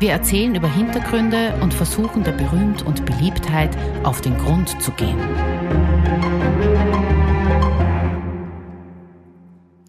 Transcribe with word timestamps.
Wir 0.00 0.12
erzählen 0.12 0.54
über 0.54 0.72
Hintergründe 0.72 1.58
und 1.60 1.74
versuchen 1.74 2.22
der 2.22 2.30
Berühmt 2.30 2.82
und 2.82 3.04
Beliebtheit 3.04 3.76
auf 4.04 4.20
den 4.20 4.38
Grund 4.38 4.80
zu 4.80 4.92
gehen. 4.92 5.18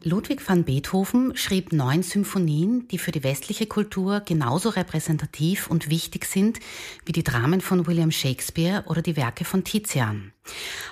Ludwig 0.03 0.41
van 0.49 0.63
Beethoven 0.63 1.35
schrieb 1.35 1.71
neun 1.73 2.01
Symphonien, 2.01 2.87
die 2.87 2.97
für 2.97 3.11
die 3.11 3.23
westliche 3.23 3.67
Kultur 3.67 4.21
genauso 4.21 4.69
repräsentativ 4.69 5.67
und 5.67 5.91
wichtig 5.91 6.25
sind 6.25 6.59
wie 7.05 7.11
die 7.11 7.23
Dramen 7.23 7.61
von 7.61 7.85
William 7.85 8.09
Shakespeare 8.09 8.85
oder 8.87 9.03
die 9.03 9.15
Werke 9.15 9.45
von 9.45 9.63
Tizian. 9.63 10.33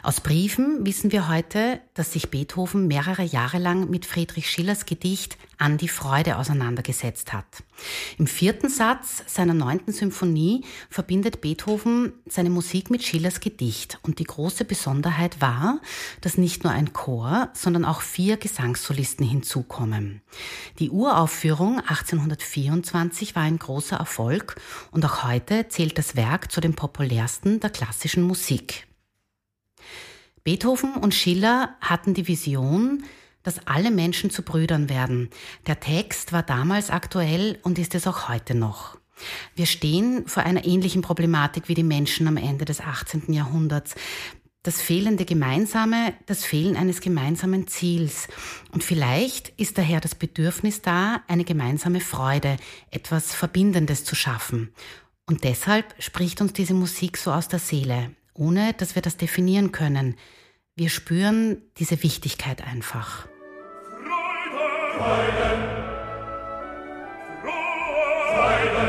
Aus 0.03 0.21
Briefen 0.21 0.85
wissen 0.85 1.11
wir 1.11 1.27
heute, 1.27 1.81
dass 1.93 2.13
sich 2.13 2.29
Beethoven 2.29 2.87
mehrere 2.87 3.23
Jahre 3.23 3.57
lang 3.57 3.89
mit 3.89 4.05
Friedrich 4.05 4.49
Schillers 4.49 4.85
Gedicht 4.85 5.37
An 5.57 5.77
die 5.77 5.87
Freude 5.87 6.37
auseinandergesetzt 6.37 7.33
hat. 7.33 7.45
Im 8.17 8.27
vierten 8.27 8.69
Satz 8.69 9.23
seiner 9.25 9.53
neunten 9.53 9.91
Symphonie 9.91 10.63
verbindet 10.89 11.41
Beethoven 11.41 12.13
seine 12.27 12.49
Musik 12.49 12.89
mit 12.89 13.03
Schillers 13.03 13.39
Gedicht 13.39 13.99
und 14.03 14.19
die 14.19 14.23
große 14.23 14.65
Besonderheit 14.65 15.41
war, 15.41 15.81
dass 16.21 16.37
nicht 16.37 16.63
nur 16.63 16.73
ein 16.73 16.93
Chor, 16.93 17.49
sondern 17.53 17.85
auch 17.85 18.01
vier 18.01 18.37
Gesangssolisten 18.37 19.27
hinzukommen. 19.27 20.21
Die 20.79 20.91
Uraufführung 20.91 21.79
1824 21.79 23.35
war 23.35 23.43
ein 23.43 23.59
großer 23.59 23.97
Erfolg 23.97 24.55
und 24.91 25.05
auch 25.05 25.23
heute 25.23 25.67
zählt 25.69 25.97
das 25.97 26.15
Werk 26.15 26.51
zu 26.51 26.61
den 26.61 26.75
populärsten 26.75 27.59
der 27.59 27.71
klassischen 27.71 28.23
Musik. 28.23 28.86
Beethoven 30.47 30.93
und 30.93 31.13
Schiller 31.13 31.75
hatten 31.81 32.13
die 32.13 32.29
Vision, 32.29 33.03
dass 33.43 33.67
alle 33.67 33.91
Menschen 33.91 34.29
zu 34.29 34.43
Brüdern 34.43 34.87
werden. 34.87 35.29
Der 35.65 35.81
Text 35.81 36.31
war 36.31 36.41
damals 36.41 36.89
aktuell 36.89 37.59
und 37.63 37.77
ist 37.77 37.95
es 37.95 38.07
auch 38.07 38.29
heute 38.29 38.55
noch. 38.55 38.97
Wir 39.55 39.65
stehen 39.65 40.25
vor 40.25 40.43
einer 40.43 40.63
ähnlichen 40.63 41.01
Problematik 41.01 41.67
wie 41.67 41.73
die 41.73 41.83
Menschen 41.83 42.29
am 42.29 42.37
Ende 42.37 42.63
des 42.63 42.79
18. 42.79 43.33
Jahrhunderts. 43.33 43.95
Das 44.63 44.79
fehlende 44.81 45.25
Gemeinsame, 45.25 46.13
das 46.27 46.45
Fehlen 46.45 46.77
eines 46.77 47.01
gemeinsamen 47.01 47.67
Ziels. 47.67 48.29
Und 48.71 48.85
vielleicht 48.85 49.49
ist 49.59 49.77
daher 49.77 49.99
das 49.99 50.15
Bedürfnis 50.15 50.81
da, 50.81 51.23
eine 51.27 51.43
gemeinsame 51.43 51.99
Freude, 51.99 52.55
etwas 52.89 53.33
Verbindendes 53.33 54.05
zu 54.05 54.15
schaffen. 54.15 54.73
Und 55.25 55.43
deshalb 55.43 55.93
spricht 56.01 56.39
uns 56.39 56.53
diese 56.53 56.73
Musik 56.73 57.17
so 57.17 57.33
aus 57.33 57.49
der 57.49 57.59
Seele, 57.59 58.11
ohne 58.37 58.73
dass 58.73 58.95
wir 58.95 59.01
das 59.01 59.17
definieren 59.17 59.71
können. 59.71 60.15
Wir 60.75 60.89
spüren 60.89 61.61
diese 61.77 62.03
Wichtigkeit 62.03 62.61
einfach. 62.65 63.27
Freude, 64.03 65.37
Freude. 68.33 68.67
Über 68.71 68.86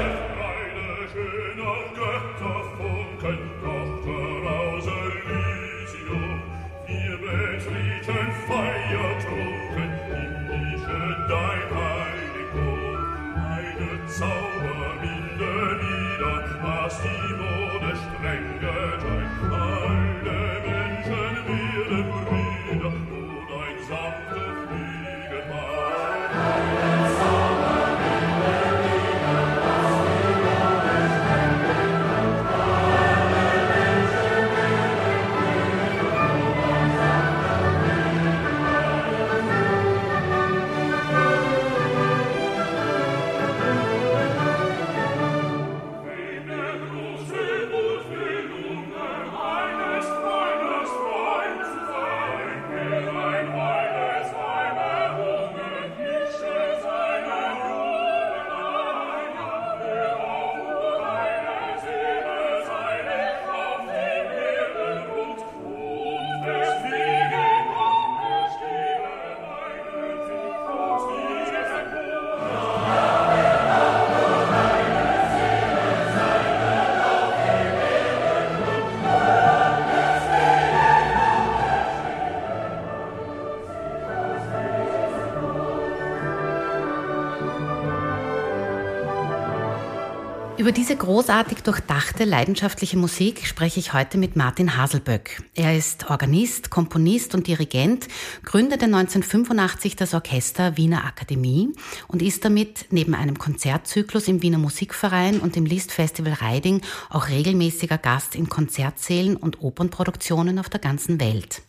großartig 91.08 91.62
durchdachte, 91.62 92.24
leidenschaftliche 92.24 92.98
Musik 92.98 93.46
spreche 93.46 93.80
ich 93.80 93.94
heute 93.94 94.18
mit 94.18 94.36
Martin 94.36 94.76
Haselböck. 94.76 95.42
Er 95.54 95.74
ist 95.74 96.10
Organist, 96.10 96.68
Komponist 96.68 97.34
und 97.34 97.46
Dirigent, 97.46 98.08
gründete 98.44 98.84
1985 98.84 99.96
das 99.96 100.12
Orchester 100.12 100.76
Wiener 100.76 101.06
Akademie 101.06 101.72
und 102.08 102.20
ist 102.20 102.44
damit 102.44 102.88
neben 102.90 103.14
einem 103.14 103.38
Konzertzyklus 103.38 104.28
im 104.28 104.42
Wiener 104.42 104.58
Musikverein 104.58 105.40
und 105.40 105.56
dem 105.56 105.64
Liszt 105.64 105.92
Festival 105.92 106.34
Reiding 106.34 106.82
auch 107.08 107.30
regelmäßiger 107.30 107.96
Gast 107.96 108.34
in 108.34 108.50
Konzertsälen 108.50 109.38
und 109.38 109.62
Opernproduktionen 109.62 110.58
auf 110.58 110.68
der 110.68 110.80
ganzen 110.80 111.18
Welt. 111.22 111.62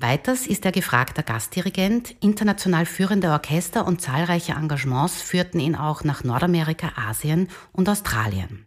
Weiters 0.00 0.48
ist 0.48 0.64
er 0.64 0.72
gefragter 0.72 1.22
Gastdirigent, 1.22 2.16
international 2.18 2.86
führende 2.86 3.30
Orchester 3.30 3.86
und 3.86 4.00
zahlreiche 4.00 4.54
Engagements 4.54 5.22
führten 5.22 5.60
ihn 5.60 5.76
auch 5.76 6.02
nach 6.02 6.24
Nordamerika, 6.24 6.90
Asien 6.96 7.46
und 7.70 7.88
Australien. 7.88 8.66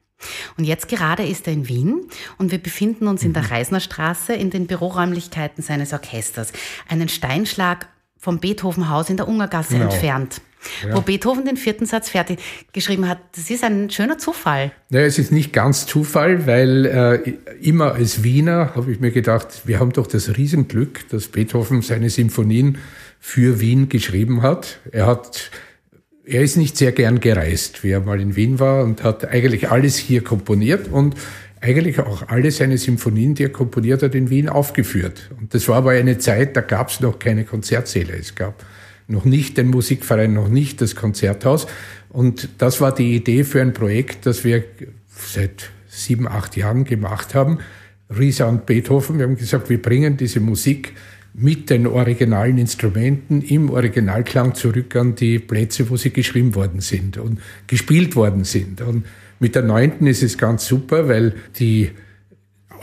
Und 0.58 0.66
jetzt 0.66 0.88
gerade 0.88 1.24
ist 1.26 1.48
er 1.48 1.54
in 1.54 1.68
Wien 1.68 2.02
und 2.38 2.52
wir 2.52 2.58
befinden 2.60 3.08
uns 3.08 3.24
in 3.24 3.34
der 3.34 3.44
mhm. 3.44 3.50
Reisnerstraße 3.50 4.34
in 4.34 4.50
den 4.50 4.68
Büroräumlichkeiten 4.68 5.64
seines 5.64 5.94
Orchesters. 5.94 6.54
Einen 6.88 7.10
Steinschlag 7.10 7.88
vom 8.18 8.40
Beethovenhaus 8.40 9.10
in 9.10 9.18
der 9.18 9.28
Ungergasse 9.28 9.74
genau. 9.74 9.92
entfernt. 9.92 10.42
Ja. 10.88 10.96
Wo 10.96 11.02
Beethoven 11.02 11.46
den 11.46 11.58
vierten 11.58 11.86
Satz 11.86 12.10
fertig 12.10 12.40
geschrieben 12.72 13.10
hat. 13.10 13.20
Das 13.36 13.50
ist 13.50 13.66
ein 13.66 13.90
schöner 13.90 14.18
Zufall. 14.18 14.72
Naja, 14.90 15.06
es 15.06 15.20
ist 15.20 15.32
nicht 15.32 15.52
ganz 15.52 15.86
Zufall, 15.86 16.48
weil 16.48 16.86
äh, 16.86 17.32
immer 17.62 17.94
als 17.94 18.24
Wiener 18.24 18.74
habe 18.76 18.92
ich 18.92 19.02
mir 19.02 19.12
gedacht, 19.12 19.64
wir 19.66 19.82
haben 19.82 19.92
doch 19.92 20.08
das 20.08 20.38
Riesenglück, 20.38 21.10
dass 21.10 21.28
Beethoven 21.28 21.82
seine 21.82 22.10
Symphonien 22.10 22.78
für 23.20 23.60
Wien 23.60 23.90
geschrieben 23.90 24.42
hat. 24.42 24.80
Er 24.92 25.06
hat 25.06 25.52
er 26.26 26.42
ist 26.42 26.58
nicht 26.58 26.78
sehr 26.78 26.92
gern 26.92 27.20
gereist, 27.20 27.84
wie 27.84 27.92
er 27.92 28.00
mal 28.00 28.22
in 28.22 28.36
Wien 28.36 28.60
war 28.60 28.84
und 28.84 29.04
hat 29.04 29.26
eigentlich 29.26 29.70
alles 29.70 29.98
hier 29.98 30.24
komponiert 30.24 30.88
und 30.88 31.16
eigentlich 31.60 32.00
auch 32.00 32.28
alle 32.28 32.52
seine 32.52 32.78
Symphonien, 32.78 33.36
die 33.36 33.44
er 33.44 33.50
komponiert 33.50 34.04
hat, 34.04 34.16
in 34.16 34.30
Wien 34.30 34.50
aufgeführt. 34.50 35.32
Und 35.40 35.54
das 35.54 35.68
war 35.68 35.78
aber 35.78 35.92
eine 35.92 36.18
Zeit, 36.18 36.56
da 36.58 36.62
gab 36.62 36.90
es 36.90 37.00
noch 37.00 37.20
keine 37.20 37.46
Konzertsäle. 37.46 38.14
Es 38.14 38.36
gab 38.36 38.66
noch 39.08 39.26
nicht 39.26 39.58
den 39.58 39.68
Musikverein, 39.68 40.34
noch 40.34 40.50
nicht 40.50 40.82
das 40.82 40.96
Konzerthaus. 40.96 41.68
Und 42.10 42.50
das 42.58 42.82
war 42.82 42.94
die 42.94 43.16
Idee 43.16 43.44
für 43.44 43.62
ein 43.62 43.74
Projekt, 43.74 44.26
das 44.26 44.44
wir 44.44 44.64
seit 45.10 45.72
sieben, 45.88 46.28
acht 46.28 46.58
Jahren 46.58 46.84
gemacht 46.84 47.34
haben. 47.34 47.60
Risa 48.10 48.46
und 48.46 48.66
Beethoven, 48.66 49.18
wir 49.18 49.26
haben 49.26 49.38
gesagt, 49.38 49.70
wir 49.70 49.82
bringen 49.82 50.18
diese 50.18 50.40
Musik 50.40 50.94
mit 51.34 51.70
den 51.70 51.88
originalen 51.88 52.58
Instrumenten 52.58 53.42
im 53.42 53.70
Originalklang 53.70 54.54
zurück 54.54 54.96
an 54.96 55.16
die 55.16 55.40
Plätze, 55.40 55.90
wo 55.90 55.98
sie 55.98 56.12
geschrieben 56.12 56.54
worden 56.54 56.80
sind 56.80 57.18
und 57.18 57.40
gespielt 57.68 58.16
worden 58.16 58.44
sind. 58.44 58.82
Und 58.82 59.06
mit 59.40 59.56
der 59.56 59.64
neunten 59.64 60.06
ist 60.06 60.22
es 60.22 60.38
ganz 60.38 60.66
super, 60.68 61.08
weil 61.08 61.34
die 61.58 61.90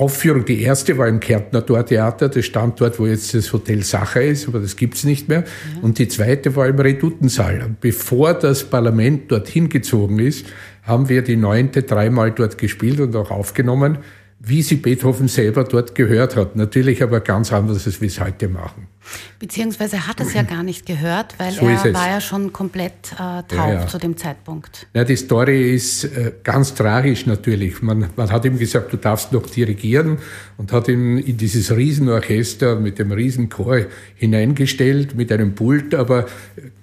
Aufführung, 0.00 0.47
die 0.47 0.62
erste 0.62 0.97
war 0.99 1.06
im 1.08 1.20
Kärntner 1.20 1.64
Tortheater, 1.64 2.29
das 2.31 2.47
stand 2.47 2.81
dort, 2.81 2.99
wo 2.99 3.06
jetzt 3.06 3.35
das 3.35 3.52
Hotel 3.52 3.82
Sacher 3.82 4.23
ist, 4.23 4.49
aber 4.49 4.58
das 4.58 4.76
gibt's 4.76 5.05
nicht 5.05 5.29
mehr. 5.29 5.41
Ja. 5.41 5.82
Und 5.82 5.99
die 5.99 6.08
zweite 6.08 6.56
war 6.56 6.67
im 6.67 6.79
Redutensaal. 6.79 7.62
Und 7.62 7.81
bevor 7.81 8.35
das 8.35 8.64
Parlament 8.64 9.31
dorthin 9.31 9.69
gezogen 9.69 10.19
ist, 10.19 10.47
haben 10.82 11.08
wir 11.08 11.23
die 11.23 11.37
neunte 11.37 11.82
dreimal 11.82 12.32
dort 12.32 12.56
gespielt 12.56 12.99
und 12.99 13.14
auch 13.14 13.31
aufgenommen 13.31 13.99
wie 14.42 14.62
sie 14.62 14.76
Beethoven 14.76 15.28
selber 15.28 15.64
dort 15.64 15.94
gehört 15.94 16.34
hat. 16.34 16.56
Natürlich 16.56 17.02
aber 17.02 17.20
ganz 17.20 17.52
anders, 17.52 17.87
als 17.87 18.00
wir 18.00 18.08
es 18.08 18.19
heute 18.20 18.48
machen. 18.48 18.88
Beziehungsweise 19.38 19.96
er 19.96 20.06
hat 20.06 20.20
es 20.20 20.32
ja 20.32 20.42
gar 20.42 20.62
nicht 20.62 20.87
gehört, 20.87 21.34
weil 21.38 21.52
so 21.52 21.66
er 21.66 21.92
war 21.94 22.08
ja 22.08 22.20
schon 22.20 22.52
komplett 22.52 23.12
äh, 23.12 23.16
taub 23.16 23.50
ja, 23.50 23.72
ja. 23.72 23.87
zu 23.87 23.98
dem 23.98 24.16
Zeitpunkt. 24.16 24.87
Ja, 24.94 25.04
die 25.04 25.16
Story 25.16 25.75
ist 25.75 26.04
äh, 26.04 26.32
ganz 26.42 26.75
tragisch 26.75 27.26
natürlich. 27.26 27.82
Man, 27.82 28.08
man 28.16 28.31
hat 28.31 28.44
ihm 28.46 28.58
gesagt, 28.58 28.92
du 28.92 28.96
darfst 28.96 29.32
noch 29.32 29.46
dirigieren 29.46 30.19
und 30.56 30.72
hat 30.72 30.88
ihn 30.88 31.19
in 31.19 31.37
dieses 31.37 31.75
Riesenorchester 31.75 32.76
mit 32.76 32.98
dem 32.98 33.12
Riesenchor 33.12 33.87
hineingestellt, 34.14 35.14
mit 35.14 35.32
einem 35.32 35.54
Pult, 35.54 35.94
aber 35.94 36.26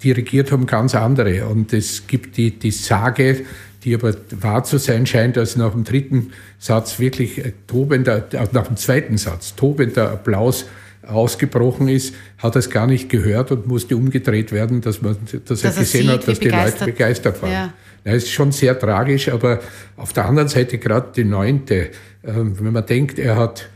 dirigiert 0.04 0.52
haben 0.52 0.68
ganz 0.68 0.94
andere. 0.94 1.48
Und 1.48 1.74
es 1.74 2.06
gibt 2.06 2.38
die, 2.38 2.52
die 2.52 2.72
Sage, 2.72 3.46
die 3.88 3.96
aber 3.96 4.14
wahr 4.42 4.66
zu 4.66 4.80
sein 4.80 5.06
scheint, 5.06 5.38
dass 5.38 5.56
nach 5.56 5.72
dem 5.72 5.86
dritten 5.86 6.34
Satz 6.60 7.00
wirklich 7.00 7.42
tobender, 7.68 8.28
äh, 8.34 8.48
nach 8.52 8.68
dem 8.68 8.76
zweiten 8.76 9.18
Satz 9.18 9.56
tobender 9.56 10.12
Applaus 10.12 10.66
ausgebrochen 11.08 11.88
ist, 11.88 12.14
hat 12.38 12.56
er 12.56 12.60
es 12.60 12.70
gar 12.70 12.86
nicht 12.86 13.08
gehört 13.08 13.50
und 13.52 13.66
musste 13.66 13.96
umgedreht 13.96 14.52
werden, 14.52 14.82
dass 14.82 15.02
man, 15.02 15.16
dass, 15.32 15.62
dass 15.62 15.64
er 15.64 15.82
gesehen 15.82 16.10
hat, 16.10 16.28
dass 16.28 16.38
die 16.38 16.50
Leute 16.50 16.84
begeistert 16.84 17.42
waren. 17.42 17.52
Ja. 17.52 17.74
Das 18.04 18.16
ist 18.16 18.32
schon 18.32 18.52
sehr 18.52 18.78
tragisch, 18.78 19.30
aber 19.30 19.62
auf 19.96 20.12
der 20.12 20.26
anderen 20.26 20.50
Seite 20.50 20.80
gerade 20.80 21.14
die 21.16 21.24
neunte, 21.24 21.92
ähm, 22.26 22.60
wenn 22.60 22.74
man 22.74 22.86
denkt, 22.86 23.20
er 23.20 23.38
hat 23.38 23.70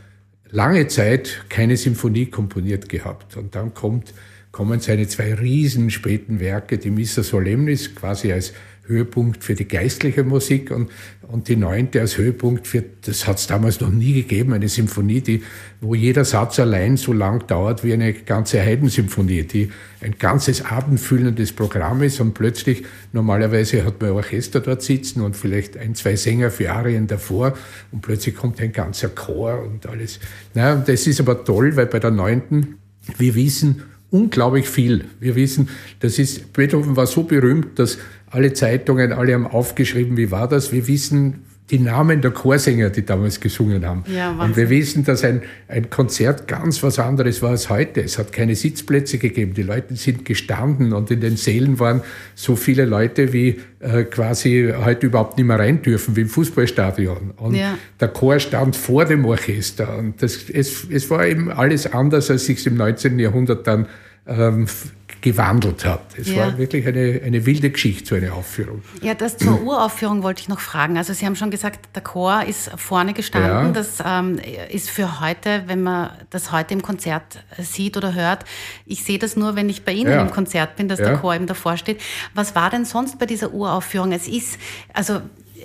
lange 0.50 0.88
Zeit 0.88 1.46
keine 1.48 1.78
Symphonie 1.78 2.26
komponiert 2.26 2.90
gehabt 2.90 3.38
und 3.38 3.54
dann 3.54 3.72
kommt, 3.72 4.12
kommen 4.50 4.80
seine 4.80 5.08
zwei 5.08 5.32
riesen 5.32 5.88
späten 5.88 6.38
Werke, 6.38 6.76
die 6.76 6.90
Missa 6.90 7.22
Solemnis 7.22 7.94
quasi 7.94 8.30
als 8.30 8.52
Höhepunkt 8.84 9.44
für 9.44 9.54
die 9.54 9.68
geistliche 9.68 10.24
Musik 10.24 10.70
und, 10.70 10.90
und 11.22 11.48
die 11.48 11.56
neunte 11.56 12.00
als 12.00 12.18
Höhepunkt 12.18 12.66
für, 12.66 12.82
das 13.02 13.26
hat 13.26 13.38
es 13.38 13.46
damals 13.46 13.80
noch 13.80 13.90
nie 13.90 14.12
gegeben, 14.12 14.52
eine 14.52 14.68
Symphonie, 14.68 15.20
die, 15.20 15.42
wo 15.80 15.94
jeder 15.94 16.24
Satz 16.24 16.58
allein 16.58 16.96
so 16.96 17.12
lang 17.12 17.46
dauert 17.46 17.84
wie 17.84 17.92
eine 17.92 18.12
ganze 18.12 18.60
Heidensymphonie, 18.60 19.44
die 19.44 19.70
ein 20.00 20.16
ganzes 20.18 20.64
abendfüllendes 20.64 21.52
Programm 21.52 22.02
ist 22.02 22.20
und 22.20 22.34
plötzlich, 22.34 22.82
normalerweise 23.12 23.84
hat 23.84 24.00
man 24.00 24.10
Orchester 24.10 24.60
dort 24.60 24.82
sitzen 24.82 25.22
und 25.22 25.36
vielleicht 25.36 25.76
ein, 25.76 25.94
zwei 25.94 26.16
Sänger 26.16 26.50
für 26.50 26.72
Arien 26.72 27.06
davor 27.06 27.54
und 27.92 28.02
plötzlich 28.02 28.34
kommt 28.34 28.60
ein 28.60 28.72
ganzer 28.72 29.10
Chor 29.10 29.62
und 29.62 29.86
alles. 29.86 30.18
Na, 30.54 30.74
und 30.74 30.88
das 30.88 31.06
ist 31.06 31.20
aber 31.20 31.44
toll, 31.44 31.76
weil 31.76 31.86
bei 31.86 32.00
der 32.00 32.10
neunten, 32.10 32.78
wir 33.16 33.34
wissen, 33.36 33.82
unglaublich 34.12 34.68
viel. 34.68 35.06
Wir 35.20 35.34
wissen, 35.34 35.68
das 36.00 36.18
ist, 36.18 36.52
Beethoven 36.52 36.96
war 36.96 37.06
so 37.06 37.24
berühmt, 37.24 37.78
dass 37.78 37.98
alle 38.32 38.52
Zeitungen, 38.54 39.12
alle 39.12 39.34
haben 39.34 39.46
aufgeschrieben, 39.46 40.16
wie 40.16 40.30
war 40.30 40.48
das. 40.48 40.72
Wir 40.72 40.88
wissen 40.88 41.44
die 41.70 41.78
Namen 41.78 42.20
der 42.20 42.32
Chorsänger, 42.32 42.90
die 42.90 43.04
damals 43.04 43.40
gesungen 43.40 43.86
haben. 43.86 44.04
Ja, 44.06 44.32
und 44.32 44.56
wir 44.56 44.68
wissen, 44.68 45.04
dass 45.04 45.24
ein, 45.24 45.42
ein 45.68 45.88
Konzert 45.88 46.46
ganz 46.46 46.82
was 46.82 46.98
anderes 46.98 47.40
war 47.40 47.50
als 47.50 47.70
heute. 47.70 48.02
Es 48.02 48.18
hat 48.18 48.32
keine 48.32 48.54
Sitzplätze 48.54 49.16
gegeben. 49.16 49.54
Die 49.54 49.62
Leute 49.62 49.96
sind 49.96 50.26
gestanden 50.26 50.92
und 50.92 51.10
in 51.10 51.20
den 51.20 51.36
Sälen 51.36 51.78
waren 51.78 52.02
so 52.34 52.56
viele 52.56 52.84
Leute, 52.84 53.32
wie 53.32 53.60
äh, 53.80 54.04
quasi 54.04 54.74
heute 54.84 55.06
überhaupt 55.06 55.38
nicht 55.38 55.46
mehr 55.46 55.58
rein 55.58 55.80
dürfen, 55.80 56.14
wie 56.14 56.22
im 56.22 56.28
Fußballstadion. 56.28 57.32
Und 57.36 57.54
ja. 57.54 57.78
der 58.00 58.08
Chor 58.08 58.38
stand 58.38 58.76
vor 58.76 59.06
dem 59.06 59.24
Orchester. 59.24 59.96
Und 59.96 60.22
das, 60.22 60.50
es, 60.52 60.86
es 60.90 61.08
war 61.08 61.26
eben 61.26 61.50
alles 61.50 61.90
anders, 61.90 62.30
als 62.30 62.44
sich 62.46 62.66
im 62.66 62.76
19. 62.76 63.18
Jahrhundert 63.18 63.66
dann 63.66 63.86
ähm, 64.26 64.66
gewandelt 65.22 65.84
hat. 65.84 66.18
Es 66.18 66.28
ja. 66.28 66.38
war 66.38 66.58
wirklich 66.58 66.86
eine, 66.86 67.20
eine 67.24 67.46
wilde 67.46 67.70
Geschichte, 67.70 68.08
so 68.08 68.14
eine 68.16 68.32
Aufführung. 68.32 68.82
Ja, 69.00 69.14
das 69.14 69.38
zur 69.38 69.62
Uraufführung 69.62 70.22
wollte 70.22 70.42
ich 70.42 70.48
noch 70.48 70.60
fragen. 70.60 70.98
Also 70.98 71.14
Sie 71.14 71.24
haben 71.24 71.36
schon 71.36 71.50
gesagt, 71.50 71.88
der 71.94 72.02
Chor 72.02 72.44
ist 72.44 72.70
vorne 72.76 73.14
gestanden. 73.14 73.66
Ja. 73.66 73.72
Das 73.72 74.02
ähm, 74.04 74.38
ist 74.70 74.90
für 74.90 75.20
heute, 75.20 75.62
wenn 75.66 75.82
man 75.82 76.10
das 76.30 76.52
heute 76.52 76.74
im 76.74 76.82
Konzert 76.82 77.44
sieht 77.58 77.96
oder 77.96 78.14
hört, 78.14 78.44
ich 78.84 79.04
sehe 79.04 79.18
das 79.18 79.36
nur, 79.36 79.56
wenn 79.56 79.68
ich 79.70 79.84
bei 79.84 79.92
Ihnen 79.92 80.10
ja. 80.10 80.20
im 80.20 80.30
Konzert 80.30 80.76
bin, 80.76 80.88
dass 80.88 80.98
der 80.98 81.16
Chor 81.16 81.34
eben 81.34 81.46
davor 81.46 81.76
steht. 81.76 82.00
Was 82.34 82.54
war 82.54 82.68
denn 82.68 82.84
sonst 82.84 83.18
bei 83.18 83.26
dieser 83.26 83.54
Uraufführung? 83.54 84.12
Es 84.12 84.26
ist, 84.26 84.58
also 84.92 85.20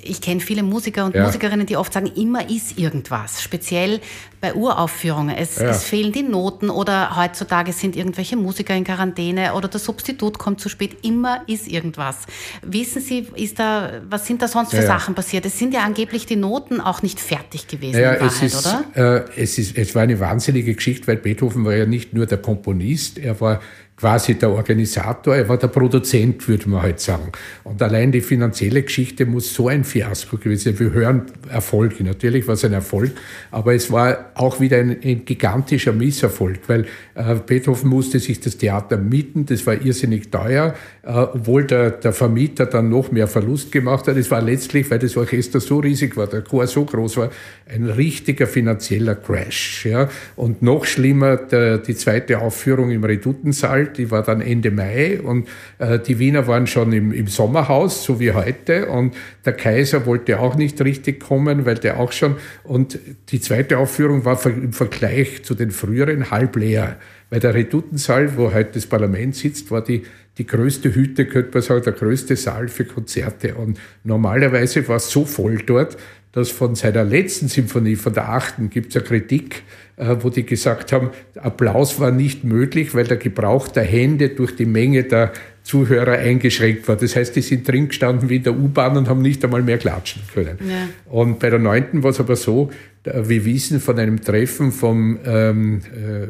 ich 0.08 0.22
kenne 0.22 0.40
viele 0.40 0.64
Musiker 0.64 1.06
und 1.06 1.16
ja. 1.16 1.26
Musikerinnen, 1.26 1.66
die 1.66 1.78
oft 1.78 1.94
sagen, 1.94 2.12
immer 2.16 2.50
ist 2.50 2.78
irgendwas. 2.78 3.42
Speziell 3.42 4.00
bei 4.40 4.54
Uraufführungen. 4.54 5.36
Es, 5.36 5.58
ja. 5.58 5.70
es, 5.70 5.84
fehlen 5.84 6.12
die 6.12 6.24
Noten 6.24 6.70
oder 6.70 7.16
heutzutage 7.16 7.74
sind 7.74 7.96
irgendwelche 7.96 8.36
Musiker 8.36 8.76
in 8.76 8.84
Quarantäne 8.84 9.54
oder 9.54 9.68
der 9.68 9.80
Substitut 9.80 10.38
kommt 10.38 10.62
zu 10.62 10.70
spät. 10.70 10.98
Immer 11.04 11.42
ist 11.48 11.68
irgendwas. 11.68 12.18
Wissen 12.62 13.02
Sie, 13.02 13.28
ist 13.36 13.60
da, 13.60 14.02
was 14.10 14.28
sind 14.28 14.42
da 14.42 14.48
sonst 14.48 14.72
für 14.72 14.78
ja, 14.78 14.88
Sachen 14.88 15.16
passiert? 15.16 15.46
Es 15.46 15.58
sind 15.58 15.74
ja 15.74 15.84
angeblich 15.84 16.26
die 16.26 16.36
Noten 16.36 16.80
auch 16.82 17.02
nicht 17.02 17.20
fertig 17.20 17.68
gewesen, 17.68 18.00
ja, 18.00 18.14
in 18.14 18.22
Wahrheit, 18.22 18.44
es 18.44 18.54
ist, 18.54 18.68
oder? 18.94 19.26
Äh, 19.36 19.42
es, 19.42 19.58
ist, 19.58 19.78
es 19.78 19.96
war 19.96 20.04
eine 20.04 20.20
wahnsinnige 20.20 20.76
Geschichte, 20.76 21.08
weil 21.08 21.18
Beethoven 21.18 21.66
war 21.66 21.76
ja 21.76 21.86
nicht 21.86 22.14
nur 22.14 22.26
der 22.26 22.38
Komponist, 22.38 23.18
er 23.18 23.40
war 23.42 23.60
quasi 23.98 24.36
der 24.36 24.52
Organisator, 24.52 25.36
er 25.36 25.50
war 25.50 25.58
der 25.58 25.70
Produzent, 25.70 26.48
würde 26.48 26.70
man 26.70 26.84
heute 26.84 27.02
sagen. 27.02 27.32
Und 27.64 27.82
allein 27.82 28.12
die 28.12 28.22
finanzielle 28.22 28.84
Geschichte 28.84 29.26
muss 29.26 29.52
so 29.52 29.70
ein 29.70 29.84
Fiasko 29.84 30.38
gewesen 30.38 30.76
sein. 30.76 30.80
Wir 30.80 30.92
hören 30.92 31.24
Erfolge, 31.50 32.04
natürlich 32.04 32.48
war 32.48 32.54
es 32.54 32.64
ein 32.64 32.74
Erfolg, 32.74 33.14
aber 33.50 33.74
es 33.74 33.92
war 33.92 34.32
auch 34.36 34.60
wieder 34.60 34.78
ein, 34.78 34.98
ein 35.04 35.26
gigantischer 35.26 35.94
Misserfolg, 35.94 36.60
weil 36.68 36.86
äh, 37.16 37.36
Beethoven 37.44 37.90
musste 37.90 38.20
sich 38.20 38.40
das 38.40 38.58
Theater 38.58 38.98
mieten, 38.98 39.48
das 39.48 39.66
war 39.66 39.74
irrsinnig 39.82 40.30
teuer, 40.30 40.76
äh, 41.02 41.10
obwohl 41.10 41.64
der, 41.64 41.90
der 41.90 42.14
Vermieter 42.14 42.68
dann 42.68 42.90
noch 42.90 43.12
mehr 43.12 43.28
Verlust 43.28 43.72
gemacht 43.72 44.08
hat. 44.08 44.16
Es 44.16 44.30
war 44.30 44.44
letztlich, 44.44 44.92
weil 44.92 45.00
das 45.00 45.18
Orchester 45.18 45.60
so 45.60 45.80
riesig 45.80 46.16
war, 46.16 46.28
der 46.28 46.44
Chor 46.44 46.68
so 46.68 46.86
groß 46.86 47.18
war, 47.18 47.32
ein 47.68 47.86
richtiger 47.86 48.46
finanzieller 48.46 49.16
Crash. 49.16 49.88
Ja? 49.88 50.08
Und 50.36 50.62
noch 50.62 50.86
schlimmer, 50.86 51.38
der, 51.38 51.80
die 51.80 51.96
zweite 51.96 52.40
Aufführung 52.40 52.92
im 52.92 53.04
Redutensaal, 53.04 53.87
die 53.88 54.12
war 54.12 54.24
dann 54.24 54.42
Ende 54.42 54.72
Mai 54.72 55.20
und 55.22 55.48
äh, 55.80 56.00
die 56.00 56.20
Wiener 56.20 56.48
waren 56.48 56.68
schon 56.68 56.94
im, 56.94 57.12
im 57.12 57.28
Sommerhaus, 57.28 58.04
so 58.04 58.20
wie 58.20 58.32
heute. 58.32 58.88
Und 58.88 59.16
der 59.46 59.54
Kaiser 59.54 60.06
wollte 60.06 60.40
auch 60.40 60.56
nicht 60.56 60.82
richtig 60.82 61.20
kommen, 61.20 61.66
weil 61.66 61.76
der 61.76 62.00
auch 62.00 62.12
schon. 62.12 62.36
Und 62.64 63.00
die 63.30 63.40
zweite 63.42 63.78
Aufführung 63.78 64.26
war 64.26 64.44
im 64.46 64.74
Vergleich 64.74 65.44
zu 65.44 65.56
den 65.56 65.72
früheren 65.72 66.32
halb 66.32 66.56
leer. 66.56 66.98
Weil 67.30 67.40
der 67.40 67.54
Redutensaal, 67.54 68.38
wo 68.38 68.54
heute 68.54 68.72
das 68.74 68.88
Parlament 68.88 69.36
sitzt, 69.36 69.70
war 69.72 69.84
die, 69.84 70.04
die 70.38 70.46
größte 70.46 70.96
Hütte, 70.96 71.26
könnte 71.26 71.52
man 71.54 71.62
sagen, 71.62 71.84
der 71.84 71.94
größte 71.94 72.36
Saal 72.36 72.68
für 72.70 72.86
Konzerte. 72.86 73.56
Und 73.56 73.80
normalerweise 74.04 74.88
war 74.88 74.98
es 74.98 75.10
so 75.10 75.26
voll 75.26 75.58
dort, 75.66 75.98
dass 76.32 76.52
von 76.52 76.76
seiner 76.76 77.04
letzten 77.04 77.48
Symphonie, 77.48 77.96
von 77.96 78.14
der 78.14 78.30
achten, 78.30 78.70
gibt 78.70 78.90
es 78.90 78.98
eine 78.98 79.06
Kritik, 79.06 79.64
wo 79.98 80.30
die 80.30 80.46
gesagt 80.46 80.92
haben, 80.94 81.10
Applaus 81.36 82.00
war 82.00 82.12
nicht 82.12 82.44
möglich, 82.44 82.94
weil 82.94 83.06
der 83.06 83.18
Gebrauch 83.18 83.68
der 83.68 83.84
Hände 83.84 84.30
durch 84.30 84.56
die 84.56 84.66
Menge 84.66 85.04
der 85.04 85.34
Zuhörer 85.64 86.14
eingeschränkt 86.14 86.88
war. 86.88 86.96
Das 86.96 87.16
heißt, 87.16 87.36
die 87.36 87.42
sind 87.42 87.68
drin 87.68 87.88
gestanden 87.90 88.30
wie 88.30 88.38
in 88.38 88.44
der 88.44 88.56
U-Bahn 88.56 88.96
und 88.96 89.10
haben 89.10 89.22
nicht 89.22 89.44
einmal 89.44 89.64
mehr 89.64 89.80
klatschen 89.80 90.22
können. 90.34 90.58
Ja. 90.62 90.88
Und 91.12 91.40
bei 91.40 91.50
der 91.50 91.60
neunten 91.60 92.04
war 92.04 92.12
es 92.12 92.20
aber 92.20 92.36
so, 92.36 92.72
wir 93.04 93.44
wissen 93.44 93.80
von 93.80 93.98
einem 93.98 94.22
Treffen 94.22 94.72
von 94.72 95.20
ähm, 95.26 95.82
äh, 95.94 96.28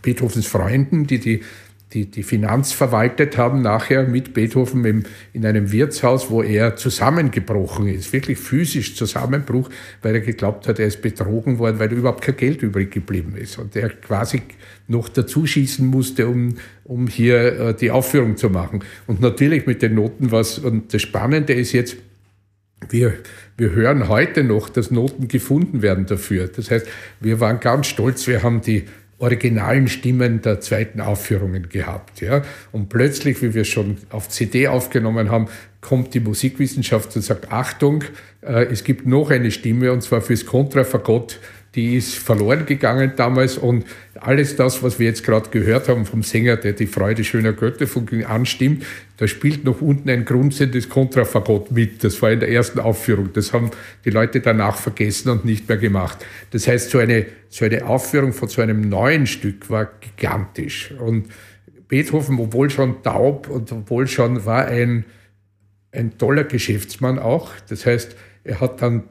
Beethovens 0.00 0.46
Freunden, 0.46 1.06
die 1.06 1.18
die 1.18 1.40
die, 1.92 2.06
die 2.06 2.22
Finanz 2.22 2.72
verwaltet 2.72 3.36
haben, 3.36 3.62
nachher 3.62 4.06
mit 4.06 4.34
Beethoven 4.34 4.84
im, 4.84 5.02
in 5.32 5.44
einem 5.44 5.72
Wirtshaus, 5.72 6.30
wo 6.30 6.42
er 6.42 6.76
zusammengebrochen 6.76 7.86
ist, 7.86 8.12
wirklich 8.12 8.38
physisch 8.38 8.96
Zusammenbruch, 8.96 9.68
weil 10.00 10.14
er 10.14 10.20
geglaubt 10.20 10.68
hat, 10.68 10.78
er 10.78 10.86
ist 10.86 11.02
betrogen 11.02 11.58
worden, 11.58 11.78
weil 11.78 11.92
überhaupt 11.92 12.22
kein 12.22 12.36
Geld 12.36 12.62
übrig 12.62 12.90
geblieben 12.90 13.36
ist 13.36 13.58
und 13.58 13.76
er 13.76 13.90
quasi 13.90 14.42
noch 14.88 15.08
dazu 15.08 15.46
schießen 15.46 15.86
musste, 15.86 16.28
um, 16.28 16.56
um 16.84 17.06
hier 17.06 17.60
äh, 17.60 17.74
die 17.74 17.90
Aufführung 17.90 18.36
zu 18.36 18.50
machen. 18.50 18.84
Und 19.06 19.20
natürlich 19.20 19.66
mit 19.66 19.82
den 19.82 19.94
Noten 19.94 20.32
was, 20.32 20.58
und 20.58 20.92
das 20.94 21.02
Spannende 21.02 21.52
ist 21.52 21.72
jetzt, 21.72 21.96
wir, 22.88 23.14
wir 23.56 23.70
hören 23.70 24.08
heute 24.08 24.42
noch, 24.42 24.68
dass 24.68 24.90
Noten 24.90 25.28
gefunden 25.28 25.82
werden 25.82 26.06
dafür. 26.06 26.48
Das 26.48 26.70
heißt, 26.70 26.86
wir 27.20 27.38
waren 27.38 27.60
ganz 27.60 27.86
stolz, 27.86 28.26
wir 28.26 28.42
haben 28.42 28.60
die 28.60 28.84
originalen 29.22 29.86
Stimmen 29.86 30.42
der 30.42 30.60
zweiten 30.60 31.00
Aufführungen 31.00 31.68
gehabt. 31.68 32.20
Ja? 32.20 32.42
Und 32.72 32.88
plötzlich, 32.88 33.40
wie 33.40 33.54
wir 33.54 33.64
schon 33.64 33.98
auf 34.10 34.28
CD 34.28 34.66
aufgenommen 34.66 35.30
haben, 35.30 35.46
kommt 35.80 36.12
die 36.14 36.20
Musikwissenschaft 36.20 37.14
und 37.14 37.22
sagt, 37.22 37.52
Achtung, 37.52 38.02
äh, 38.42 38.64
es 38.64 38.82
gibt 38.82 39.06
noch 39.06 39.30
eine 39.30 39.52
Stimme 39.52 39.92
und 39.92 40.02
zwar 40.02 40.22
fürs 40.22 40.44
Kontrafagott 40.44 41.38
die 41.74 41.96
ist 41.96 42.16
verloren 42.16 42.66
gegangen 42.66 43.12
damals 43.16 43.56
und 43.56 43.84
alles 44.20 44.56
das, 44.56 44.82
was 44.82 44.98
wir 44.98 45.06
jetzt 45.06 45.24
gerade 45.24 45.48
gehört 45.50 45.88
haben 45.88 46.04
vom 46.04 46.22
Sänger, 46.22 46.56
der 46.56 46.74
die 46.74 46.86
Freude 46.86 47.24
schöner 47.24 47.52
Götter 47.52 47.86
anstimmt, 48.28 48.84
da 49.22 49.28
spielt 49.28 49.64
noch 49.64 49.80
unten 49.80 50.10
ein 50.10 50.24
grundsätzliches 50.24 50.88
Kontrafagott 50.88 51.70
mit. 51.70 52.02
Das 52.02 52.20
war 52.22 52.32
in 52.32 52.40
der 52.40 52.50
ersten 52.50 52.80
Aufführung. 52.80 53.32
Das 53.32 53.52
haben 53.52 53.70
die 54.04 54.10
Leute 54.10 54.40
danach 54.40 54.74
vergessen 54.74 55.28
und 55.28 55.44
nicht 55.44 55.68
mehr 55.68 55.78
gemacht. 55.78 56.26
Das 56.50 56.66
heißt, 56.66 56.90
so 56.90 56.98
eine, 56.98 57.26
so 57.48 57.64
eine 57.64 57.86
Aufführung 57.86 58.32
von 58.32 58.48
so 58.48 58.60
einem 58.62 58.80
neuen 58.80 59.28
Stück 59.28 59.70
war 59.70 59.88
gigantisch. 60.00 60.90
Und 60.98 61.28
Beethoven, 61.86 62.40
obwohl 62.40 62.68
schon 62.68 63.04
taub 63.04 63.48
und 63.48 63.70
obwohl 63.70 64.08
schon 64.08 64.44
war 64.44 64.64
ein, 64.64 65.04
ein 65.92 66.18
toller 66.18 66.42
Geschäftsmann 66.42 67.20
auch. 67.20 67.52
Das 67.68 67.86
heißt, 67.86 68.16
er 68.42 68.58
hat 68.58 68.82
dann 68.82 69.04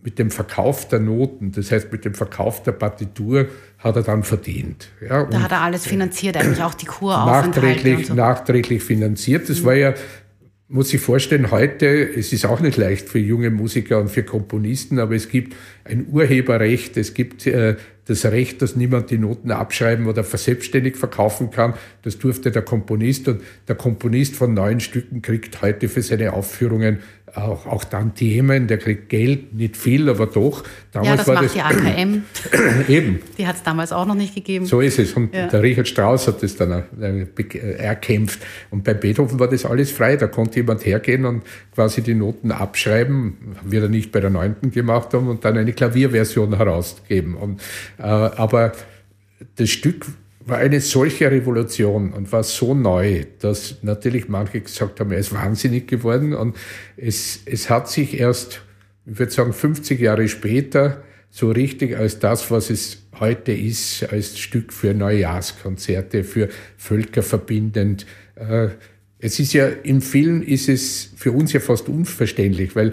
mit 0.00 0.20
dem 0.20 0.30
Verkauf 0.30 0.86
der 0.86 1.00
Noten, 1.00 1.50
das 1.50 1.72
heißt 1.72 1.90
mit 1.90 2.04
dem 2.04 2.14
Verkauf 2.14 2.62
der 2.62 2.70
Partitur, 2.70 3.46
hat 3.86 3.96
er 3.96 4.02
dann 4.02 4.22
verdient. 4.22 4.88
Ja, 5.00 5.24
da 5.24 5.42
hat 5.42 5.52
er 5.52 5.60
alles 5.62 5.86
finanziert, 5.86 6.36
eigentlich 6.36 6.62
auch 6.62 6.74
die 6.74 6.86
Kur 6.86 7.12
Nachträglich, 7.12 8.08
so. 8.08 8.14
nachträglich 8.14 8.82
finanziert. 8.82 9.48
Das 9.48 9.60
mhm. 9.60 9.64
war 9.64 9.74
ja, 9.74 9.94
muss 10.68 10.92
ich 10.92 11.00
vorstellen, 11.00 11.50
heute, 11.52 11.86
es 11.86 12.32
ist 12.32 12.44
auch 12.44 12.60
nicht 12.60 12.76
leicht 12.76 13.08
für 13.08 13.20
junge 13.20 13.50
Musiker 13.50 14.00
und 14.00 14.08
für 14.08 14.24
Komponisten, 14.24 14.98
aber 14.98 15.14
es 15.14 15.28
gibt 15.28 15.54
ein 15.84 16.06
Urheberrecht, 16.10 16.96
es 16.96 17.14
gibt 17.14 17.46
äh, 17.46 17.76
das 18.06 18.24
Recht, 18.24 18.62
dass 18.62 18.76
niemand 18.76 19.10
die 19.10 19.18
Noten 19.18 19.50
abschreiben 19.50 20.06
oder 20.06 20.24
verselbstständig 20.24 20.96
verkaufen 20.96 21.50
kann. 21.50 21.74
Das 22.02 22.18
durfte 22.18 22.50
der 22.50 22.62
Komponist 22.62 23.28
und 23.28 23.42
der 23.68 23.76
Komponist 23.76 24.34
von 24.36 24.54
neuen 24.54 24.80
Stücken 24.80 25.22
kriegt 25.22 25.62
heute 25.62 25.88
für 25.88 26.02
seine 26.02 26.32
Aufführungen 26.32 26.98
auch, 27.36 27.66
auch 27.66 27.84
dann 27.84 28.14
Themen, 28.14 28.66
der 28.66 28.78
kriegt 28.78 29.08
Geld, 29.08 29.54
nicht 29.54 29.76
viel, 29.76 30.08
aber 30.08 30.26
doch. 30.26 30.64
Damals 30.92 31.08
ja, 31.08 31.16
das 31.16 31.26
war 31.26 31.34
macht 31.34 31.44
das, 31.44 31.52
die 31.52 31.60
AKM. 31.60 32.24
eben. 32.88 33.20
Die 33.36 33.46
hat 33.46 33.56
es 33.56 33.62
damals 33.62 33.92
auch 33.92 34.06
noch 34.06 34.14
nicht 34.14 34.34
gegeben. 34.34 34.66
So 34.66 34.80
ist 34.80 34.98
es. 34.98 35.12
Und 35.12 35.34
ja. 35.34 35.46
der 35.46 35.62
Richard 35.62 35.88
Strauss 35.88 36.26
hat 36.26 36.42
das 36.42 36.56
dann 36.56 36.84
erkämpft. 37.78 38.40
Und 38.70 38.84
bei 38.84 38.94
Beethoven 38.94 39.38
war 39.38 39.48
das 39.48 39.64
alles 39.64 39.90
frei. 39.90 40.16
Da 40.16 40.26
konnte 40.26 40.60
jemand 40.60 40.84
hergehen 40.84 41.24
und 41.24 41.42
quasi 41.74 42.02
die 42.02 42.14
Noten 42.14 42.52
abschreiben, 42.52 43.56
wie 43.64 43.76
er 43.76 43.88
nicht 43.88 44.12
bei 44.12 44.20
der 44.20 44.30
neunten 44.30 44.70
gemacht 44.70 45.12
haben, 45.12 45.28
und 45.28 45.44
dann 45.44 45.56
eine 45.58 45.72
Klavierversion 45.72 46.56
herausgeben. 46.56 47.34
Und, 47.34 47.60
äh, 47.98 48.02
aber 48.02 48.72
das 49.56 49.68
Stück 49.68 50.06
war 50.46 50.58
eine 50.58 50.80
solche 50.80 51.30
Revolution 51.30 52.12
und 52.12 52.30
war 52.30 52.44
so 52.44 52.72
neu, 52.72 53.24
dass 53.40 53.78
natürlich 53.82 54.28
manche 54.28 54.60
gesagt 54.60 55.00
haben, 55.00 55.10
er 55.10 55.18
ist 55.18 55.34
wahnsinnig 55.34 55.88
geworden 55.88 56.34
und 56.34 56.56
es, 56.96 57.40
es 57.44 57.68
hat 57.68 57.90
sich 57.90 58.18
erst, 58.18 58.62
ich 59.04 59.18
würde 59.18 59.32
sagen, 59.32 59.52
50 59.52 60.00
Jahre 60.00 60.28
später 60.28 61.02
so 61.30 61.50
richtig 61.50 61.96
als 61.96 62.20
das, 62.20 62.50
was 62.52 62.70
es 62.70 63.02
heute 63.18 63.52
ist, 63.52 64.04
als 64.10 64.38
Stück 64.38 64.72
für 64.72 64.94
Neujahrskonzerte, 64.94 66.22
für 66.22 66.48
Völker 66.76 67.24
verbindend. 67.24 68.06
Äh, 68.36 68.68
es 69.18 69.40
ist 69.40 69.52
ja, 69.52 69.66
in 69.66 70.00
vielen 70.00 70.42
ist 70.42 70.68
es 70.68 71.10
für 71.16 71.32
uns 71.32 71.52
ja 71.52 71.60
fast 71.60 71.88
unverständlich, 71.88 72.76
weil 72.76 72.88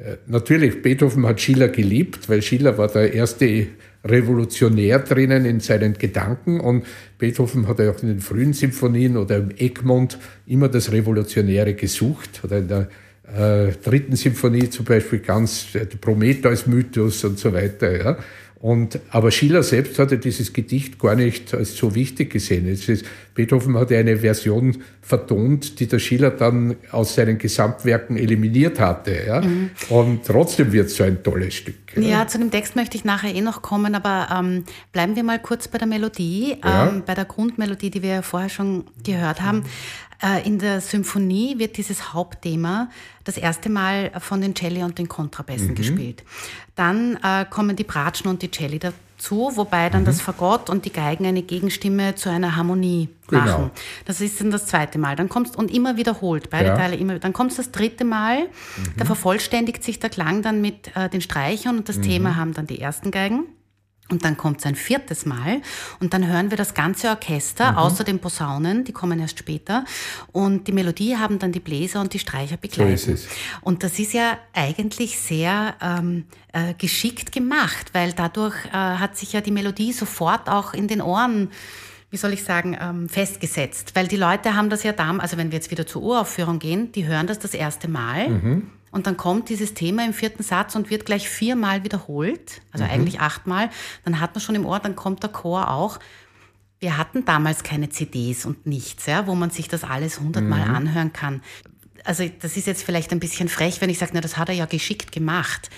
äh, 0.00 0.16
natürlich 0.26 0.82
Beethoven 0.82 1.26
hat 1.26 1.40
Schiller 1.40 1.68
geliebt, 1.68 2.28
weil 2.28 2.42
Schiller 2.42 2.76
war 2.76 2.88
der 2.88 3.14
erste 3.14 3.68
revolutionär 4.04 5.00
drinnen 5.00 5.44
in 5.44 5.60
seinen 5.60 5.94
Gedanken 5.94 6.60
und 6.60 6.86
Beethoven 7.18 7.66
hat 7.66 7.78
ja 7.80 7.90
auch 7.90 8.02
in 8.02 8.08
den 8.08 8.20
frühen 8.20 8.52
Symphonien 8.52 9.16
oder 9.16 9.36
im 9.36 9.50
Egmont 9.56 10.18
immer 10.46 10.68
das 10.68 10.92
Revolutionäre 10.92 11.74
gesucht, 11.74 12.40
oder 12.44 12.58
in 12.58 12.68
der 12.68 12.88
äh, 13.36 13.72
dritten 13.82 14.16
Symphonie 14.16 14.70
zum 14.70 14.84
Beispiel 14.84 15.18
ganz 15.18 15.74
äh, 15.74 15.84
Prometheus-Mythos 15.86 17.24
und 17.24 17.38
so 17.38 17.52
weiter. 17.52 17.96
Ja. 17.96 18.18
Und, 18.60 18.98
aber 19.10 19.30
Schiller 19.30 19.62
selbst 19.62 20.00
hatte 20.00 20.18
dieses 20.18 20.52
Gedicht 20.52 20.98
gar 20.98 21.14
nicht 21.14 21.54
als 21.54 21.76
so 21.76 21.94
wichtig 21.94 22.30
gesehen. 22.30 22.66
Ist, 22.66 23.04
Beethoven 23.34 23.78
hatte 23.78 23.96
eine 23.96 24.16
Version 24.16 24.78
vertont, 25.00 25.78
die 25.78 25.86
der 25.86 26.00
Schiller 26.00 26.30
dann 26.30 26.74
aus 26.90 27.14
seinen 27.14 27.38
Gesamtwerken 27.38 28.16
eliminiert 28.16 28.80
hatte. 28.80 29.16
Ja? 29.26 29.40
Mhm. 29.42 29.70
Und 29.90 30.24
trotzdem 30.26 30.72
wird 30.72 30.88
es 30.88 30.96
so 30.96 31.04
ein 31.04 31.22
tolles 31.22 31.54
Stück. 31.54 31.76
Ja. 31.94 32.02
ja. 32.02 32.26
zu 32.26 32.38
dem 32.38 32.50
Text 32.50 32.74
möchte 32.74 32.96
ich 32.96 33.04
nachher 33.04 33.32
eh 33.32 33.42
noch 33.42 33.62
kommen, 33.62 33.94
aber 33.94 34.28
ähm, 34.36 34.64
bleiben 34.92 35.14
wir 35.14 35.22
mal 35.22 35.38
kurz 35.38 35.68
bei 35.68 35.78
der 35.78 35.86
Melodie, 35.86 36.56
ja. 36.62 36.88
ähm, 36.88 37.04
bei 37.06 37.14
der 37.14 37.26
Grundmelodie, 37.26 37.90
die 37.90 38.02
wir 38.02 38.10
ja 38.10 38.22
vorher 38.22 38.48
schon 38.48 38.86
gehört 39.04 39.40
haben. 39.40 39.58
Mhm. 39.58 39.64
Äh, 40.22 40.46
in 40.46 40.58
der 40.58 40.80
Symphonie 40.80 41.58
wird 41.58 41.76
dieses 41.76 42.12
Hauptthema 42.12 42.90
das 43.24 43.36
erste 43.36 43.68
Mal 43.68 44.10
von 44.18 44.40
den 44.40 44.54
Celli 44.56 44.82
und 44.82 44.98
den 44.98 45.08
Kontrabässen 45.08 45.68
mhm. 45.68 45.74
gespielt. 45.76 46.24
Dann 46.74 47.18
äh, 47.22 47.44
kommen 47.48 47.76
die 47.76 47.84
Bratschen 47.84 48.28
und 48.28 48.42
die 48.42 48.50
Celli 48.50 48.80
dazu, 48.80 49.52
wobei 49.54 49.90
dann 49.90 50.02
mhm. 50.02 50.06
das 50.06 50.20
Fagott 50.20 50.70
und 50.70 50.84
die 50.84 50.92
Geigen 50.92 51.24
eine 51.26 51.42
Gegenstimme 51.42 52.16
zu 52.16 52.30
einer 52.30 52.56
Harmonie 52.56 53.10
genau. 53.28 53.44
machen. 53.44 53.70
Das 54.06 54.20
ist 54.20 54.40
dann 54.40 54.50
das 54.50 54.66
zweite 54.66 54.98
Mal. 54.98 55.14
Dann 55.14 55.28
kommst 55.28 55.56
und 55.56 55.72
immer 55.72 55.96
wiederholt, 55.96 56.50
beide 56.50 56.70
ja. 56.70 56.76
Teile 56.76 56.96
immer. 56.96 57.20
Dann 57.20 57.32
kommt 57.32 57.56
das 57.56 57.70
dritte 57.70 58.04
Mal, 58.04 58.44
mhm. 58.44 58.94
da 58.96 59.04
vervollständigt 59.04 59.84
sich 59.84 60.00
der 60.00 60.10
Klang 60.10 60.42
dann 60.42 60.60
mit 60.60 60.96
äh, 60.96 61.08
den 61.08 61.20
Streichern 61.20 61.78
und 61.78 61.88
das 61.88 61.98
mhm. 61.98 62.02
Thema 62.02 62.36
haben 62.36 62.54
dann 62.54 62.66
die 62.66 62.80
ersten 62.80 63.12
Geigen. 63.12 63.44
Und 64.10 64.24
dann 64.24 64.36
kommt 64.36 64.60
es 64.60 64.66
ein 64.66 64.74
viertes 64.74 65.26
Mal 65.26 65.60
und 66.00 66.14
dann 66.14 66.26
hören 66.26 66.50
wir 66.50 66.56
das 66.56 66.72
ganze 66.72 67.08
Orchester, 67.08 67.72
mhm. 67.72 67.78
außer 67.78 68.04
den 68.04 68.18
Posaunen, 68.20 68.84
die 68.84 68.92
kommen 68.92 69.20
erst 69.20 69.38
später. 69.38 69.84
Und 70.32 70.66
die 70.66 70.72
Melodie 70.72 71.16
haben 71.16 71.38
dann 71.38 71.52
die 71.52 71.60
Bläser 71.60 72.00
und 72.00 72.14
die 72.14 72.18
Streicher 72.18 72.56
begleitet. 72.56 73.18
So. 73.18 73.28
Und 73.60 73.82
das 73.82 73.98
ist 73.98 74.14
ja 74.14 74.38
eigentlich 74.54 75.18
sehr 75.18 75.74
ähm, 75.82 76.24
äh, 76.52 76.72
geschickt 76.74 77.32
gemacht, 77.32 77.90
weil 77.92 78.12
dadurch 78.14 78.54
äh, 78.66 78.70
hat 78.70 79.16
sich 79.18 79.34
ja 79.34 79.42
die 79.42 79.50
Melodie 79.50 79.92
sofort 79.92 80.48
auch 80.48 80.72
in 80.72 80.88
den 80.88 81.02
Ohren 81.02 81.50
wie 82.10 82.16
soll 82.16 82.32
ich 82.32 82.42
sagen, 82.42 82.74
ähm, 82.80 83.06
festgesetzt. 83.06 83.94
Weil 83.94 84.08
die 84.08 84.16
Leute 84.16 84.54
haben 84.54 84.70
das 84.70 84.82
ja 84.82 84.92
damals, 84.92 85.24
also 85.24 85.36
wenn 85.36 85.50
wir 85.50 85.58
jetzt 85.58 85.70
wieder 85.70 85.86
zur 85.86 86.02
Uraufführung 86.02 86.58
gehen, 86.58 86.90
die 86.92 87.06
hören 87.06 87.26
das 87.26 87.38
das 87.38 87.52
erste 87.52 87.86
Mal. 87.86 88.30
Mhm. 88.30 88.70
Und 88.90 89.06
dann 89.06 89.16
kommt 89.16 89.48
dieses 89.48 89.74
Thema 89.74 90.04
im 90.04 90.12
vierten 90.12 90.42
Satz 90.42 90.74
und 90.74 90.90
wird 90.90 91.04
gleich 91.04 91.28
viermal 91.28 91.84
wiederholt, 91.84 92.60
also 92.72 92.84
mhm. 92.84 92.90
eigentlich 92.90 93.20
achtmal. 93.20 93.70
Dann 94.04 94.20
hat 94.20 94.34
man 94.34 94.40
schon 94.40 94.54
im 94.54 94.64
Ohr, 94.66 94.80
dann 94.80 94.96
kommt 94.96 95.22
der 95.22 95.30
Chor 95.30 95.70
auch. 95.70 95.98
Wir 96.80 96.96
hatten 96.96 97.24
damals 97.24 97.62
keine 97.62 97.90
CDs 97.90 98.46
und 98.46 98.66
nichts, 98.66 99.06
ja, 99.06 99.26
wo 99.26 99.34
man 99.34 99.50
sich 99.50 99.68
das 99.68 99.84
alles 99.84 100.20
hundertmal 100.20 100.68
mhm. 100.68 100.74
anhören 100.74 101.12
kann. 101.12 101.42
Also 102.04 102.24
das 102.40 102.56
ist 102.56 102.66
jetzt 102.66 102.84
vielleicht 102.84 103.12
ein 103.12 103.20
bisschen 103.20 103.48
frech, 103.48 103.80
wenn 103.80 103.90
ich 103.90 103.98
sage, 103.98 104.12
na, 104.14 104.20
das 104.20 104.36
hat 104.36 104.48
er 104.48 104.54
ja 104.54 104.66
geschickt 104.66 105.12
gemacht. 105.12 105.70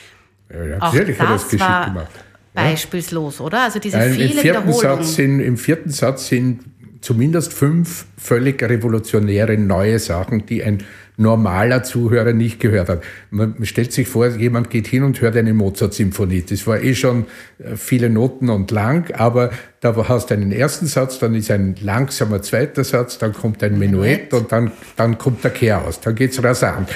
Ja, 0.51 0.79
natürlich 0.79 1.21
auch 1.21 1.27
das 1.27 1.29
hat 1.29 1.29
er 1.29 1.37
es 1.37 1.49
geschickt 1.49 1.85
gemacht. 1.87 2.11
Beispielslos, 2.53 3.39
ja. 3.39 3.45
oder? 3.45 3.63
Also 3.63 3.79
diese 3.79 3.99
Nein, 3.99 4.13
viele 4.13 4.25
im 4.27 4.31
vierten 4.33 4.69
Wiederholungen. 4.69 5.05
Satz 5.05 5.15
sind, 5.15 5.41
Im 5.41 5.57
vierten 5.57 5.91
Satz 5.91 6.29
sind 6.29 6.65
zumindest 7.01 7.53
fünf 7.53 8.07
völlig 8.17 8.63
revolutionäre 8.63 9.57
neue 9.57 9.99
Sachen, 9.99 10.47
die 10.47 10.63
ein 10.63 10.85
normaler 11.21 11.83
Zuhörer 11.83 12.33
nicht 12.33 12.61
gehört 12.61 12.89
hat. 12.89 13.03
Man 13.31 13.55
stellt 13.65 13.93
sich 13.93 14.09
vor, 14.09 14.27
jemand 14.29 14.71
geht 14.71 14.87
hin 14.87 15.03
und 15.03 15.21
hört 15.21 15.37
eine 15.37 15.53
Mozart-Symphonie. 15.53 16.45
Das 16.49 16.67
war 16.67 16.81
eh 16.81 16.95
schon 16.95 17.27
äh, 17.59 17.77
viele 17.77 18.09
Noten 18.09 18.49
und 18.49 18.71
lang, 18.71 19.13
aber 19.13 19.51
da 19.81 19.95
hast 20.09 20.31
du 20.31 20.35
einen 20.35 20.51
ersten 20.51 20.87
Satz, 20.87 21.19
dann 21.19 21.35
ist 21.35 21.51
ein 21.51 21.77
langsamer 21.83 22.41
zweiter 22.41 22.85
Satz, 22.85 23.19
dann 23.19 23.35
kommt 23.35 23.63
ein 23.63 23.79
Menuett 23.79 24.33
und 24.33 24.51
dann, 24.51 24.73
dann 24.97 25.19
kommt 25.19 25.45
der 25.45 25.51
Kehr 25.51 25.85
aus. 25.85 26.01
Dann 26.01 26.15
geht's 26.15 26.43
rasant. 26.43 26.89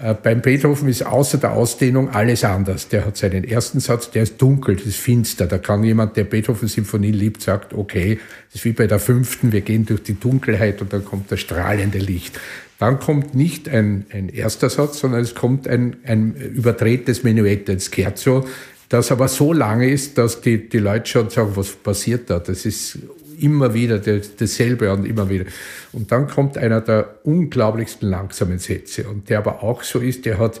Äh, 0.00 0.14
beim 0.14 0.40
Beethoven 0.40 0.88
ist 0.88 1.04
außer 1.04 1.38
der 1.38 1.52
Ausdehnung 1.52 2.10
alles 2.10 2.44
anders. 2.44 2.88
Der 2.88 3.04
hat 3.04 3.16
seinen 3.16 3.44
ersten 3.44 3.80
Satz, 3.80 4.10
der 4.10 4.22
ist 4.22 4.40
dunkel, 4.40 4.76
das 4.76 4.86
ist 4.86 4.98
finster. 4.98 5.46
Da 5.46 5.58
kann 5.58 5.82
jemand, 5.82 6.16
der 6.16 6.24
Beethoven-Symphonie 6.24 7.10
liebt, 7.10 7.42
sagt, 7.42 7.74
okay, 7.74 8.18
das 8.48 8.60
ist 8.60 8.64
wie 8.64 8.72
bei 8.72 8.86
der 8.86 9.00
fünften, 9.00 9.50
wir 9.52 9.62
gehen 9.62 9.86
durch 9.86 10.02
die 10.02 10.18
Dunkelheit 10.18 10.80
und 10.80 10.92
dann 10.92 11.04
kommt 11.04 11.32
das 11.32 11.40
strahlende 11.40 11.98
Licht. 11.98 12.38
Dann 12.78 13.00
kommt 13.00 13.34
nicht 13.34 13.68
ein, 13.68 14.06
ein 14.12 14.28
erster 14.28 14.70
Satz, 14.70 15.00
sondern 15.00 15.20
es 15.20 15.34
kommt 15.34 15.66
ein, 15.66 15.96
ein 16.04 16.34
überdrehtes 16.34 17.24
Menuett, 17.24 17.68
ein 17.68 17.80
Scherzo, 17.80 18.46
das 18.88 19.10
aber 19.10 19.26
so 19.26 19.52
lange 19.52 19.90
ist, 19.90 20.16
dass 20.16 20.40
die, 20.40 20.68
die 20.68 20.78
Leute 20.78 21.06
schon 21.10 21.28
sagen, 21.28 21.50
was 21.56 21.72
passiert 21.72 22.30
da? 22.30 22.38
Das 22.38 22.64
ist 22.64 23.00
immer 23.42 23.74
wieder 23.74 23.98
dasselbe 23.98 24.92
und 24.92 25.06
immer 25.06 25.28
wieder. 25.28 25.44
Und 25.92 26.12
dann 26.12 26.28
kommt 26.28 26.58
einer 26.58 26.80
der 26.80 27.20
unglaublichsten 27.24 28.08
langsamen 28.08 28.58
Sätze 28.58 29.08
und 29.08 29.28
der 29.28 29.38
aber 29.38 29.62
auch 29.62 29.82
so 29.82 30.00
ist, 30.00 30.26
der 30.26 30.38
hat 30.38 30.60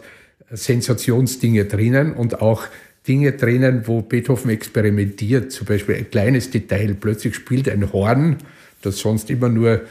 Sensationsdinge 0.50 1.66
drinnen 1.66 2.14
und 2.14 2.40
auch 2.40 2.64
Dinge 3.06 3.32
drinnen, 3.32 3.86
wo 3.86 4.02
Beethoven 4.02 4.50
experimentiert. 4.50 5.50
Zum 5.52 5.66
Beispiel 5.66 5.96
ein 5.96 6.10
kleines 6.10 6.50
Detail. 6.50 6.94
Plötzlich 6.94 7.34
spielt 7.34 7.68
ein 7.68 7.92
Horn, 7.92 8.36
das 8.82 8.98
sonst 8.98 9.30
immer 9.30 9.48
nur 9.48 9.82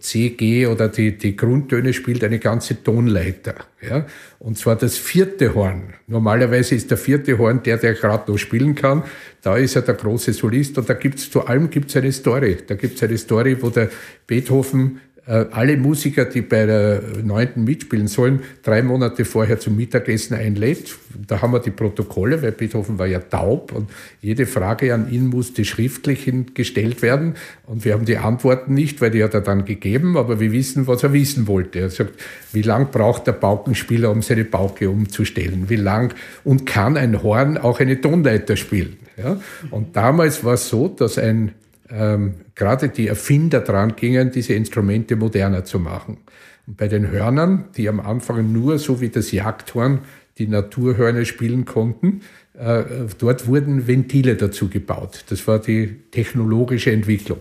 C, 0.00 0.30
G 0.30 0.66
oder 0.66 0.88
die, 0.88 1.16
die 1.16 1.36
Grundtöne 1.36 1.92
spielt 1.92 2.24
eine 2.24 2.38
ganze 2.38 2.82
Tonleiter. 2.82 3.54
Ja? 3.80 4.06
Und 4.38 4.58
zwar 4.58 4.76
das 4.76 4.96
vierte 4.96 5.54
Horn. 5.54 5.94
Normalerweise 6.06 6.74
ist 6.74 6.90
der 6.90 6.98
vierte 6.98 7.38
Horn 7.38 7.62
der, 7.62 7.76
der 7.76 7.94
gerade 7.94 8.30
noch 8.30 8.38
spielen 8.38 8.74
kann. 8.74 9.04
Da 9.42 9.56
ist 9.56 9.76
er 9.76 9.82
der 9.82 9.94
große 9.94 10.32
Solist 10.32 10.78
und 10.78 10.88
da 10.88 10.94
gibt's 10.94 11.30
zu 11.30 11.46
allem 11.46 11.70
gibt's 11.70 11.96
eine 11.96 12.12
Story. 12.12 12.58
Da 12.66 12.74
gibt's 12.74 13.02
eine 13.02 13.18
Story, 13.18 13.56
wo 13.60 13.70
der 13.70 13.90
Beethoven 14.26 15.00
alle 15.24 15.76
Musiker, 15.76 16.24
die 16.24 16.42
bei 16.42 16.66
der 16.66 17.00
neunten 17.22 17.62
mitspielen 17.62 18.08
sollen, 18.08 18.40
drei 18.64 18.82
Monate 18.82 19.24
vorher 19.24 19.60
zum 19.60 19.76
Mittagessen 19.76 20.34
einlädt. 20.34 20.96
Da 21.28 21.40
haben 21.40 21.52
wir 21.52 21.60
die 21.60 21.70
Protokolle, 21.70 22.42
weil 22.42 22.50
Beethoven 22.50 22.98
war 22.98 23.06
ja 23.06 23.20
taub 23.20 23.70
und 23.70 23.88
jede 24.20 24.46
Frage 24.46 24.92
an 24.92 25.12
ihn 25.12 25.28
musste 25.28 25.64
schriftlich 25.64 26.28
gestellt 26.54 27.02
werden. 27.02 27.34
Und 27.66 27.84
wir 27.84 27.94
haben 27.94 28.04
die 28.04 28.18
Antworten 28.18 28.74
nicht, 28.74 29.00
weil 29.00 29.12
die 29.12 29.22
hat 29.22 29.34
er 29.34 29.42
dann 29.42 29.64
gegeben, 29.64 30.16
aber 30.16 30.40
wir 30.40 30.50
wissen, 30.50 30.88
was 30.88 31.04
er 31.04 31.12
wissen 31.12 31.46
wollte. 31.46 31.78
Er 31.78 31.90
sagt, 31.90 32.20
wie 32.52 32.62
lang 32.62 32.90
braucht 32.90 33.28
der 33.28 33.32
Paukenspieler, 33.32 34.10
um 34.10 34.22
seine 34.22 34.44
Pauke 34.44 34.90
umzustellen? 34.90 35.68
Wie 35.68 35.76
lang 35.76 36.14
und 36.42 36.66
kann 36.66 36.96
ein 36.96 37.22
Horn 37.22 37.58
auch 37.58 37.78
eine 37.78 38.00
Tonleiter 38.00 38.56
spielen? 38.56 38.96
Ja? 39.16 39.40
Und 39.70 39.94
damals 39.94 40.42
war 40.42 40.54
es 40.54 40.68
so, 40.68 40.88
dass 40.88 41.16
ein 41.16 41.52
ähm, 41.90 42.34
gerade 42.54 42.88
die 42.88 43.08
Erfinder 43.08 43.60
dran 43.60 43.96
gingen, 43.96 44.30
diese 44.30 44.54
Instrumente 44.54 45.16
moderner 45.16 45.64
zu 45.64 45.78
machen. 45.78 46.18
Und 46.66 46.76
bei 46.76 46.88
den 46.88 47.10
Hörnern, 47.10 47.66
die 47.76 47.88
am 47.88 48.00
Anfang 48.00 48.52
nur 48.52 48.78
so 48.78 49.00
wie 49.00 49.08
das 49.08 49.32
Jagdhorn 49.32 50.00
die 50.38 50.46
Naturhörner 50.46 51.24
spielen 51.24 51.64
konnten, 51.64 52.22
äh, 52.58 52.84
dort 53.18 53.46
wurden 53.46 53.86
Ventile 53.86 54.36
dazu 54.36 54.68
gebaut. 54.68 55.24
Das 55.28 55.46
war 55.46 55.58
die 55.58 55.96
technologische 56.10 56.92
Entwicklung. 56.92 57.38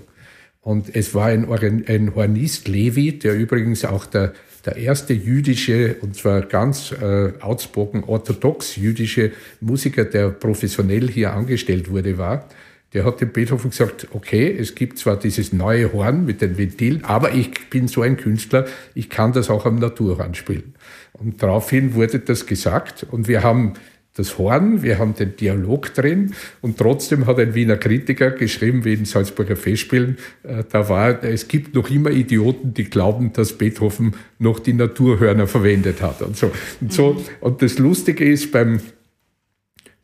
Und 0.62 0.96
es 0.96 1.16
war 1.16 1.28
ein, 1.28 1.48
ein 1.88 2.14
Hornist, 2.16 2.68
Levi, 2.68 3.18
der 3.18 3.36
übrigens 3.36 3.84
auch 3.84 4.06
der, 4.06 4.34
der 4.66 4.76
erste 4.78 5.14
jüdische, 5.14 5.96
und 6.02 6.16
zwar 6.16 6.42
ganz 6.42 6.92
äh, 6.92 7.34
outspoken 7.40 8.04
orthodox 8.04 8.76
jüdische 8.76 9.32
Musiker, 9.60 10.06
der 10.06 10.30
professionell 10.30 11.10
hier 11.10 11.34
angestellt 11.34 11.90
wurde, 11.90 12.18
war 12.18 12.48
der 12.94 13.06
hat 13.06 13.22
dem 13.22 13.32
Beethoven 13.32 13.70
gesagt, 13.70 14.08
okay, 14.14 14.54
es 14.58 14.76
gibt 14.76 15.00
zwar 15.00 15.18
dieses 15.18 15.54
neue 15.54 15.94
Horn 15.94 16.26
mit 16.26 16.42
den 16.42 16.58
Ventilen, 16.58 17.06
aber 17.06 17.34
ich 17.34 17.70
bin 17.70 17.88
so 17.88 18.02
ein 18.02 18.18
Künstler, 18.18 18.66
ich 18.94 19.10
kann 19.10 19.32
das 19.32 19.50
auch 19.50 19.66
am 19.66 19.76
Naturhorn 19.76 20.36
spielen. 20.36 20.76
Und 21.14 21.42
daraufhin 21.42 21.94
wurde 21.94 22.20
das 22.20 22.46
gesagt 22.46 23.06
und 23.10 23.28
wir 23.28 23.44
haben 23.44 23.74
das 24.16 24.38
Horn, 24.38 24.84
wir 24.84 25.00
haben 25.00 25.16
den 25.16 25.38
Dialog 25.38 25.94
drin 25.94 26.34
und 26.60 26.78
trotzdem 26.78 27.28
hat 27.28 27.40
ein 27.40 27.56
Wiener 27.56 27.78
Kritiker 27.78 28.32
geschrieben, 28.32 28.84
wie 28.84 28.94
in 28.94 29.06
Salzburger 29.06 29.56
Festspielen, 29.56 30.18
äh, 30.44 30.66
da 30.70 30.90
war, 30.90 31.24
es 31.24 31.48
gibt 31.48 31.76
noch 31.76 31.90
immer 31.90 32.12
Idioten, 32.12 32.74
die 32.74 32.84
glauben, 32.84 33.32
dass 33.32 33.54
Beethoven 33.54 34.16
noch 34.38 34.60
die 34.60 34.74
Naturhörner 34.74 35.48
verwendet 35.48 36.02
hat 36.02 36.22
und 36.22 36.36
so. 36.36 36.52
Und, 36.82 36.92
so. 36.92 37.24
Und 37.40 37.62
das 37.62 37.80
Lustige 37.80 38.30
ist 38.30 38.52
beim 38.52 38.82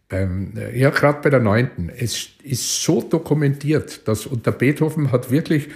beim, 0.10 0.54
ja, 0.74 0.90
gerade 0.90 1.22
bei 1.22 1.30
der 1.30 1.40
neunten. 1.40 1.90
Es 1.90 2.30
ist 2.44 2.84
so 2.84 3.02
dokumentiert, 3.02 4.08
dass, 4.08 4.26
und 4.26 4.46
der 4.46 4.52
Beethoven 4.52 5.12
hat 5.12 5.32
wirklich 5.32 5.70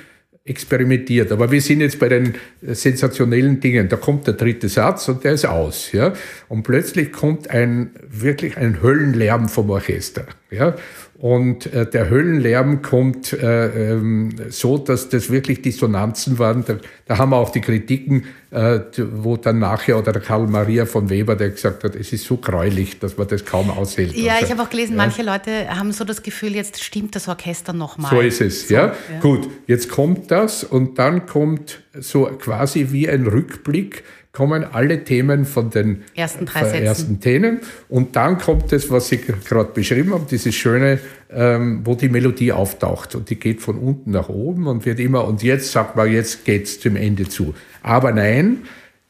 experimentiert. 0.43 1.31
Aber 1.31 1.51
wir 1.51 1.61
sind 1.61 1.81
jetzt 1.81 1.99
bei 1.99 2.09
den 2.09 2.35
sensationellen 2.61 3.59
Dingen. 3.59 3.89
Da 3.89 3.95
kommt 3.95 4.25
der 4.25 4.33
dritte 4.33 4.69
Satz 4.69 5.07
und 5.07 5.23
der 5.23 5.33
ist 5.33 5.45
aus, 5.45 5.91
ja. 5.91 6.13
Und 6.47 6.63
plötzlich 6.63 7.11
kommt 7.11 7.49
ein, 7.49 7.91
wirklich 8.07 8.57
ein 8.57 8.81
Höllenlärm 8.81 9.49
vom 9.49 9.69
Orchester, 9.69 10.25
ja. 10.49 10.75
Und 11.21 11.71
äh, 11.71 11.87
der 11.87 12.09
Höllenlärm 12.09 12.81
kommt 12.81 13.31
äh, 13.31 13.91
ähm, 13.91 14.33
so, 14.49 14.79
dass 14.79 15.09
das 15.09 15.29
wirklich 15.29 15.61
Dissonanzen 15.61 16.39
waren. 16.39 16.65
Da, 16.65 16.77
da 17.05 17.19
haben 17.19 17.29
wir 17.29 17.37
auch 17.37 17.51
die 17.51 17.61
Kritiken, 17.61 18.25
äh, 18.49 18.79
wo 19.13 19.37
dann 19.37 19.59
nachher, 19.59 19.99
oder 19.99 20.13
der 20.13 20.21
Karl 20.23 20.47
Maria 20.47 20.87
von 20.87 21.11
Weber, 21.11 21.35
der 21.35 21.51
gesagt 21.51 21.83
hat, 21.83 21.95
es 21.95 22.11
ist 22.11 22.25
so 22.25 22.37
gräulich, 22.37 22.97
dass 22.97 23.19
man 23.19 23.27
das 23.27 23.45
kaum 23.45 23.69
aushält. 23.69 24.15
Ja, 24.15 24.37
ich 24.41 24.49
habe 24.49 24.63
auch 24.63 24.69
gelesen, 24.71 24.93
ja. 24.93 24.97
manche 24.97 25.21
Leute 25.21 25.69
haben 25.69 25.91
so 25.91 26.05
das 26.05 26.23
Gefühl, 26.23 26.55
jetzt 26.55 26.83
stimmt 26.83 27.15
das 27.15 27.27
Orchester 27.27 27.71
nochmal. 27.71 28.09
So 28.09 28.19
ist 28.19 28.41
es, 28.41 28.67
so, 28.67 28.73
ja. 28.73 28.85
ja. 28.87 29.19
Gut, 29.19 29.47
jetzt 29.67 29.89
kommt 29.89 30.31
das 30.31 30.63
und 30.63 30.97
dann 30.97 31.27
kommt 31.27 31.83
so 31.99 32.23
quasi 32.39 32.87
wie 32.89 33.07
ein 33.07 33.27
Rückblick 33.27 34.03
kommen 34.33 34.63
alle 34.63 35.03
Themen 35.03 35.45
von 35.45 35.69
den 35.69 36.03
ersten 36.15 36.45
drei 36.45 36.63
Sätzen. 36.63 36.85
ersten 36.85 37.19
Themen 37.19 37.59
und 37.89 38.15
dann 38.15 38.37
kommt 38.37 38.71
das, 38.71 38.89
was 38.89 39.09
Sie 39.09 39.17
gerade 39.17 39.71
beschrieben 39.73 40.13
haben, 40.13 40.25
dieses 40.29 40.55
schöne, 40.55 40.99
ähm, 41.29 41.81
wo 41.83 41.95
die 41.95 42.09
Melodie 42.09 42.51
auftaucht 42.51 43.15
und 43.15 43.29
die 43.29 43.35
geht 43.35 43.61
von 43.61 43.77
unten 43.77 44.11
nach 44.11 44.29
oben 44.29 44.67
und 44.67 44.85
wird 44.85 44.99
immer 44.99 45.25
und 45.25 45.43
jetzt 45.43 45.71
sagt 45.71 45.95
man, 45.95 46.11
jetzt 46.11 46.45
geht's 46.45 46.79
zum 46.79 46.95
Ende 46.95 47.27
zu. 47.27 47.53
Aber 47.83 48.11
nein, 48.13 48.59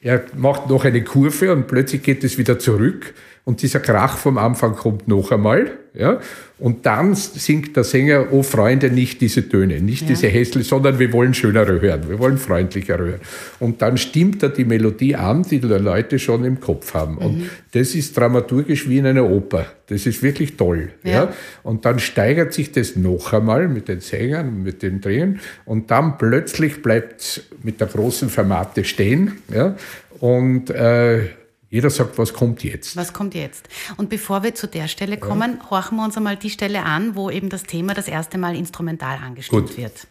er 0.00 0.24
macht 0.36 0.68
noch 0.68 0.84
eine 0.84 1.04
Kurve 1.04 1.52
und 1.52 1.68
plötzlich 1.68 2.02
geht 2.02 2.24
es 2.24 2.36
wieder 2.36 2.58
zurück 2.58 3.14
und 3.44 3.60
dieser 3.62 3.80
Krach 3.80 4.18
vom 4.18 4.38
Anfang 4.38 4.76
kommt 4.76 5.08
noch 5.08 5.32
einmal, 5.32 5.72
ja, 5.94 6.20
und 6.58 6.86
dann 6.86 7.14
singt 7.14 7.76
der 7.76 7.82
Sänger, 7.82 8.28
oh 8.30 8.42
Freunde, 8.44 8.88
nicht 8.88 9.20
diese 9.20 9.48
Töne, 9.48 9.80
nicht 9.80 10.02
ja. 10.02 10.08
diese 10.08 10.28
hässliche, 10.28 10.68
sondern 10.68 10.98
wir 10.98 11.12
wollen 11.12 11.34
schönere 11.34 11.80
hören, 11.80 12.08
wir 12.08 12.18
wollen 12.20 12.38
freundlichere 12.38 13.04
hören. 13.04 13.20
Und 13.58 13.82
dann 13.82 13.98
stimmt 13.98 14.42
er 14.44 14.50
die 14.50 14.64
Melodie 14.64 15.16
an, 15.16 15.42
die 15.42 15.58
die 15.58 15.66
Leute 15.66 16.20
schon 16.20 16.44
im 16.44 16.60
Kopf 16.60 16.94
haben. 16.94 17.16
Mhm. 17.16 17.18
Und 17.18 17.50
das 17.72 17.96
ist 17.96 18.16
dramaturgisch 18.16 18.88
wie 18.88 18.98
in 18.98 19.06
einer 19.06 19.28
Oper. 19.28 19.66
Das 19.88 20.06
ist 20.06 20.22
wirklich 20.22 20.56
toll, 20.56 20.90
ja. 21.02 21.10
ja. 21.10 21.32
Und 21.64 21.84
dann 21.84 21.98
steigert 21.98 22.54
sich 22.54 22.70
das 22.70 22.94
noch 22.94 23.32
einmal 23.32 23.66
mit 23.66 23.88
den 23.88 24.00
Sängern, 24.00 24.62
mit 24.62 24.82
den 24.82 25.00
Drehen, 25.00 25.40
und 25.64 25.90
dann 25.90 26.16
plötzlich 26.16 26.80
bleibt 26.80 27.42
mit 27.62 27.80
der 27.80 27.88
großen 27.88 28.30
Formate 28.30 28.84
stehen, 28.84 29.32
ja, 29.52 29.74
und 30.20 30.70
äh, 30.70 31.24
jeder 31.72 31.88
sagt, 31.88 32.18
was 32.18 32.34
kommt 32.34 32.62
jetzt? 32.62 32.96
Was 32.96 33.14
kommt 33.14 33.34
jetzt? 33.34 33.66
Und 33.96 34.10
bevor 34.10 34.42
wir 34.42 34.54
zu 34.54 34.68
der 34.68 34.88
Stelle 34.88 35.16
kommen, 35.16 35.58
ja. 35.58 35.70
horchen 35.70 35.96
wir 35.96 36.04
uns 36.04 36.18
einmal 36.18 36.36
die 36.36 36.50
Stelle 36.50 36.82
an, 36.82 37.16
wo 37.16 37.30
eben 37.30 37.48
das 37.48 37.62
Thema 37.62 37.94
das 37.94 38.08
erste 38.08 38.36
Mal 38.36 38.54
instrumental 38.54 39.16
angestimmt 39.16 39.68
Gut. 39.68 39.78
wird. 39.78 40.06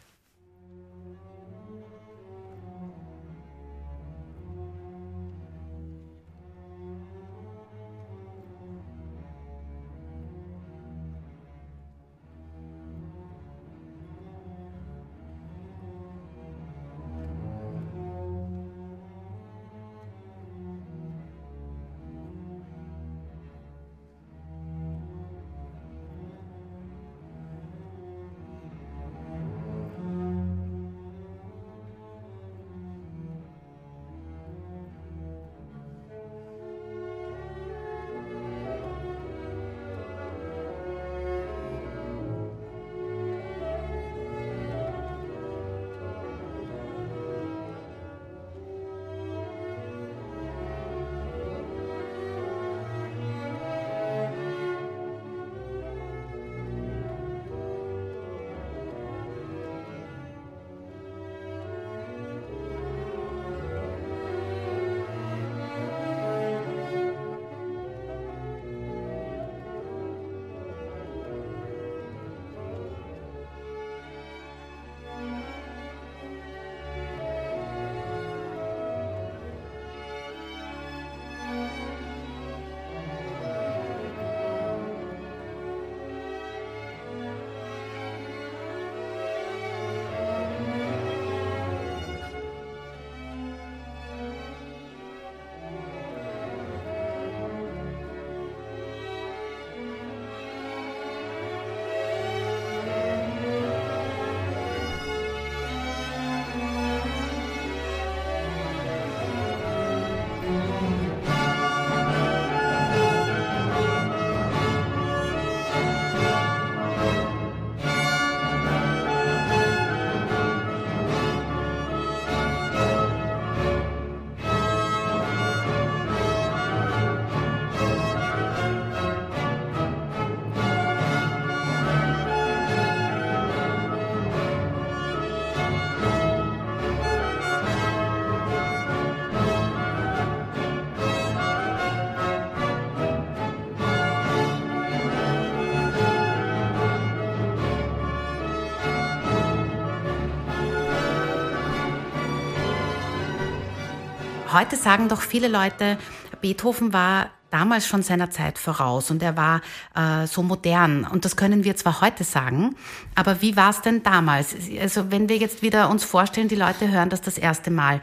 Heute 154.54 154.76
sagen 154.76 155.08
doch 155.08 155.22
viele 155.22 155.48
Leute, 155.48 155.98
Beethoven 156.42 156.94
war 156.94 157.30
damals 157.52 157.86
schon 157.86 158.02
seiner 158.02 158.32
Zeit 158.32 158.58
voraus 158.58 159.12
und 159.12 159.22
er 159.22 159.38
war 159.38 159.62
äh, 159.96 160.26
so 160.26 160.42
modern. 160.42 161.06
Und 161.06 161.26
das 161.26 161.36
können 161.36 161.64
wir 161.64 161.76
zwar 161.76 162.02
heute 162.02 162.24
sagen, 162.24 162.76
aber 163.16 163.42
wie 163.42 163.56
war 163.56 163.70
es 163.70 163.82
denn 163.82 164.04
damals? 164.04 164.56
Also 164.80 165.12
wenn 165.12 165.30
wir 165.30 165.38
jetzt 165.38 165.62
wieder 165.62 165.90
uns 165.90 166.04
vorstellen, 166.04 166.48
die 166.48 166.56
Leute 166.56 166.90
hören 166.90 167.10
das 167.10 167.22
das 167.22 167.38
erste 167.38 167.72
Mal. 167.72 168.02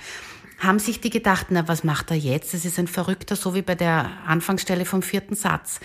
Haben 0.59 0.81
sich 0.81 1.01
die 1.01 1.11
gedacht, 1.11 1.47
na, 1.51 1.69
was 1.69 1.85
macht 1.85 2.11
er 2.11 2.17
jetzt? 2.17 2.53
Das 2.53 2.65
ist 2.65 2.79
ein 2.79 2.89
Verrückter, 2.89 3.37
so 3.37 3.55
wie 3.55 3.63
bei 3.63 3.77
der 3.77 4.11
Anfangsstelle 4.27 4.85
vom 4.85 5.03
vierten 5.03 5.37
Satz. 5.37 5.79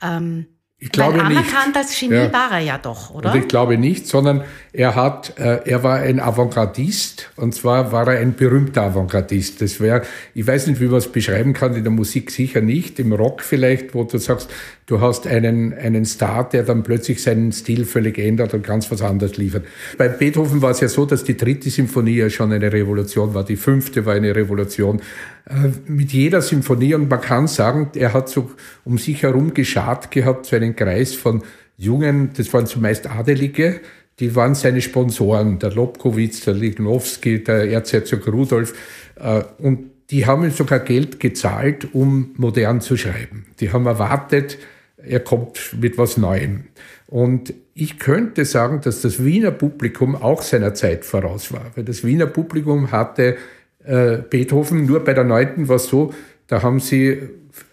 Ähm, 0.00 0.46
ich 0.82 0.90
glaube 0.92 1.18
Weil 1.18 1.26
anerkannt 1.26 1.66
nicht. 1.66 1.76
als 1.76 2.00
Genie 2.00 2.14
ja. 2.14 2.32
war 2.32 2.52
er 2.52 2.60
ja 2.60 2.78
doch, 2.78 3.10
oder? 3.10 3.32
Und 3.32 3.38
ich 3.38 3.48
glaube 3.48 3.76
nicht, 3.76 4.06
sondern 4.06 4.44
er 4.72 4.94
hat, 4.94 5.38
äh, 5.38 5.60
er 5.66 5.82
war 5.82 5.98
ein 5.98 6.20
Avantgardist 6.20 7.30
und 7.36 7.54
zwar 7.54 7.92
war 7.92 8.08
er 8.08 8.20
ein 8.20 8.34
berühmter 8.34 8.84
Avantgardist. 8.84 9.60
Das 9.60 9.78
wäre, 9.78 10.02
ich 10.34 10.46
weiß 10.46 10.68
nicht, 10.68 10.80
wie 10.80 10.86
man 10.86 10.96
es 10.96 11.12
beschreiben 11.12 11.52
kann, 11.52 11.76
in 11.76 11.82
der 11.82 11.92
Musik 11.92 12.30
sicher 12.30 12.62
nicht, 12.62 12.98
im 12.98 13.12
Rock 13.12 13.42
vielleicht, 13.42 13.94
wo 13.94 14.04
du 14.04 14.16
sagst, 14.16 14.50
du 14.90 15.00
hast 15.00 15.26
einen, 15.26 15.72
einen 15.72 16.04
Star, 16.04 16.48
der 16.48 16.64
dann 16.64 16.82
plötzlich 16.82 17.22
seinen 17.22 17.52
Stil 17.52 17.84
völlig 17.84 18.18
ändert 18.18 18.54
und 18.54 18.64
ganz 18.64 18.90
was 18.90 19.02
anderes 19.02 19.36
liefert. 19.36 19.64
Bei 19.96 20.08
Beethoven 20.08 20.62
war 20.62 20.72
es 20.72 20.80
ja 20.80 20.88
so, 20.88 21.06
dass 21.06 21.22
die 21.22 21.36
dritte 21.36 21.70
Symphonie 21.70 22.16
ja 22.16 22.28
schon 22.28 22.52
eine 22.52 22.72
Revolution 22.72 23.32
war, 23.32 23.44
die 23.44 23.56
fünfte 23.56 24.04
war 24.04 24.14
eine 24.14 24.34
Revolution. 24.34 25.00
Äh, 25.46 25.70
mit 25.86 26.12
jeder 26.12 26.42
Symphonie 26.42 26.94
und 26.94 27.08
man 27.08 27.20
kann 27.20 27.46
sagen, 27.46 27.90
er 27.94 28.12
hat 28.12 28.28
so 28.28 28.50
um 28.84 28.98
sich 28.98 29.22
herum 29.22 29.54
geschart 29.54 30.10
gehabt, 30.10 30.46
so 30.46 30.56
einen 30.56 30.74
Kreis 30.74 31.14
von 31.14 31.42
Jungen, 31.76 32.30
das 32.36 32.52
waren 32.52 32.66
zumeist 32.66 33.08
Adelige, 33.08 33.80
die 34.18 34.34
waren 34.34 34.56
seine 34.56 34.82
Sponsoren, 34.82 35.60
der 35.60 35.70
Lobkowitz, 35.70 36.44
der 36.44 36.54
Lignowski, 36.54 37.44
der 37.44 37.70
Erzherzog 37.70 38.26
Rudolf. 38.26 38.74
Äh, 39.14 39.44
und 39.58 39.90
die 40.10 40.26
haben 40.26 40.42
ihm 40.42 40.50
sogar 40.50 40.80
Geld 40.80 41.20
gezahlt, 41.20 41.94
um 41.94 42.32
modern 42.36 42.80
zu 42.80 42.96
schreiben. 42.96 43.46
Die 43.60 43.72
haben 43.72 43.86
erwartet, 43.86 44.58
er 45.04 45.20
kommt 45.20 45.76
mit 45.80 45.98
was 45.98 46.16
Neuem. 46.16 46.64
Und 47.06 47.54
ich 47.74 47.98
könnte 47.98 48.44
sagen, 48.44 48.80
dass 48.82 49.00
das 49.00 49.24
Wiener 49.24 49.50
Publikum 49.50 50.14
auch 50.14 50.42
seiner 50.42 50.74
Zeit 50.74 51.04
voraus 51.04 51.52
war, 51.52 51.72
weil 51.74 51.84
das 51.84 52.04
Wiener 52.04 52.26
Publikum 52.26 52.92
hatte 52.92 53.36
äh, 53.84 54.18
Beethoven 54.18 54.86
nur 54.86 55.02
bei 55.02 55.14
der 55.14 55.24
neunten 55.24 55.68
war 55.68 55.76
es 55.76 55.86
so, 55.86 56.14
da 56.46 56.62
haben 56.62 56.80
sie 56.80 57.18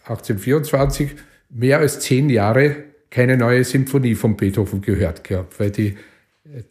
1824 0.04 1.16
mehr 1.50 1.80
als 1.80 2.00
zehn 2.00 2.30
Jahre 2.30 2.76
keine 3.10 3.38
neue 3.38 3.64
Symphonie 3.64 4.16
von 4.16 4.38
Beethoven 4.38 4.82
gehört 4.82 5.24
gehabt, 5.24 5.60
weil 5.60 5.72
die, 5.72 5.98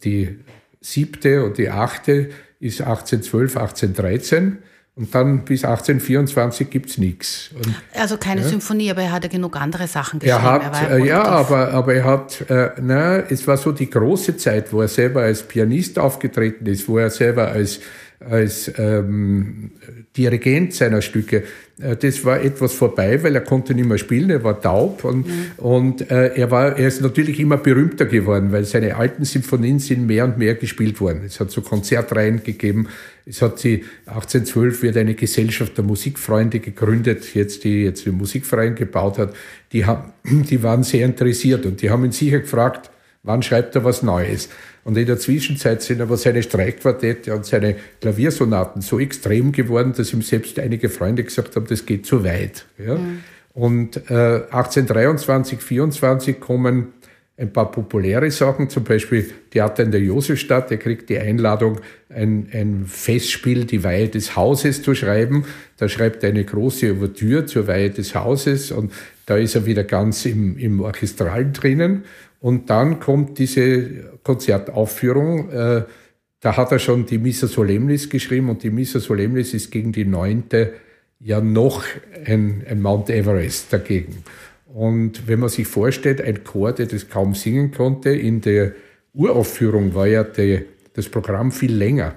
die 0.03 0.39
siebte 0.81 1.43
und 1.43 1.57
die 1.57 1.69
achte 1.69 2.29
ist 2.59 2.81
1812, 2.81 3.57
1813 3.57 4.57
und 4.97 5.13
dann 5.13 5.45
bis 5.45 5.63
1824 5.63 6.71
gibt's 6.71 6.97
nichts. 6.97 7.51
Also 7.93 8.17
keine 8.17 8.41
ja. 8.41 8.47
Symphonie, 8.47 8.89
aber 8.89 9.03
er 9.03 9.11
hatte 9.11 9.29
genug 9.29 9.55
andere 9.55 9.85
Sachen 9.85 10.19
geschrieben. 10.19 10.43
Er 10.43 10.51
hat, 10.51 10.89
er 10.89 10.97
ja, 10.97 11.05
ja 11.05 11.23
aber, 11.23 11.71
aber 11.71 11.93
er 11.93 12.03
hat, 12.03 12.49
äh, 12.49 12.71
na, 12.81 13.17
es 13.19 13.47
war 13.47 13.57
so 13.57 13.71
die 13.71 13.89
große 13.89 14.37
Zeit, 14.37 14.73
wo 14.73 14.81
er 14.81 14.87
selber 14.87 15.21
als 15.21 15.43
Pianist 15.43 15.99
aufgetreten 15.99 16.65
ist, 16.65 16.87
wo 16.87 16.97
er 16.97 17.11
selber 17.11 17.49
als 17.49 17.79
als 18.19 18.71
ähm, 18.77 19.71
Dirigent 20.15 20.73
seiner 20.73 21.01
Stücke. 21.03 21.43
Äh, 21.79 21.95
das 21.95 22.25
war 22.25 22.41
etwas 22.41 22.73
vorbei, 22.73 23.21
weil 23.21 23.35
er 23.35 23.41
konnte 23.41 23.75
nicht 23.75 23.87
mehr 23.87 23.99
spielen, 23.99 24.29
er 24.31 24.43
war 24.43 24.59
taub 24.59 25.03
und, 25.03 25.27
mhm. 25.27 25.51
und 25.57 26.09
äh, 26.09 26.35
er, 26.35 26.49
war, 26.49 26.77
er 26.77 26.87
ist 26.87 27.01
natürlich 27.01 27.39
immer 27.39 27.57
berühmter 27.57 28.05
geworden, 28.05 28.51
weil 28.51 28.65
seine 28.65 28.95
alten 28.95 29.23
Symphonien 29.23 29.77
sind 29.79 30.07
mehr 30.07 30.25
und 30.25 30.37
mehr 30.37 30.55
gespielt 30.55 30.99
worden. 30.99 31.21
Es 31.25 31.39
hat 31.39 31.51
so 31.51 31.61
Konzertreihen 31.61 32.43
gegeben, 32.43 32.87
es 33.25 33.41
hat 33.41 33.59
sie 33.59 33.85
1812 34.07 34.81
wird 34.81 34.97
eine 34.97 35.13
Gesellschaft 35.13 35.77
der 35.77 35.83
Musikfreunde 35.83 36.59
gegründet, 36.59 37.35
jetzt 37.35 37.63
die 37.63 37.83
jetzt 37.83 38.05
den 38.05 38.15
Musikverein 38.15 38.73
gebaut 38.73 39.19
hat. 39.19 39.35
Die, 39.71 39.85
haben, 39.85 40.13
die 40.23 40.63
waren 40.63 40.81
sehr 40.81 41.05
interessiert 41.05 41.67
und 41.67 41.81
die 41.81 41.91
haben 41.91 42.03
ihn 42.03 42.11
sicher 42.11 42.39
gefragt, 42.39 42.89
wann 43.27 43.43
schreibt 43.43 43.75
er 43.75 43.83
was 43.83 44.01
Neues? 44.01 44.49
Und 44.83 44.97
in 44.97 45.05
der 45.05 45.19
Zwischenzeit 45.19 45.81
sind 45.81 46.01
aber 46.01 46.17
seine 46.17 46.41
Streichquartette 46.41 47.35
und 47.35 47.45
seine 47.45 47.75
Klaviersonaten 48.01 48.81
so 48.81 48.99
extrem 48.99 49.51
geworden, 49.51 49.93
dass 49.95 50.13
ihm 50.13 50.21
selbst 50.21 50.57
einige 50.59 50.89
Freunde 50.89 51.23
gesagt 51.23 51.55
haben, 51.55 51.67
das 51.67 51.85
geht 51.85 52.05
zu 52.05 52.23
weit. 52.23 52.65
Ja? 52.77 52.95
Mhm. 52.95 53.19
Und 53.53 53.97
äh, 54.09 54.43
1823, 54.49 55.59
24 55.59 56.39
kommen 56.39 56.93
ein 57.39 57.53
paar 57.53 57.71
populäre 57.71 58.31
Sachen, 58.31 58.69
zum 58.69 58.83
Beispiel 58.83 59.29
Theater 59.51 59.83
in 59.83 59.91
der 59.91 60.01
Josefstadt. 60.01 60.71
Er 60.71 60.77
kriegt 60.77 61.09
die 61.09 61.19
Einladung, 61.19 61.79
ein, 62.09 62.47
ein 62.51 62.85
Festspiel, 62.87 63.65
die 63.65 63.83
Weihe 63.83 64.09
des 64.09 64.35
Hauses 64.35 64.81
zu 64.81 64.95
schreiben. 64.95 65.45
Da 65.77 65.87
schreibt 65.87 66.23
er 66.23 66.29
eine 66.29 66.43
große 66.43 66.93
Ouvertüre 66.93 67.45
zur 67.45 67.67
Weihe 67.67 67.91
des 67.91 68.15
Hauses 68.15 68.71
und 68.71 68.91
da 69.27 69.37
ist 69.37 69.53
er 69.55 69.65
wieder 69.65 69.83
ganz 69.83 70.25
im, 70.25 70.57
im 70.57 70.79
Orchestralen 70.79 71.53
drinnen. 71.53 72.05
Und 72.39 72.69
dann 72.69 72.99
kommt 72.99 73.39
diese 73.39 74.19
Konzertaufführung. 74.23 75.49
Äh, 75.49 75.83
da 76.39 76.55
hat 76.55 76.71
er 76.71 76.79
schon 76.79 77.05
die 77.05 77.17
Missa 77.17 77.47
Solemnis 77.47 78.09
geschrieben 78.09 78.49
und 78.49 78.63
die 78.63 78.69
Missa 78.69 78.99
Solemnis 78.99 79.53
ist 79.53 79.71
gegen 79.71 79.91
die 79.91 80.05
neunte 80.05 80.73
ja 81.19 81.41
noch 81.41 81.83
ein, 82.25 82.63
ein 82.69 82.81
Mount 82.81 83.09
Everest 83.09 83.73
dagegen. 83.73 84.23
Und 84.67 85.27
wenn 85.27 85.39
man 85.39 85.49
sich 85.49 85.67
vorstellt, 85.67 86.21
ein 86.21 86.43
Chor, 86.43 86.73
der 86.73 86.85
das 86.85 87.09
kaum 87.09 87.33
singen 87.33 87.71
konnte, 87.71 88.11
in 88.11 88.41
der 88.41 88.73
Uraufführung 89.13 89.95
war 89.95 90.05
ja 90.05 90.23
die, 90.23 90.63
das 90.93 91.09
Programm 91.09 91.51
viel 91.51 91.73
länger. 91.73 92.13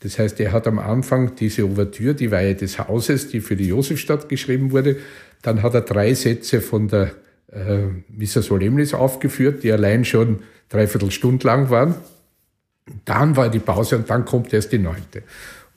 Das 0.00 0.18
heißt, 0.18 0.40
er 0.40 0.52
hat 0.52 0.66
am 0.66 0.78
Anfang 0.78 1.36
diese 1.36 1.64
Ouvertüre, 1.64 2.14
die 2.14 2.30
Weihe 2.30 2.54
des 2.54 2.78
Hauses, 2.78 3.28
die 3.28 3.40
für 3.40 3.54
die 3.54 3.68
Josefstadt 3.68 4.28
geschrieben 4.28 4.72
wurde. 4.72 4.96
Dann 5.42 5.62
hat 5.62 5.74
er 5.74 5.82
drei 5.82 6.14
Sätze 6.14 6.60
von 6.60 6.88
der 6.88 7.12
äh, 7.52 7.86
Missa 8.08 8.42
Solemnis 8.42 8.94
aufgeführt, 8.94 9.62
die 9.62 9.72
allein 9.72 10.04
schon 10.04 10.40
dreiviertel 10.68 11.10
Stunde 11.10 11.46
lang 11.46 11.70
waren. 11.70 11.94
Dann 13.04 13.36
war 13.36 13.50
die 13.50 13.58
Pause 13.58 13.96
und 13.96 14.10
dann 14.10 14.24
kommt 14.24 14.52
erst 14.52 14.72
die 14.72 14.78
neunte. 14.78 15.22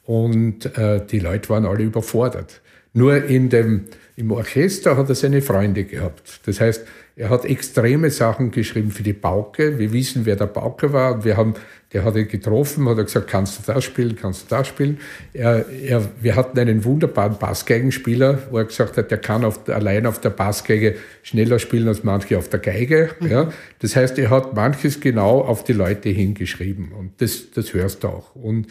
Und 0.04 0.78
äh, 0.78 1.06
die 1.06 1.20
Leute 1.20 1.50
waren 1.50 1.66
alle 1.66 1.84
überfordert. 1.84 2.62
Nur 2.94 3.24
in 3.24 3.50
dem, 3.50 3.86
im 4.16 4.32
Orchester 4.32 4.98
hat 4.98 5.10
er 5.10 5.16
seine 5.16 5.42
Freunde 5.42 5.84
gehabt. 5.86 6.42
Das 6.46 6.60
heißt, 6.60 6.86
er 7.16 7.30
hat 7.30 7.46
extreme 7.46 8.10
Sachen 8.10 8.50
geschrieben 8.50 8.90
für 8.90 9.04
die 9.04 9.14
Pauke. 9.14 9.78
Wir 9.78 9.94
wissen, 9.94 10.26
wer 10.26 10.36
der 10.36 10.48
Pauke 10.48 10.94
war. 10.94 11.14
Und 11.14 11.26
wir 11.26 11.38
haben, 11.38 11.54
der 11.92 12.04
hat 12.04 12.16
ihn 12.16 12.28
getroffen, 12.28 12.90
hat 12.90 12.98
er 12.98 13.04
gesagt, 13.04 13.28
kannst 13.28 13.60
du 13.60 13.72
das 13.72 13.84
spielen, 13.84 14.16
kannst 14.16 14.44
du 14.44 14.56
das 14.56 14.68
spielen. 14.68 14.98
Er, 15.32 15.64
er, 15.70 16.10
wir 16.20 16.36
hatten 16.36 16.58
einen 16.58 16.84
wunderbaren 16.84 17.38
Bassgeigenspieler, 17.38 18.48
wo 18.50 18.58
er 18.58 18.66
gesagt 18.66 18.98
hat, 18.98 19.12
der 19.12 19.20
kann 19.20 19.46
auf, 19.46 19.70
allein 19.70 20.08
auf 20.08 20.22
der 20.22 20.32
Bassgeige 20.32 20.96
schneller 21.22 21.60
spielen 21.60 21.88
als 21.88 22.04
manche 22.04 22.36
auf 22.36 22.50
der 22.50 22.60
Geige. 22.60 23.12
Mhm. 23.20 23.28
Ja. 23.28 23.54
Das 23.78 23.96
heißt, 23.96 24.18
er 24.18 24.32
hat 24.32 24.56
manches 24.56 25.00
genau 25.00 25.42
auf 25.42 25.64
die 25.64 25.74
Leute 25.74 26.10
hingeschrieben. 26.10 26.94
Und 26.94 27.22
das, 27.22 27.52
das 27.52 27.76
hörst 27.76 28.04
du 28.04 28.08
auch. 28.08 28.36
Und 28.36 28.68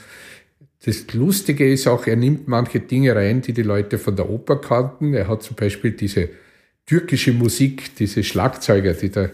das 0.85 1.13
Lustige 1.15 1.73
ist 1.73 1.87
auch, 1.87 2.09
er 2.09 2.17
nimmt 2.17 2.49
manche 2.49 2.81
Dinge 2.81 3.15
rein, 3.15 3.41
die 3.41 3.53
die 3.53 3.63
Leute 3.63 3.99
von 3.99 4.17
der 4.17 4.29
Oper 4.29 4.57
kannten. 4.57 5.15
Er 5.15 5.29
hat 5.29 5.45
zum 5.45 5.55
Beispiel 5.55 5.93
diese 5.93 6.29
türkische 6.87 7.33
Musik, 7.33 7.97
diese 7.97 8.23
Schlagzeuger, 8.25 8.95
die 8.95 9.11
der 9.11 9.31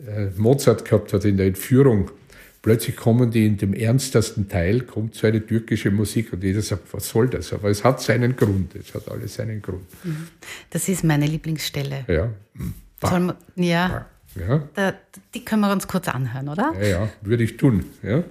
äh, 0.00 0.30
Mozart 0.36 0.84
gehabt 0.84 1.12
hat 1.12 1.24
in 1.24 1.36
der 1.36 1.46
Entführung. 1.46 2.10
Plötzlich 2.60 2.96
kommen 2.96 3.30
die 3.30 3.46
in 3.46 3.56
dem 3.56 3.72
ernstesten 3.72 4.48
Teil, 4.48 4.80
kommt 4.80 5.14
so 5.14 5.26
eine 5.26 5.44
türkische 5.44 5.90
Musik 5.90 6.32
und 6.32 6.42
jeder 6.42 6.60
sagt, 6.60 6.92
was 6.92 7.08
soll 7.08 7.28
das? 7.28 7.52
Aber 7.52 7.70
es 7.70 7.84
hat 7.84 8.00
seinen 8.02 8.34
Grund, 8.34 8.74
es 8.74 8.94
hat 8.94 9.08
alles 9.08 9.34
seinen 9.34 9.62
Grund. 9.62 9.86
Mhm. 10.02 10.28
Das 10.70 10.88
ist 10.88 11.04
meine 11.04 11.26
Lieblingsstelle. 11.26 12.04
Ja. 12.08 12.32
Man, 13.00 13.34
ja. 13.54 14.06
ja. 14.34 14.68
Da, 14.74 14.94
die 15.34 15.44
können 15.44 15.62
wir 15.62 15.72
uns 15.72 15.86
kurz 15.86 16.08
anhören, 16.08 16.48
oder? 16.48 16.74
Ja, 16.80 16.86
ja, 16.86 17.08
würde 17.22 17.44
ich 17.44 17.56
tun. 17.56 17.84
Ja. 18.02 18.24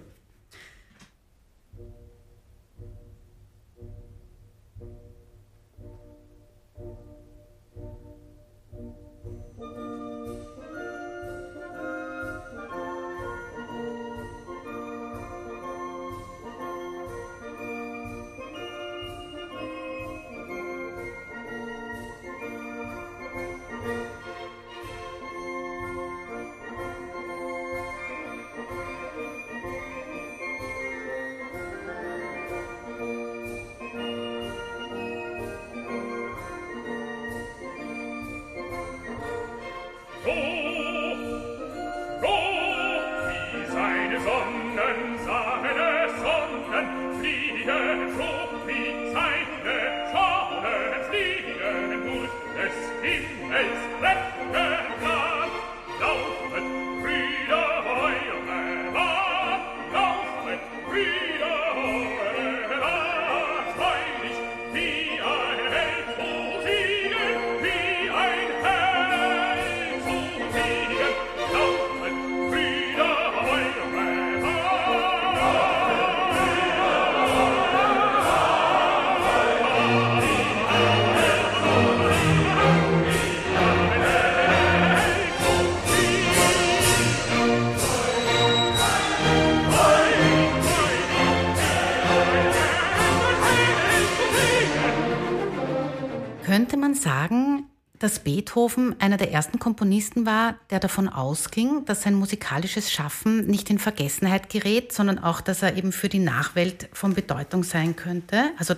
Beethoven 98.47 98.95
einer 98.99 99.17
der 99.17 99.31
ersten 99.33 99.59
Komponisten 99.59 100.25
war, 100.25 100.55
der 100.69 100.79
davon 100.79 101.09
ausging, 101.09 101.83
dass 101.85 102.03
sein 102.03 102.15
musikalisches 102.15 102.89
Schaffen 102.89 103.45
nicht 103.45 103.69
in 103.69 103.77
Vergessenheit 103.77 104.49
gerät, 104.49 104.93
sondern 104.93 105.19
auch, 105.19 105.41
dass 105.41 105.63
er 105.63 105.75
eben 105.75 105.91
für 105.91 106.07
die 106.07 106.19
Nachwelt 106.19 106.87
von 106.93 107.13
Bedeutung 107.13 107.63
sein 107.63 107.97
könnte. 107.97 108.51
Also, 108.57 108.75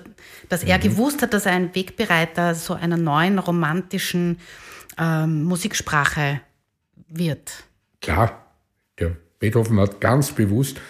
dass 0.50 0.64
er 0.64 0.78
mhm. 0.78 0.82
gewusst 0.82 1.22
hat, 1.22 1.36
dass 1.36 1.46
er 1.46 1.52
ein 1.52 1.76
Wegbereiter 1.76 2.56
so 2.56 2.74
einer 2.74 2.98
neuen 2.98 3.38
romantischen 3.38 4.40
ähm, 4.98 5.44
Musiksprache 5.44 6.42
wird. 7.08 7.64
Klar, 8.02 8.56
der 8.98 9.18
Beethoven 9.38 9.80
hat 9.80 10.02
ganz 10.02 10.32
bewusst, 10.32 10.82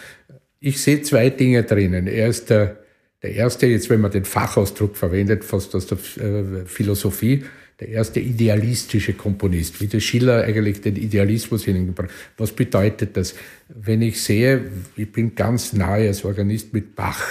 ich 0.62 0.82
sehe 0.82 1.02
zwei 1.02 1.30
Dinge 1.30 1.64
drinnen. 1.64 2.08
Er 2.08 2.30
ist 2.30 2.50
der, 2.50 2.78
der 3.24 3.34
erste, 3.34 3.68
jetzt 3.68 3.90
wenn 3.90 4.00
man 4.00 4.12
den 4.12 4.24
Fachausdruck 4.24 4.96
verwendet, 4.96 5.44
fast 5.44 5.76
aus 5.76 5.86
der 5.86 5.98
äh, 6.24 6.66
Philosophie, 6.66 7.44
der 7.80 7.90
erste 7.90 8.20
idealistische 8.20 9.14
Komponist, 9.14 9.80
wie 9.80 9.88
der 9.88 10.02
Schiller 10.02 10.44
eigentlich 10.44 10.82
den 10.82 10.98
Idealismus 10.98 11.64
hineingebracht 11.64 12.10
Was 12.38 12.52
bedeutet 12.52 13.16
das? 13.16 13.36
Wenn 13.70 14.02
ich 14.02 14.22
sehe, 14.22 14.70
ich 14.98 15.12
bin 15.12 15.36
ganz 15.36 15.74
nahe 15.74 16.08
als 16.08 16.26
Organist 16.26 16.74
mit 16.74 16.96
Bach. 16.96 17.26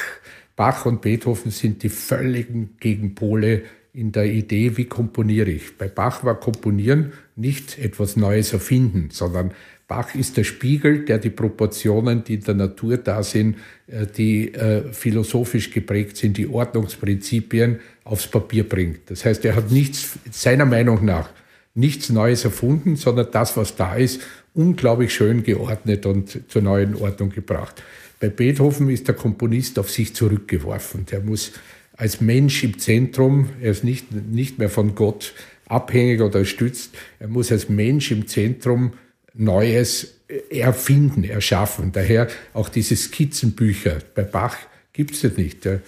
Bach 0.56 0.86
und 0.86 1.02
Beethoven 1.02 1.50
sind 1.50 1.82
die 1.82 1.88
völligen 1.88 2.76
Gegenpole 2.80 3.62
in 3.92 4.12
der 4.12 4.26
Idee, 4.26 4.76
wie 4.76 4.86
komponiere 4.86 5.50
ich. 5.50 5.76
Bei 5.76 5.88
Bach 5.88 6.24
war 6.24 6.38
Komponieren 6.38 7.12
nicht 7.36 7.78
etwas 7.78 8.16
Neues 8.16 8.52
erfinden, 8.52 9.08
sondern 9.12 9.52
Bach 9.88 10.14
ist 10.14 10.36
der 10.36 10.44
Spiegel, 10.44 11.06
der 11.06 11.16
die 11.16 11.30
Proportionen, 11.30 12.22
die 12.22 12.34
in 12.34 12.44
der 12.44 12.54
Natur 12.54 12.98
da 12.98 13.22
sind, 13.22 13.56
äh, 13.86 14.06
die 14.06 14.52
äh, 14.52 14.92
philosophisch 14.92 15.70
geprägt 15.70 16.18
sind, 16.18 16.36
die 16.36 16.46
Ordnungsprinzipien 16.46 17.80
aufs 18.04 18.26
Papier 18.26 18.68
bringt. 18.68 19.10
Das 19.10 19.24
heißt, 19.24 19.46
er 19.46 19.56
hat 19.56 19.70
nichts, 19.72 20.18
seiner 20.30 20.66
Meinung 20.66 21.06
nach, 21.06 21.30
nichts 21.74 22.10
Neues 22.10 22.44
erfunden, 22.44 22.96
sondern 22.96 23.28
das, 23.32 23.56
was 23.56 23.76
da 23.76 23.94
ist, 23.94 24.20
unglaublich 24.52 25.14
schön 25.14 25.42
geordnet 25.42 26.04
und 26.04 26.38
zur 26.48 26.60
neuen 26.60 26.94
Ordnung 26.94 27.30
gebracht. 27.30 27.82
Bei 28.20 28.28
Beethoven 28.28 28.90
ist 28.90 29.08
der 29.08 29.14
Komponist 29.14 29.78
auf 29.78 29.90
sich 29.90 30.14
zurückgeworfen. 30.14 31.06
Der 31.06 31.20
muss 31.20 31.52
als 31.96 32.20
Mensch 32.20 32.62
im 32.62 32.78
Zentrum, 32.78 33.48
er 33.62 33.70
ist 33.70 33.84
nicht, 33.84 34.12
nicht 34.12 34.58
mehr 34.58 34.68
von 34.68 34.94
Gott 34.94 35.32
abhängig 35.66 36.20
oder 36.20 36.44
stützt, 36.44 36.94
er 37.20 37.28
muss 37.28 37.50
als 37.50 37.68
Mensch 37.70 38.10
im 38.10 38.26
Zentrum 38.26 38.92
Neues 39.38 40.14
erfinden, 40.50 41.24
erschaffen. 41.24 41.92
Daher 41.92 42.28
auch 42.52 42.68
diese 42.68 42.96
Skizzenbücher. 42.96 43.98
Bei 44.14 44.22
Bach 44.22 44.56
gibt 44.92 45.14
es 45.14 45.22
das 45.22 45.36
nicht. 45.36 45.64
Der 45.64 45.80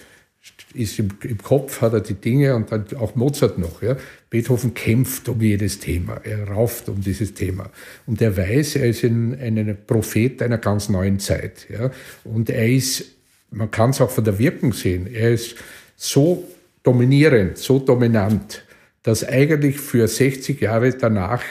ist 0.73 0.97
im, 0.99 1.09
im, 1.23 1.37
Kopf, 1.37 1.81
hat 1.81 1.93
er 1.93 1.99
die 1.99 2.15
Dinge 2.15 2.55
und 2.55 2.71
dann 2.71 2.85
auch 2.97 3.15
Mozart 3.15 3.57
noch. 3.57 3.81
Ja. 3.81 3.97
Beethoven 4.29 4.73
kämpft 4.73 5.27
um 5.29 5.41
jedes 5.41 5.79
Thema, 5.79 6.21
er 6.23 6.47
rauft 6.47 6.89
um 6.89 7.01
dieses 7.01 7.33
Thema. 7.33 7.69
Und 8.05 8.21
er 8.21 8.35
weiß, 8.35 8.77
er 8.77 8.87
ist 8.87 9.03
ein, 9.03 9.37
ein 9.39 9.77
Prophet 9.85 10.41
einer 10.41 10.57
ganz 10.57 10.89
neuen 10.89 11.19
Zeit. 11.19 11.67
Ja. 11.69 11.91
Und 12.23 12.49
er 12.49 12.67
ist, 12.67 13.05
man 13.51 13.69
kann 13.69 13.91
es 13.91 14.01
auch 14.01 14.09
von 14.09 14.23
der 14.23 14.39
Wirkung 14.39 14.73
sehen, 14.73 15.07
er 15.13 15.31
ist 15.31 15.55
so 15.95 16.47
dominierend, 16.83 17.57
so 17.57 17.79
dominant, 17.79 18.63
dass 19.03 19.27
eigentlich 19.27 19.77
für 19.79 20.07
60 20.07 20.61
Jahre 20.61 20.91
danach 20.93 21.43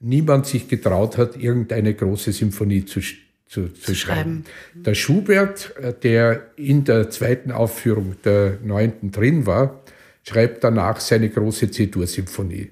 niemand 0.00 0.46
sich 0.46 0.68
getraut 0.68 1.18
hat, 1.18 1.36
irgendeine 1.36 1.94
große 1.94 2.32
Symphonie 2.32 2.84
zu, 2.84 3.00
zu, 3.46 3.68
zu 3.72 3.94
schreiben. 3.94 4.44
Der 4.74 4.94
Schubert, 4.94 5.74
äh, 5.76 5.92
der 5.92 6.46
in 6.56 6.84
der 6.84 7.10
zweiten 7.10 7.50
Aufführung 7.50 8.16
der 8.24 8.58
neunten 8.62 9.10
drin 9.10 9.46
war, 9.46 9.80
schreibt 10.22 10.64
danach 10.64 11.00
seine 11.00 11.28
große 11.28 11.70
C-Dur-Symphonie. 11.70 12.70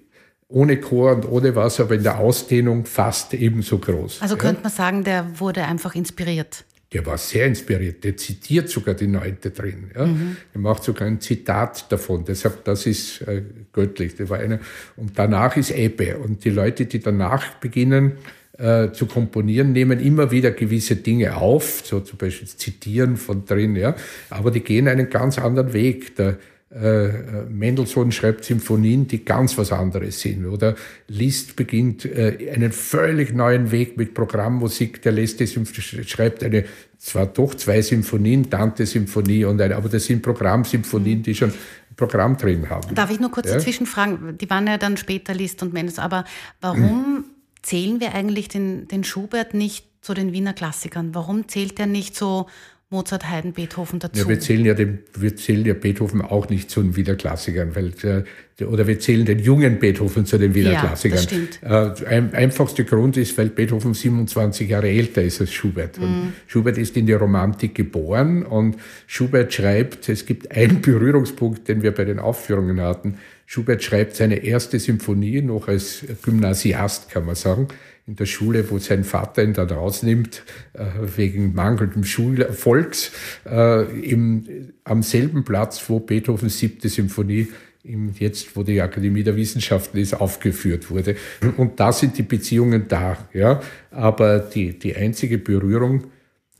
Ohne 0.49 0.79
Chor 0.79 1.13
und 1.13 1.29
ohne 1.29 1.57
was, 1.57 1.81
aber 1.81 1.97
in 1.97 2.05
der 2.05 2.19
Ausdehnung 2.19 2.85
fast 2.85 3.35
ebenso 3.35 3.79
groß. 3.79 4.23
Also 4.23 4.37
könnte 4.37 4.63
man 4.63 4.71
sagen, 4.71 5.03
der 5.03 5.41
wurde 5.41 5.65
einfach 5.65 5.97
inspiriert 5.97 6.65
der 6.93 7.05
war 7.05 7.19
sehr 7.19 7.47
inspiriert, 7.47 8.05
der 8.05 8.17
zitiert 8.17 8.69
sogar 8.69 8.95
die 8.95 9.09
Neunte 9.09 9.51
drin. 9.51 9.91
Ja. 9.95 10.07
Mhm. 10.07 10.37
Er 10.55 10.61
macht 10.61 10.85
sogar 10.85 11.09
ein 11.09 11.21
Zitat 11.21 11.91
davon, 11.91 12.25
deshalb, 12.25 12.65
das 12.65 12.87
ist 12.87 13.23
äh, 13.23 13.43
göttlich. 13.73 14.15
Der 14.15 14.29
war 14.29 14.39
einer. 14.39 14.61
Und 14.97 15.19
danach 15.19 15.57
ist 15.57 15.73
Ebbe. 15.73 16.19
Und 16.19 16.45
die 16.45 16.51
Leute, 16.51 16.87
die 16.87 17.01
danach 17.01 17.55
beginnen 17.55 18.13
äh, 18.57 18.93
zu 18.93 19.07
komponieren, 19.07 19.73
nehmen 19.73 19.99
immer 19.99 20.31
wieder 20.31 20.53
gewisse 20.53 20.97
Dinge 20.97 21.37
auf, 21.37 21.83
so 21.85 22.01
zum 22.01 22.19
Beispiel 22.19 22.47
Zitieren 22.47 23.17
von 23.17 23.45
drin, 23.45 23.75
ja. 23.75 23.97
Aber 24.31 24.53
die 24.53 24.61
gehen 24.61 24.87
einen 24.87 25.11
ganz 25.11 25.39
anderen 25.39 25.73
Weg. 25.73 26.15
Der, 26.17 26.39
äh, 26.69 27.45
Mendelssohn 27.49 28.11
schreibt 28.11 28.45
Symphonien, 28.45 29.07
die 29.07 29.25
ganz 29.25 29.57
was 29.57 29.71
anderes 29.71 30.21
sind. 30.21 30.47
Oder 30.47 30.75
Liszt 31.07 31.55
beginnt 31.55 32.05
äh, 32.05 32.51
einen 32.53 32.73
völlig 32.73 33.33
neuen 33.33 33.71
Weg 33.71 33.97
mit 33.97 34.15
Programmmusik. 34.15 35.01
Der 35.03 35.13
letzte 35.13 35.47
schreibt 35.47 36.43
eine, 36.43 36.65
zwar 36.99 37.27
doch 37.27 37.55
zwei 37.55 37.83
Symphonien, 37.83 38.51
Dante-Symphonie 38.51 39.45
und 39.45 39.61
eine, 39.61 39.77
aber 39.77 39.89
das 39.89 40.07
sind 40.07 40.23
Programmsymphonien, 40.23 41.23
die 41.23 41.37
schon 41.37 41.51
ein 41.51 41.95
Programm 41.95 42.37
drin 42.37 42.69
haben. 42.69 42.95
Darf 42.97 43.13
ich 43.13 43.21
nur 43.21 43.31
kurz 43.31 43.49
ja? 43.49 43.55
dazwischen 43.55 43.87
fragen? 43.87 44.37
Die 44.37 44.51
waren 44.51 44.67
ja 44.67 44.77
dann 44.77 44.97
später 44.97 45.35
Liszt 45.35 45.63
und 45.63 45.73
Mendelssohn, 45.73 46.05
aber 46.05 46.25
warum 46.61 47.17
hm. 47.17 47.25
zählen 47.63 48.01
wir 48.01 48.13
eigentlich 48.13 48.49
den, 48.49 48.89
den 48.89 49.05
Schubert 49.05 49.55
nicht 49.55 49.87
zu 50.03 50.15
den 50.15 50.33
Wiener 50.33 50.53
Klassikern? 50.53 51.15
Warum 51.15 51.47
zählt 51.47 51.79
er 51.79 51.87
nicht 51.87 52.17
so 52.17 52.47
Mozart, 52.89 53.29
Haydn, 53.29 53.53
Beethoven 53.53 53.99
dazu. 53.99 54.23
Ja, 54.23 54.29
wir 54.29 54.39
zählen 54.39 54.65
ja, 54.65 54.73
den, 54.73 55.01
wir 55.19 55.35
zählen 55.35 55.67
ja 55.67 55.75
Beethoven 55.75 56.23
auch 56.23 56.49
nicht 56.49 56.71
zu 56.71 56.81
den 56.81 56.95
Wiener 56.95 57.17
Klassikern, 57.17 57.75
weil, 57.75 57.93
äh, 58.05 58.65
oder 58.65 58.87
wir 58.87 59.01
zählen 59.01 59.27
den 59.27 59.41
jungen 59.41 59.81
Beethoven 59.81 60.25
zu 60.25 60.39
den 60.39 60.55
Wiener 60.55 60.71
ja, 60.71 60.81
Klassikern. 60.81 61.17
Das 61.17 61.25
stimmt. 61.25 61.61
Äh, 61.65 62.07
ein, 62.07 62.33
einfachster 62.33 62.85
Grund 62.85 63.17
ist, 63.17 63.37
weil 63.39 63.49
Beethoven 63.49 63.93
27 63.93 64.69
Jahre 64.69 64.89
älter 64.89 65.21
ist 65.21 65.41
als 65.41 65.53
Schubert. 65.53 65.99
Mhm. 65.99 66.35
Schubert 66.47 66.79
ist 66.79 66.97
in 66.97 67.07
die 67.07 67.13
Romantik 67.13 67.75
geboren 67.75 68.45
und 68.45 68.77
Schubert 69.09 69.53
schreibt, 69.53 70.09
es 70.09 70.25
gibt 70.25 70.53
einen 70.53 70.81
Berührungspunkt, 70.83 71.67
den 71.67 71.83
wir 71.83 71.91
bei 71.91 72.05
den 72.05 72.21
Aufführungen 72.21 72.81
hatten. 72.81 73.19
Schubert 73.47 73.83
schreibt 73.83 74.15
seine 74.15 74.45
erste 74.45 74.79
Symphonie 74.79 75.43
noch 75.43 75.67
als 75.67 76.05
Gymnasiast, 76.23 77.11
kann 77.11 77.27
man 77.27 77.35
sagen 77.35 77.67
in 78.07 78.15
der 78.15 78.27
Schule, 78.27 78.71
wo 78.71 78.79
sein 78.79 79.03
Vater 79.03 79.43
ihn 79.43 79.53
dann 79.53 79.69
rausnimmt, 79.69 80.45
äh, 80.75 80.85
wegen 81.17 81.55
mangelndem 81.55 82.05
Schulerfolgs, 82.05 83.11
äh, 83.45 83.83
im, 84.01 84.73
am 84.85 85.03
selben 85.03 85.45
Platz, 85.45 85.83
wo 85.89 85.99
Beethovens 85.99 86.59
siebte 86.59 86.89
Symphonie 86.89 87.49
im, 87.83 88.13
jetzt, 88.19 88.57
wo 88.57 88.63
die 88.63 88.81
Akademie 88.81 89.25
der 89.25 89.37
Wissenschaften 89.37 89.99
ist, 89.99 90.15
aufgeführt 90.15 90.91
wurde. 90.91 91.17
Und 91.57 91.81
da 91.81 91.93
sind 91.93 92.17
die 92.19 92.23
Beziehungen 92.23 92.87
da. 92.89 93.29
Ja? 93.33 93.61
Aber 93.91 94.39
die, 94.39 94.79
die 94.79 94.95
einzige 94.95 95.39
Berührung, 95.39 96.05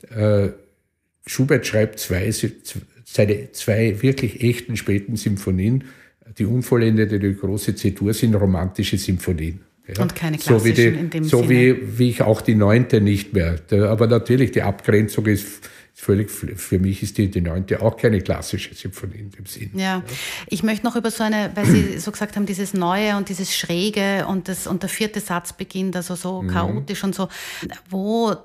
äh, 0.09 0.49
Schubert 1.25 1.65
schreibt 1.65 1.99
zwei, 1.99 2.31
seine 3.05 3.51
zwei 3.51 4.01
wirklich 4.01 4.41
echten 4.41 4.77
späten 4.77 5.15
Symphonien, 5.17 5.85
die 6.37 6.45
unvollendete, 6.45 7.19
die 7.19 7.35
große 7.35 7.75
C-Dur 7.75 8.13
sind 8.13 8.35
romantische 8.35 8.97
Symphonien. 8.97 9.66
Ja. 9.87 10.01
Und 10.01 10.15
keine 10.15 10.37
klassischen 10.37 10.59
so 10.59 10.65
wie 10.65 10.73
die, 10.73 10.99
in 10.99 11.09
dem 11.09 11.23
So 11.23 11.39
Sinne. 11.39 11.49
Wie, 11.49 11.99
wie 11.99 12.09
ich 12.09 12.21
auch 12.21 12.41
die 12.41 12.55
neunte 12.55 13.01
nicht 13.01 13.33
mehr. 13.33 13.57
Aber 13.71 14.07
natürlich, 14.07 14.51
die 14.51 14.61
Abgrenzung 14.61 15.25
ist 15.27 15.69
völlig, 15.93 16.29
für 16.29 16.77
mich 16.77 17.01
ist 17.01 17.17
die, 17.17 17.31
die 17.31 17.41
neunte 17.41 17.81
auch 17.81 17.97
keine 17.97 18.21
klassische 18.21 18.75
Symphonie 18.75 19.17
in 19.17 19.31
dem 19.31 19.45
Sinn. 19.47 19.71
Ja. 19.73 20.03
ich 20.47 20.61
möchte 20.61 20.85
noch 20.85 20.95
über 20.95 21.09
so 21.09 21.23
eine, 21.23 21.51
weil 21.55 21.65
Sie 21.65 21.97
so 21.97 22.11
gesagt 22.11 22.35
haben, 22.35 22.45
dieses 22.45 22.75
Neue 22.75 23.17
und 23.17 23.29
dieses 23.29 23.55
Schräge 23.55 24.27
und, 24.27 24.47
das, 24.47 24.67
und 24.67 24.83
der 24.83 24.89
vierte 24.89 25.19
Satz 25.21 25.53
beginnt, 25.53 25.95
also 25.95 26.13
so 26.15 26.43
mhm. 26.43 26.49
chaotisch 26.49 27.03
und 27.03 27.15
so, 27.15 27.29
wo 27.89 28.35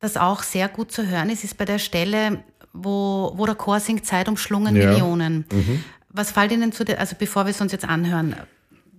das 0.00 0.16
auch 0.16 0.42
sehr 0.42 0.68
gut 0.68 0.90
zu 0.90 1.08
hören 1.08 1.30
ist, 1.30 1.44
ist 1.44 1.56
bei 1.56 1.64
der 1.64 1.78
Stelle, 1.78 2.42
wo, 2.72 3.32
wo 3.36 3.46
der 3.46 3.54
Chor 3.54 3.78
singt, 3.78 4.04
Zeit 4.04 4.28
umschlungen 4.28 4.74
ja. 4.74 4.90
Millionen. 4.90 5.44
Mhm. 5.52 5.84
Was 6.08 6.32
fällt 6.32 6.50
Ihnen 6.50 6.72
zu 6.72 6.84
der, 6.84 6.98
also 6.98 7.14
bevor 7.16 7.46
wir 7.46 7.50
es 7.50 7.60
uns 7.60 7.70
jetzt 7.70 7.84
anhören, 7.84 8.34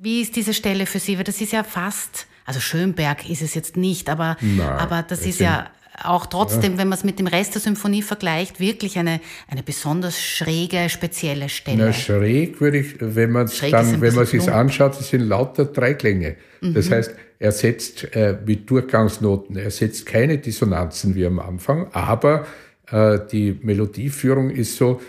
wie 0.03 0.21
ist 0.21 0.35
diese 0.35 0.53
Stelle 0.53 0.85
für 0.85 0.99
Sie? 0.99 1.17
Weil 1.17 1.23
das 1.23 1.39
ist 1.39 1.53
ja 1.53 1.63
fast, 1.63 2.27
also 2.45 2.59
Schönberg 2.59 3.29
ist 3.29 3.41
es 3.41 3.55
jetzt 3.55 3.77
nicht, 3.77 4.09
aber, 4.09 4.37
Na, 4.41 4.77
aber 4.77 5.03
das 5.07 5.25
ist 5.25 5.39
ja 5.39 5.69
auch 6.03 6.25
trotzdem, 6.25 6.73
ja. 6.73 6.77
wenn 6.79 6.89
man 6.89 6.97
es 6.97 7.03
mit 7.03 7.19
dem 7.19 7.27
Rest 7.27 7.53
der 7.53 7.61
Symphonie 7.61 8.01
vergleicht, 8.01 8.59
wirklich 8.59 8.97
eine, 8.97 9.21
eine 9.47 9.63
besonders 9.63 10.19
schräge, 10.19 10.89
spezielle 10.89 11.49
Stelle. 11.49 11.85
Na, 11.85 11.93
schräg 11.93 12.59
würde 12.59 12.79
ich, 12.79 12.95
wenn 12.99 13.31
man 13.31 13.45
es 13.45 13.59
dann, 13.59 14.01
wenn 14.01 14.15
man 14.15 14.25
sich 14.25 14.51
anschaut, 14.51 14.99
es 14.99 15.09
sind 15.09 15.21
lauter 15.21 15.65
Dreiklänge. 15.65 16.35
Mhm. 16.61 16.73
Das 16.73 16.89
heißt, 16.89 17.13
er 17.39 17.51
setzt 17.51 18.15
äh, 18.15 18.37
mit 18.45 18.69
Durchgangsnoten, 18.69 19.55
er 19.55 19.71
setzt 19.71 20.05
keine 20.05 20.37
Dissonanzen 20.37 21.15
wie 21.15 21.25
am 21.25 21.39
Anfang, 21.39 21.87
aber 21.93 22.45
äh, 22.91 23.19
die 23.31 23.57
Melodieführung 23.61 24.49
ist 24.49 24.77
so, 24.77 25.01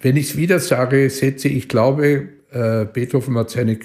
wenn 0.00 0.16
ich 0.16 0.30
es 0.30 0.36
wieder 0.36 0.58
sage, 0.58 1.08
setze 1.10 1.48
ich 1.48 1.68
glaube, 1.68 2.28
äh, 2.50 2.84
Beethoven 2.86 3.36
hat 3.36 3.50
seine 3.50 3.78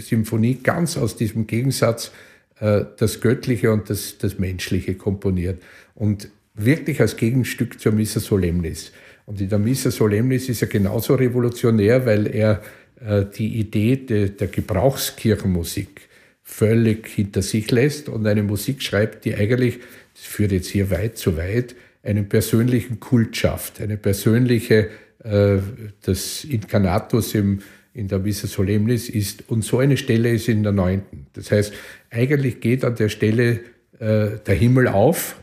Symphonie 0.00 0.58
ganz 0.62 0.96
aus 0.96 1.16
diesem 1.16 1.46
Gegensatz 1.46 2.12
äh, 2.60 2.84
das 2.96 3.20
Göttliche 3.20 3.72
und 3.72 3.90
das, 3.90 4.18
das 4.18 4.38
Menschliche 4.38 4.94
komponiert. 4.94 5.62
Und 5.94 6.30
wirklich 6.54 7.00
als 7.00 7.16
Gegenstück 7.16 7.80
zur 7.80 7.92
Missa 7.92 8.20
Solemnis. 8.20 8.92
Und 9.26 9.40
in 9.40 9.48
der 9.48 9.58
Missa 9.58 9.90
Solemnis 9.90 10.48
ist 10.48 10.62
er 10.62 10.68
genauso 10.68 11.14
revolutionär, 11.14 12.06
weil 12.06 12.26
er 12.26 12.62
äh, 13.00 13.24
die 13.24 13.58
Idee 13.58 13.96
de, 13.96 14.30
der 14.30 14.48
Gebrauchskirchenmusik 14.48 16.08
völlig 16.42 17.06
hinter 17.08 17.42
sich 17.42 17.70
lässt 17.70 18.08
und 18.08 18.26
eine 18.26 18.42
Musik 18.42 18.82
schreibt, 18.82 19.24
die 19.24 19.34
eigentlich, 19.34 19.80
das 20.14 20.24
führt 20.24 20.52
jetzt 20.52 20.68
hier 20.68 20.90
weit 20.90 21.18
zu 21.18 21.36
weit, 21.36 21.76
einen 22.02 22.28
persönlichen 22.28 23.00
Kult 23.00 23.36
schafft, 23.36 23.80
eine 23.80 23.98
persönliche, 23.98 24.88
äh, 25.22 25.58
das 26.02 26.44
Incarnatus 26.44 27.34
im, 27.34 27.60
in 27.98 28.08
der 28.08 28.20
Missa 28.20 28.46
Solemnis 28.46 29.08
ist, 29.08 29.48
und 29.48 29.64
so 29.64 29.78
eine 29.78 29.96
Stelle 29.96 30.30
ist 30.30 30.48
in 30.48 30.62
der 30.62 30.72
neunten. 30.72 31.26
Das 31.32 31.50
heißt, 31.50 31.72
eigentlich 32.10 32.60
geht 32.60 32.84
an 32.84 32.94
der 32.94 33.08
Stelle 33.08 33.60
äh, 33.98 34.38
der 34.46 34.54
Himmel 34.54 34.88
auf, 34.88 35.36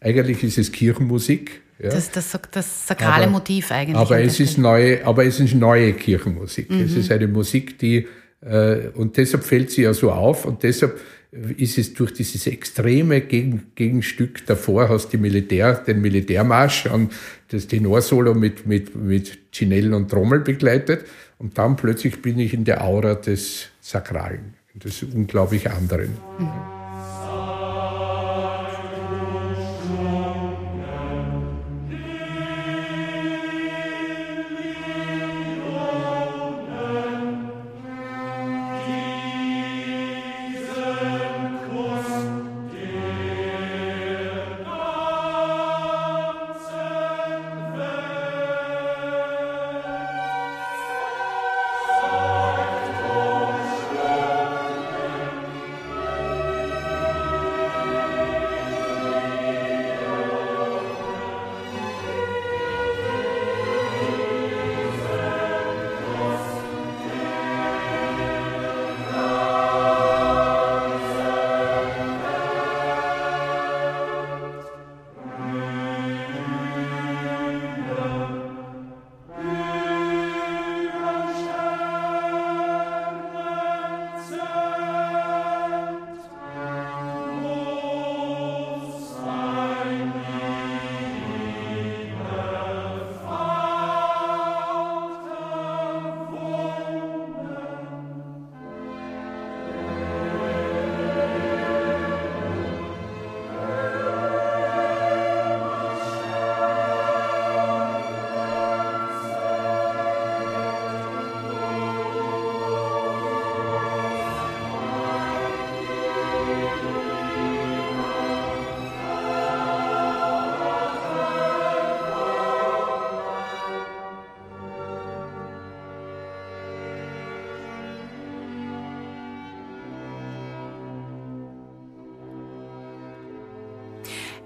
eigentlich 0.00 0.44
ist 0.44 0.58
es 0.58 0.70
Kirchenmusik, 0.70 1.62
ja. 1.80 1.90
Das, 1.90 2.10
das, 2.10 2.36
das 2.50 2.88
sakrale 2.88 3.24
aber, 3.24 3.32
Motiv 3.32 3.70
eigentlich. 3.70 3.96
Aber 3.96 4.20
es, 4.20 4.40
ist 4.40 4.58
neue, 4.58 5.06
aber 5.06 5.24
es 5.24 5.38
ist 5.38 5.54
neue 5.54 5.92
Kirchenmusik. 5.92 6.70
Mhm. 6.70 6.80
Es 6.80 6.96
ist 6.96 7.12
eine 7.12 7.28
Musik, 7.28 7.78
die, 7.78 8.04
äh, 8.40 8.88
und 8.94 9.16
deshalb 9.16 9.44
fällt 9.44 9.70
sie 9.70 9.82
ja 9.82 9.94
so 9.94 10.10
auf 10.10 10.44
und 10.44 10.64
deshalb 10.64 10.98
ist 11.30 11.76
es 11.76 11.94
durch 11.94 12.12
dieses 12.12 12.46
extreme 12.46 13.20
Gegen, 13.20 13.72
Gegenstück 13.74 14.46
davor, 14.46 14.88
hast 14.88 15.12
die 15.12 15.18
Militär, 15.18 15.74
den 15.74 16.00
Militärmarsch 16.00 16.86
und 16.86 17.12
das 17.48 17.66
Tenorsolo 17.66 18.34
mit, 18.34 18.66
mit, 18.66 18.94
mit 18.94 19.38
Chinellen 19.52 19.92
und 19.92 20.10
Trommel 20.10 20.40
begleitet 20.40 21.04
und 21.38 21.58
dann 21.58 21.76
plötzlich 21.76 22.22
bin 22.22 22.38
ich 22.38 22.54
in 22.54 22.64
der 22.64 22.82
Aura 22.82 23.14
des 23.14 23.68
Sakralen, 23.80 24.54
des 24.74 25.02
unglaublich 25.02 25.70
anderen. 25.70 26.16
Mhm. 26.38 26.77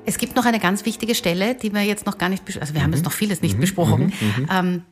Es 0.05 0.19
gibt 0.19 0.37
noch 0.37 0.45
eine 0.45 0.59
ganz 0.59 0.85
wichtige 0.85 1.15
Stelle, 1.15 1.55
die 1.55 1.73
wir 1.73 1.83
jetzt 1.83 2.07
noch 2.07 2.19
gar 2.19 2.29
nicht, 2.29 2.43
also 2.61 2.75
wir 2.75 2.81
mhm. 2.81 2.85
haben 2.85 2.93
jetzt 2.93 3.05
noch 3.05 3.13
vieles 3.13 3.43
nicht 3.43 3.57
mhm. 3.57 3.61
besprochen. 3.61 4.13
Mhm. 4.21 4.43
mhm. 4.43 4.49
Ähm, 4.51 4.83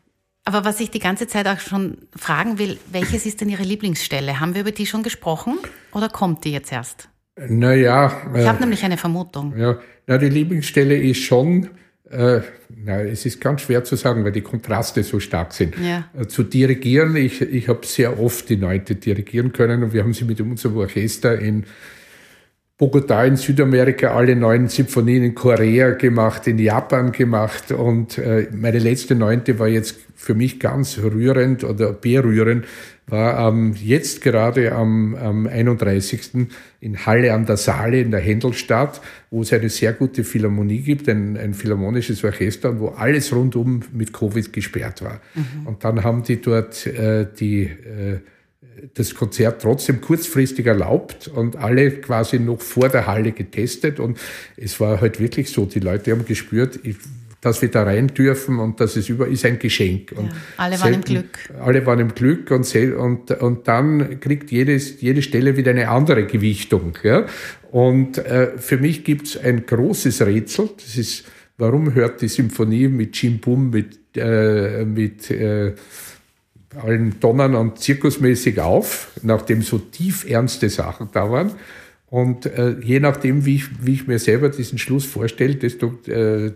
aber 0.46 0.64
was 0.64 0.80
ich 0.80 0.90
die 0.90 1.00
ganze 1.00 1.26
Zeit 1.26 1.46
auch 1.46 1.60
schon 1.60 1.98
fragen 2.16 2.58
will, 2.58 2.78
welches 2.90 3.26
ist 3.26 3.42
denn 3.42 3.50
Ihre 3.50 3.62
Lieblingsstelle? 3.62 4.40
Haben 4.40 4.54
wir 4.54 4.62
über 4.62 4.72
die 4.72 4.86
schon 4.86 5.02
gesprochen 5.02 5.58
oder 5.92 6.08
kommt 6.08 6.44
die 6.44 6.52
jetzt 6.52 6.72
erst? 6.72 7.10
Naja. 7.36 8.22
Ich 8.34 8.40
äh, 8.40 8.46
habe 8.46 8.60
nämlich 8.60 8.82
eine 8.82 8.96
Vermutung. 8.96 9.56
Ja, 9.56 9.78
na, 10.06 10.18
die 10.18 10.28
Lieblingsstelle 10.28 10.96
ist 10.96 11.20
schon, 11.20 11.68
äh, 12.10 12.40
na, 12.68 13.00
es 13.02 13.26
ist 13.26 13.40
ganz 13.40 13.62
schwer 13.62 13.84
zu 13.84 13.96
sagen, 13.96 14.24
weil 14.24 14.32
die 14.32 14.40
Kontraste 14.40 15.02
so 15.02 15.20
stark 15.20 15.52
sind. 15.52 15.74
Ja. 15.78 16.08
Äh, 16.18 16.26
zu 16.26 16.42
dirigieren, 16.42 17.16
ich, 17.16 17.40
ich 17.42 17.68
habe 17.68 17.86
sehr 17.86 18.18
oft 18.18 18.48
die 18.48 18.56
Neunte 18.56 18.94
dirigieren 18.94 19.52
können 19.52 19.82
und 19.82 19.92
wir 19.92 20.02
haben 20.02 20.14
sie 20.14 20.24
mit 20.24 20.40
unserem 20.40 20.78
Orchester 20.78 21.38
in 21.38 21.64
Bogotá 22.80 23.26
in 23.26 23.36
Südamerika 23.36 24.14
alle 24.14 24.34
neun 24.34 24.68
Symphonien 24.68 25.22
in 25.22 25.34
Korea 25.34 25.90
gemacht, 25.90 26.46
in 26.46 26.58
Japan 26.58 27.12
gemacht 27.12 27.72
und 27.72 28.16
äh, 28.16 28.48
meine 28.52 28.78
letzte 28.78 29.14
neunte 29.14 29.58
war 29.58 29.68
jetzt 29.68 29.96
für 30.14 30.34
mich 30.34 30.58
ganz 30.58 30.96
rührend 30.96 31.62
oder 31.62 31.92
berührend, 31.92 32.64
war 33.06 33.48
ähm, 33.48 33.74
jetzt 33.74 34.22
gerade 34.22 34.72
am, 34.72 35.14
am 35.14 35.46
31. 35.46 36.48
in 36.80 37.04
Halle 37.04 37.34
an 37.34 37.44
der 37.44 37.58
Saale 37.58 38.00
in 38.00 38.12
der 38.12 38.20
Händelstadt, 38.20 39.02
wo 39.30 39.42
es 39.42 39.52
eine 39.52 39.68
sehr 39.68 39.92
gute 39.92 40.24
Philharmonie 40.24 40.80
gibt, 40.80 41.06
ein, 41.10 41.36
ein 41.36 41.52
philharmonisches 41.52 42.24
Orchester, 42.24 42.80
wo 42.80 42.88
alles 42.88 43.30
rundum 43.34 43.80
mit 43.92 44.14
Covid 44.14 44.54
gesperrt 44.54 45.02
war. 45.02 45.20
Mhm. 45.34 45.66
Und 45.66 45.84
dann 45.84 46.02
haben 46.02 46.22
die 46.22 46.40
dort 46.40 46.86
äh, 46.86 47.26
die 47.38 47.64
äh, 47.64 48.20
das 48.94 49.14
Konzert 49.14 49.62
trotzdem 49.62 50.00
kurzfristig 50.00 50.66
erlaubt 50.66 51.28
und 51.28 51.56
alle 51.56 51.90
quasi 51.90 52.38
noch 52.38 52.60
vor 52.60 52.88
der 52.88 53.06
Halle 53.06 53.32
getestet. 53.32 54.00
Und 54.00 54.18
es 54.56 54.80
war 54.80 55.00
halt 55.00 55.20
wirklich 55.20 55.50
so, 55.50 55.66
die 55.66 55.80
Leute 55.80 56.12
haben 56.12 56.24
gespürt, 56.24 56.80
dass 57.40 57.62
wir 57.62 57.70
da 57.70 57.84
rein 57.84 58.08
dürfen 58.08 58.58
und 58.58 58.80
dass 58.80 58.96
es 58.96 59.08
über 59.08 59.26
ist 59.26 59.44
ein 59.44 59.58
Geschenk. 59.58 60.12
Ja, 60.12 60.28
alle 60.58 60.80
waren 60.80 60.92
selten, 60.92 60.96
im 60.96 61.02
Glück. 61.02 61.38
Alle 61.60 61.86
waren 61.86 62.00
im 62.00 62.14
Glück 62.14 62.50
und, 62.50 62.74
und, 62.74 63.30
und 63.30 63.68
dann 63.68 64.20
kriegt 64.20 64.50
jedes, 64.50 65.00
jede 65.00 65.22
Stelle 65.22 65.56
wieder 65.56 65.70
eine 65.70 65.88
andere 65.88 66.26
Gewichtung. 66.26 66.98
Ja? 67.02 67.26
Und 67.70 68.18
äh, 68.18 68.58
für 68.58 68.76
mich 68.76 69.04
gibt 69.04 69.28
es 69.28 69.36
ein 69.38 69.64
großes 69.64 70.22
Rätsel. 70.22 70.70
Das 70.76 70.96
ist, 70.96 71.24
warum 71.56 71.94
hört 71.94 72.20
die 72.20 72.28
Symphonie 72.28 72.88
mit 72.88 73.16
Jim 73.16 73.38
Bum, 73.38 73.70
mit, 73.70 73.98
äh, 74.16 74.84
mit 74.84 75.30
äh, 75.30 75.74
allen 76.76 77.18
Donnern 77.20 77.54
und 77.54 77.78
zirkusmäßig 77.78 78.60
auf, 78.60 79.12
nachdem 79.22 79.62
so 79.62 79.78
tief 79.78 80.28
ernste 80.28 80.68
Sachen 80.70 81.08
da 81.12 81.30
waren. 81.30 81.52
Und 82.08 82.46
äh, 82.46 82.76
je 82.80 83.00
nachdem, 83.00 83.44
wie 83.46 83.56
ich, 83.56 83.84
wie 83.84 83.94
ich 83.94 84.06
mir 84.06 84.18
selber 84.18 84.48
diesen 84.48 84.78
Schluss 84.78 85.04
vorstelle, 85.04 85.54
desto, 85.54 85.98
äh, 86.06 86.52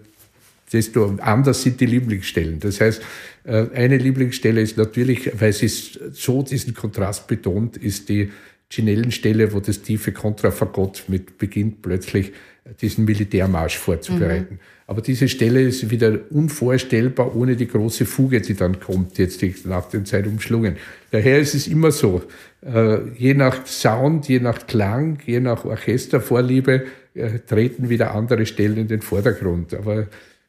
desto 0.73 1.17
anders 1.21 1.63
sind 1.63 1.81
die 1.81 1.87
Lieblingsstellen. 1.87 2.59
Das 2.59 2.81
heißt, 2.81 3.03
äh, 3.45 3.67
eine 3.75 3.99
Lieblingsstelle 3.99 4.61
ist 4.61 4.77
natürlich, 4.77 5.31
weil 5.41 5.53
sie 5.53 5.69
so 5.69 6.43
diesen 6.43 6.75
Kontrast 6.75 7.29
betont, 7.29 7.77
ist 7.77 8.09
die 8.09 8.31
Ginellenstelle, 8.69 9.53
wo 9.53 9.61
das 9.61 9.83
tiefe 9.83 10.11
Kontrafagott 10.13 11.05
mit 11.07 11.39
beginnt, 11.39 11.83
plötzlich 11.83 12.33
diesen 12.81 13.05
Militärmarsch 13.05 13.77
vorzubereiten. 13.77 14.55
Mhm. 14.55 14.61
Aber 14.87 15.01
diese 15.01 15.29
Stelle 15.29 15.63
ist 15.63 15.91
wieder 15.91 16.19
unvorstellbar 16.31 17.35
ohne 17.35 17.57
die 17.57 17.69
große 17.69 18.07
Fuge, 18.07 18.41
die 18.41 18.55
dann 18.55 18.81
kommt, 18.81 19.19
jetzt 19.19 19.43
nach 19.67 19.89
den 19.89 20.05
Zeitumschlungen. 20.05 20.77
Daher 21.11 21.39
ist 21.39 21.55
es 21.55 21.67
immer 21.67 21.91
so, 21.91 22.23
äh, 22.63 22.99
je 23.17 23.35
nach 23.35 23.67
Sound, 23.67 24.29
je 24.29 24.41
nach 24.41 24.67
Klang, 24.67 25.19
je 25.27 25.41
nach 25.41 25.65
Orchestervorliebe 25.65 26.87
äh, 27.15 27.39
treten 27.41 27.89
wieder 27.89 28.15
andere 28.15 28.47
Stellen 28.47 28.79
in 28.79 28.89
den 28.89 29.03
Vordergrund. 29.03 29.75
Aber 29.75 30.09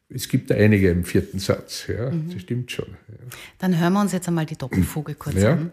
es 0.10 0.28
gibt 0.30 0.52
einige 0.52 0.90
im 0.90 1.04
vierten 1.04 1.40
Satz, 1.40 1.88
ja, 1.88 2.12
mhm. 2.12 2.30
das 2.32 2.42
stimmt 2.42 2.72
schon. 2.72 2.90
Ja. 3.08 3.16
Dann 3.60 3.80
hören 3.80 3.94
wir 3.94 4.02
uns 4.02 4.12
jetzt 4.12 4.28
einmal 4.28 4.46
die 4.46 4.58
Doppelfuge 4.58 5.16
kurz 5.16 5.42
ja. 5.42 5.54
an. 5.54 5.72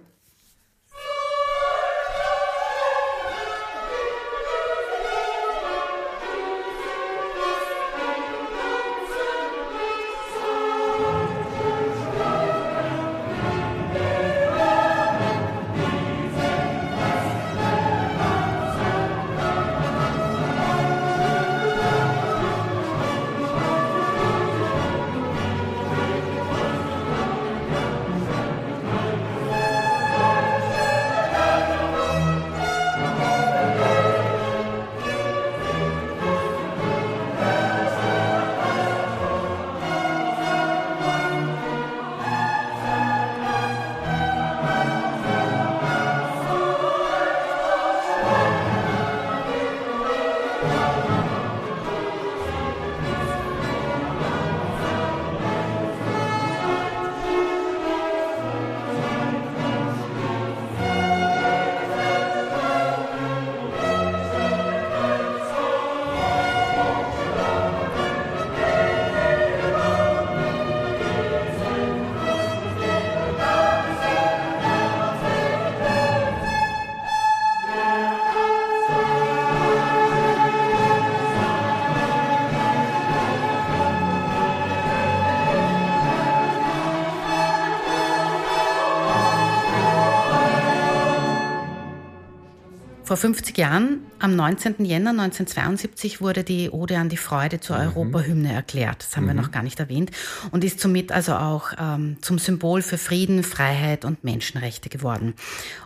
Vor 93.12 93.18
50 93.18 93.58
Jahren, 93.58 94.06
am 94.20 94.36
19. 94.36 94.86
Jänner 94.86 95.10
1972, 95.10 96.22
wurde 96.22 96.44
die 96.44 96.70
Ode 96.70 96.96
an 96.96 97.10
die 97.10 97.18
Freude 97.18 97.60
zur 97.60 97.76
mhm. 97.76 97.88
Europahymne 97.88 98.50
erklärt. 98.50 99.02
Das 99.02 99.14
haben 99.18 99.24
mhm. 99.24 99.28
wir 99.28 99.34
noch 99.34 99.50
gar 99.50 99.62
nicht 99.62 99.78
erwähnt. 99.78 100.10
Und 100.50 100.64
ist 100.64 100.80
somit 100.80 101.12
also 101.12 101.34
auch 101.34 101.72
ähm, 101.78 102.16
zum 102.22 102.38
Symbol 102.38 102.80
für 102.80 102.96
Frieden, 102.96 103.42
Freiheit 103.42 104.06
und 104.06 104.24
Menschenrechte 104.24 104.88
geworden. 104.88 105.34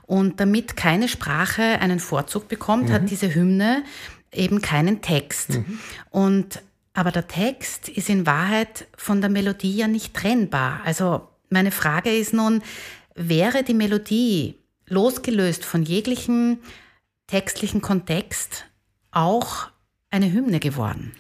Und 0.03 0.39
damit 0.39 0.77
keine 0.77 1.09
Sprache 1.09 1.81
einen 1.81 1.99
Vorzug 1.99 2.47
bekommt, 2.47 2.91
mhm. 2.91 2.93
hat 2.93 3.11
diese 3.11 3.35
Hymne 3.35 3.83
eben 4.31 4.63
keinen 4.63 5.03
Text. 5.03 5.55
Mhm. 5.55 5.81
Und 6.11 6.63
aber 6.95 7.11
der 7.11 7.27
Text 7.27 7.89
ist 7.89 8.09
in 8.09 8.25
Wahrheit 8.25 8.87
von 8.97 9.21
der 9.21 9.31
Melodie 9.31 9.77
ja 9.77 9.89
nicht 9.89 10.15
trennbar. 10.15 10.83
Also 10.85 11.27
meine 11.51 11.73
Frage 11.73 12.17
ist 12.17 12.35
nun, 12.35 12.63
wäre 13.17 13.65
die 13.65 13.75
Melodie 13.75 14.61
losgelöst 14.87 15.65
von 15.65 15.83
jeglichem 15.83 16.59
textlichen 17.27 17.81
Kontext 17.81 18.67
auch 19.11 19.69
eine 20.11 20.33
Hymne 20.33 20.61
geworden? 20.61 21.13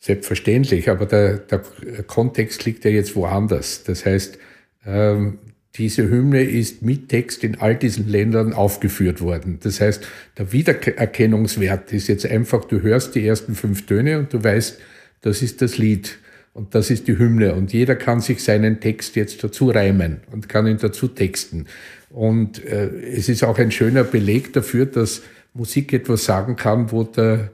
Selbstverständlich, 0.00 0.90
aber 0.90 1.06
der, 1.06 1.38
der 1.38 1.62
Kontext 2.06 2.64
liegt 2.66 2.84
ja 2.84 2.90
jetzt 2.90 3.16
woanders. 3.16 3.84
Das 3.84 4.04
heißt, 4.04 4.38
ähm, 4.84 5.38
diese 5.76 6.08
Hymne 6.08 6.42
ist 6.42 6.82
mit 6.82 7.08
Text 7.08 7.42
in 7.42 7.60
all 7.60 7.74
diesen 7.74 8.08
Ländern 8.08 8.52
aufgeführt 8.52 9.20
worden. 9.20 9.58
Das 9.62 9.80
heißt, 9.80 10.06
der 10.38 10.52
Wiedererkennungswert 10.52 11.92
ist 11.92 12.08
jetzt 12.08 12.26
einfach, 12.26 12.64
du 12.64 12.82
hörst 12.82 13.14
die 13.14 13.26
ersten 13.26 13.54
fünf 13.54 13.86
Töne 13.86 14.18
und 14.18 14.32
du 14.32 14.44
weißt, 14.44 14.78
das 15.22 15.42
ist 15.42 15.62
das 15.62 15.78
Lied 15.78 16.18
und 16.52 16.74
das 16.74 16.90
ist 16.90 17.08
die 17.08 17.18
Hymne 17.18 17.54
und 17.54 17.72
jeder 17.72 17.96
kann 17.96 18.20
sich 18.20 18.44
seinen 18.44 18.80
Text 18.80 19.16
jetzt 19.16 19.42
dazu 19.42 19.70
reimen 19.70 20.20
und 20.30 20.48
kann 20.48 20.66
ihn 20.66 20.78
dazu 20.78 21.08
texten. 21.08 21.66
Und 22.14 22.64
äh, 22.64 22.90
es 23.16 23.28
ist 23.28 23.42
auch 23.42 23.58
ein 23.58 23.72
schöner 23.72 24.04
Beleg 24.04 24.52
dafür, 24.52 24.86
dass 24.86 25.22
Musik 25.52 25.92
etwas 25.92 26.24
sagen 26.24 26.54
kann, 26.54 26.92
wo 26.92 27.02
der 27.02 27.50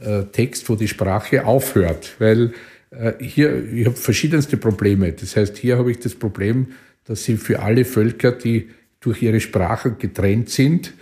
äh, 0.00 0.22
Text, 0.30 0.68
wo 0.68 0.76
die 0.76 0.86
Sprache 0.86 1.44
aufhört. 1.44 2.14
Weil 2.20 2.52
äh, 2.90 3.14
hier, 3.18 3.72
ich 3.72 3.86
habe 3.86 3.96
verschiedenste 3.96 4.56
Probleme. 4.56 5.10
Das 5.12 5.34
heißt, 5.34 5.56
hier 5.56 5.78
habe 5.78 5.90
ich 5.90 5.98
das 5.98 6.14
Problem, 6.14 6.68
dass 7.06 7.24
sie 7.24 7.36
für 7.36 7.60
alle 7.60 7.84
Völker, 7.84 8.30
die 8.30 8.70
durch 9.00 9.20
ihre 9.20 9.40
Sprache 9.40 9.96
getrennt 9.98 10.48
sind, 10.48 10.94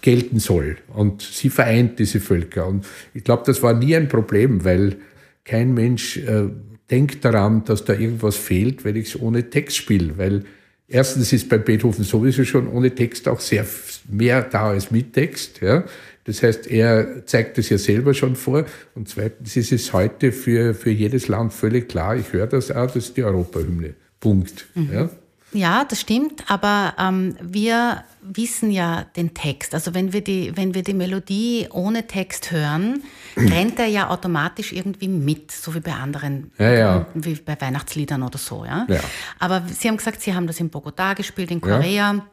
gelten 0.00 0.38
soll. 0.38 0.78
Und 0.94 1.20
sie 1.20 1.50
vereint 1.50 1.98
diese 1.98 2.20
Völker. 2.20 2.66
Und 2.66 2.86
ich 3.12 3.24
glaube, 3.24 3.42
das 3.44 3.62
war 3.62 3.74
nie 3.74 3.94
ein 3.94 4.08
Problem, 4.08 4.64
weil 4.64 4.96
kein 5.44 5.74
Mensch 5.74 6.16
äh, 6.16 6.48
denkt 6.90 7.26
daran, 7.26 7.62
dass 7.64 7.84
da 7.84 7.92
irgendwas 7.92 8.38
fehlt, 8.38 8.86
wenn 8.86 8.96
ich 8.96 9.08
es 9.08 9.20
ohne 9.20 9.50
Text 9.50 9.76
spiele. 9.76 10.16
Weil 10.16 10.44
Erstens 10.92 11.32
ist 11.32 11.48
bei 11.48 11.56
Beethoven 11.56 12.04
sowieso 12.04 12.44
schon 12.44 12.66
ohne 12.66 12.92
Text 12.92 13.28
auch 13.28 13.38
sehr 13.38 13.64
mehr 14.08 14.42
da 14.42 14.70
als 14.70 14.90
mit 14.90 15.12
Text. 15.12 15.60
Ja. 15.60 15.84
Das 16.24 16.42
heißt, 16.42 16.66
er 16.66 17.24
zeigt 17.26 17.58
es 17.58 17.70
ja 17.70 17.78
selber 17.78 18.12
schon 18.12 18.34
vor. 18.34 18.66
Und 18.96 19.08
zweitens 19.08 19.56
ist 19.56 19.70
es 19.70 19.92
heute 19.92 20.32
für, 20.32 20.74
für 20.74 20.90
jedes 20.90 21.28
Land 21.28 21.52
völlig 21.52 21.88
klar, 21.88 22.16
ich 22.16 22.32
höre 22.32 22.48
das 22.48 22.72
auch, 22.72 22.86
das 22.88 22.96
ist 22.96 23.16
die 23.16 23.22
Europahymne. 23.22 23.94
Punkt. 24.18 24.66
Mhm. 24.74 24.92
Ja. 24.92 25.10
Ja, 25.52 25.84
das 25.84 26.00
stimmt, 26.00 26.44
aber 26.48 26.94
ähm, 26.98 27.36
wir 27.40 28.04
wissen 28.22 28.70
ja 28.70 29.04
den 29.16 29.34
Text. 29.34 29.74
Also 29.74 29.94
wenn 29.94 30.12
wir, 30.12 30.22
die, 30.22 30.56
wenn 30.56 30.74
wir 30.74 30.82
die 30.82 30.94
Melodie 30.94 31.66
ohne 31.72 32.06
Text 32.06 32.52
hören, 32.52 33.02
rennt 33.36 33.78
er 33.78 33.86
ja 33.86 34.10
automatisch 34.10 34.72
irgendwie 34.72 35.08
mit, 35.08 35.50
so 35.50 35.74
wie 35.74 35.80
bei 35.80 35.92
anderen, 35.92 36.52
ja, 36.58 36.72
ja. 36.72 37.06
wie 37.14 37.34
bei 37.34 37.60
Weihnachtsliedern 37.60 38.22
oder 38.22 38.38
so. 38.38 38.64
Ja? 38.64 38.86
ja? 38.88 39.00
Aber 39.38 39.62
Sie 39.66 39.88
haben 39.88 39.96
gesagt, 39.96 40.22
Sie 40.22 40.34
haben 40.34 40.46
das 40.46 40.60
in 40.60 40.70
Bogotá 40.70 41.14
gespielt, 41.14 41.50
in 41.50 41.60
Korea. 41.60 42.24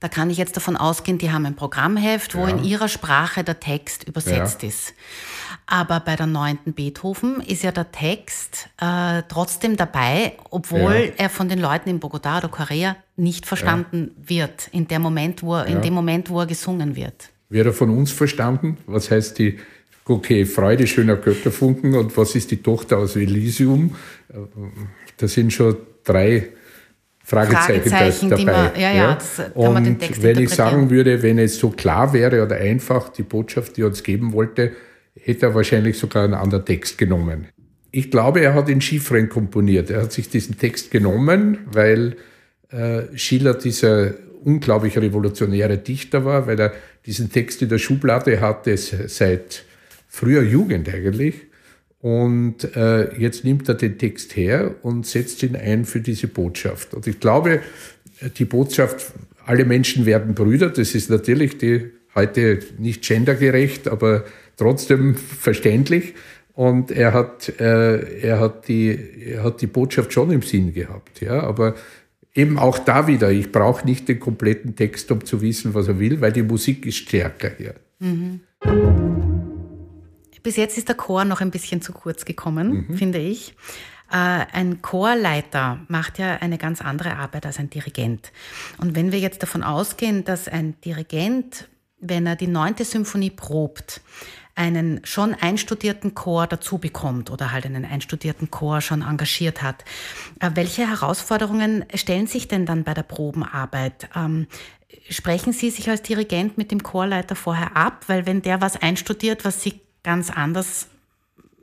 Da 0.00 0.08
kann 0.08 0.30
ich 0.30 0.38
jetzt 0.38 0.56
davon 0.56 0.76
ausgehen, 0.76 1.18
die 1.18 1.32
haben 1.32 1.44
ein 1.44 1.56
Programmheft, 1.56 2.36
wo 2.36 2.46
in 2.46 2.62
ihrer 2.62 2.88
Sprache 2.88 3.42
der 3.42 3.58
Text 3.58 4.04
übersetzt 4.04 4.62
ist. 4.62 4.94
Aber 5.70 6.00
bei 6.00 6.16
der 6.16 6.26
neunten 6.26 6.72
Beethoven 6.72 7.42
ist 7.46 7.62
ja 7.62 7.72
der 7.72 7.92
Text 7.92 8.70
äh, 8.80 9.22
trotzdem 9.28 9.76
dabei, 9.76 10.32
obwohl 10.48 10.94
ja. 10.94 11.12
er 11.18 11.28
von 11.28 11.50
den 11.50 11.58
Leuten 11.58 11.90
in 11.90 12.00
Bogotá 12.00 12.38
oder 12.38 12.48
Korea 12.48 12.96
nicht 13.16 13.44
verstanden 13.44 14.12
ja. 14.16 14.30
wird, 14.30 14.68
in, 14.72 14.88
der 14.88 14.98
Moment, 14.98 15.42
wo 15.42 15.56
er, 15.56 15.66
in 15.66 15.82
dem 15.82 15.92
Moment, 15.92 16.30
wo 16.30 16.40
er 16.40 16.46
gesungen 16.46 16.96
wird. 16.96 17.28
Wird 17.50 17.66
er 17.66 17.74
von 17.74 17.90
uns 17.90 18.12
verstanden? 18.12 18.78
Was 18.86 19.10
heißt 19.10 19.38
die, 19.38 19.58
okay, 20.06 20.46
Freude 20.46 20.86
schöner 20.86 21.16
Götterfunken 21.16 21.94
und 21.94 22.16
was 22.16 22.34
ist 22.34 22.50
die 22.50 22.62
Tochter 22.62 22.96
aus 22.96 23.14
Elysium? 23.14 23.94
Das 25.18 25.34
sind 25.34 25.52
schon 25.52 25.76
drei 26.02 26.48
Fragezeichen, 27.22 27.90
Fragezeichen 27.90 28.30
dabei. 28.30 28.44
Man, 28.44 28.80
ja, 28.80 28.92
ja, 28.94 29.14
Das, 29.16 29.50
und 29.52 30.22
wenn 30.22 30.38
ich 30.38 30.48
sagen 30.48 30.88
würde, 30.88 31.22
wenn 31.22 31.38
es 31.38 31.58
so 31.58 31.68
klar 31.68 32.14
wäre 32.14 32.42
oder 32.42 32.56
einfach 32.56 33.10
die 33.10 33.22
Botschaft, 33.22 33.76
die 33.76 33.82
er 33.82 33.88
uns 33.88 34.02
geben 34.02 34.32
wollte, 34.32 34.72
hätte 35.22 35.46
er 35.46 35.54
wahrscheinlich 35.54 35.98
sogar 35.98 36.24
einen 36.24 36.34
anderen 36.34 36.64
Text 36.64 36.98
genommen. 36.98 37.48
Ich 37.90 38.10
glaube, 38.10 38.40
er 38.40 38.54
hat 38.54 38.68
in 38.68 38.80
Chiffren 38.80 39.28
komponiert. 39.28 39.90
Er 39.90 40.02
hat 40.02 40.12
sich 40.12 40.28
diesen 40.28 40.58
Text 40.58 40.90
genommen, 40.90 41.58
weil 41.70 42.16
äh, 42.70 43.16
Schiller 43.16 43.54
dieser 43.54 44.14
unglaublich 44.44 44.98
revolutionäre 44.98 45.78
Dichter 45.78 46.24
war, 46.24 46.46
weil 46.46 46.60
er 46.60 46.72
diesen 47.06 47.32
Text 47.32 47.62
in 47.62 47.68
der 47.68 47.78
Schublade 47.78 48.40
hatte 48.40 48.76
seit 48.76 49.64
früher 50.06 50.42
Jugend 50.42 50.88
eigentlich. 50.88 51.34
Und 52.00 52.76
äh, 52.76 53.18
jetzt 53.18 53.44
nimmt 53.44 53.68
er 53.68 53.74
den 53.74 53.98
Text 53.98 54.36
her 54.36 54.76
und 54.82 55.06
setzt 55.06 55.42
ihn 55.42 55.56
ein 55.56 55.84
für 55.84 56.00
diese 56.00 56.28
Botschaft. 56.28 56.94
Und 56.94 57.06
ich 57.06 57.18
glaube, 57.18 57.60
die 58.36 58.44
Botschaft, 58.44 59.12
alle 59.44 59.64
Menschen 59.64 60.06
werden 60.06 60.34
Brüder, 60.34 60.68
das 60.68 60.94
ist 60.94 61.10
natürlich 61.10 61.58
die 61.58 61.90
heute 62.14 62.60
nicht 62.78 63.02
gendergerecht, 63.06 63.88
aber 63.88 64.24
trotzdem 64.58 65.14
verständlich. 65.16 66.14
Und 66.52 66.90
er 66.90 67.14
hat, 67.14 67.48
äh, 67.60 68.20
er, 68.20 68.40
hat 68.40 68.68
die, 68.68 68.98
er 69.24 69.44
hat 69.44 69.60
die 69.60 69.68
Botschaft 69.68 70.12
schon 70.12 70.32
im 70.32 70.42
Sinn 70.42 70.74
gehabt. 70.74 71.20
Ja? 71.20 71.44
Aber 71.44 71.76
eben 72.34 72.58
auch 72.58 72.78
da 72.78 73.06
wieder, 73.06 73.30
ich 73.30 73.52
brauche 73.52 73.86
nicht 73.86 74.08
den 74.08 74.18
kompletten 74.18 74.74
Text, 74.76 75.10
um 75.12 75.24
zu 75.24 75.40
wissen, 75.40 75.74
was 75.74 75.88
er 75.88 75.98
will, 75.98 76.20
weil 76.20 76.32
die 76.32 76.42
Musik 76.42 76.84
ist 76.84 76.96
stärker 76.96 77.52
hier. 77.56 77.74
Mhm. 78.00 78.40
Bis 80.42 80.56
jetzt 80.56 80.78
ist 80.78 80.88
der 80.88 80.96
Chor 80.96 81.24
noch 81.24 81.40
ein 81.40 81.50
bisschen 81.50 81.82
zu 81.82 81.92
kurz 81.92 82.24
gekommen, 82.24 82.86
mhm. 82.88 82.96
finde 82.96 83.18
ich. 83.18 83.54
Äh, 84.10 84.46
ein 84.52 84.80
Chorleiter 84.82 85.80
macht 85.88 86.18
ja 86.18 86.36
eine 86.36 86.58
ganz 86.58 86.80
andere 86.80 87.16
Arbeit 87.16 87.44
als 87.44 87.58
ein 87.58 87.70
Dirigent. 87.70 88.32
Und 88.78 88.96
wenn 88.96 89.12
wir 89.12 89.18
jetzt 89.18 89.42
davon 89.42 89.62
ausgehen, 89.62 90.24
dass 90.24 90.48
ein 90.48 90.74
Dirigent, 90.84 91.68
wenn 92.00 92.26
er 92.26 92.36
die 92.36 92.46
neunte 92.46 92.84
Symphonie 92.84 93.30
probt, 93.30 94.00
einen 94.58 95.00
schon 95.04 95.34
einstudierten 95.34 96.14
Chor 96.14 96.48
dazu 96.48 96.78
bekommt 96.78 97.30
oder 97.30 97.52
halt 97.52 97.64
einen 97.64 97.84
einstudierten 97.84 98.50
Chor 98.50 98.80
schon 98.80 99.02
engagiert 99.02 99.62
hat. 99.62 99.84
Äh, 100.40 100.50
welche 100.54 100.88
Herausforderungen 100.88 101.84
stellen 101.94 102.26
sich 102.26 102.48
denn 102.48 102.66
dann 102.66 102.82
bei 102.82 102.92
der 102.92 103.04
Probenarbeit? 103.04 104.08
Ähm, 104.16 104.48
sprechen 105.08 105.52
Sie 105.52 105.70
sich 105.70 105.88
als 105.88 106.02
Dirigent 106.02 106.58
mit 106.58 106.72
dem 106.72 106.82
Chorleiter 106.82 107.36
vorher 107.36 107.76
ab? 107.76 108.04
Weil 108.08 108.26
wenn 108.26 108.42
der 108.42 108.60
was 108.60 108.76
einstudiert, 108.76 109.44
was 109.44 109.62
Sie 109.62 109.80
ganz 110.02 110.28
anders 110.28 110.88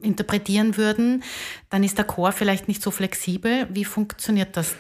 interpretieren 0.02 0.78
würden, 0.78 1.24
dann 1.70 1.84
ist 1.84 1.98
der 1.98 2.06
Chor 2.06 2.32
vielleicht 2.32 2.70
nicht 2.70 2.82
so 2.82 2.92
flexibel. 2.92 3.68
Wie 3.72 3.86
funktioniert 3.86 4.56
das 4.56 4.76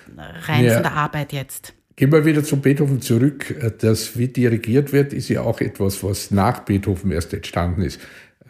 rein 0.48 0.64
ja. 0.64 0.74
von 0.76 0.84
der 0.84 0.94
Arbeit 0.94 1.34
jetzt? 1.34 1.74
Gehen 1.96 2.12
wir 2.12 2.26
wieder 2.26 2.44
zu 2.44 2.58
Beethoven 2.58 3.02
zurück. 3.02 3.56
Das, 3.80 4.18
wie 4.18 4.28
dirigiert 4.28 4.92
wird, 4.92 5.14
ist 5.14 5.30
ja 5.30 5.42
auch 5.42 5.62
etwas, 5.62 6.04
was 6.04 6.30
nach 6.30 6.60
Beethoven 6.60 7.12
erst 7.12 7.34
entstanden 7.34 7.84
ist. 7.84 8.02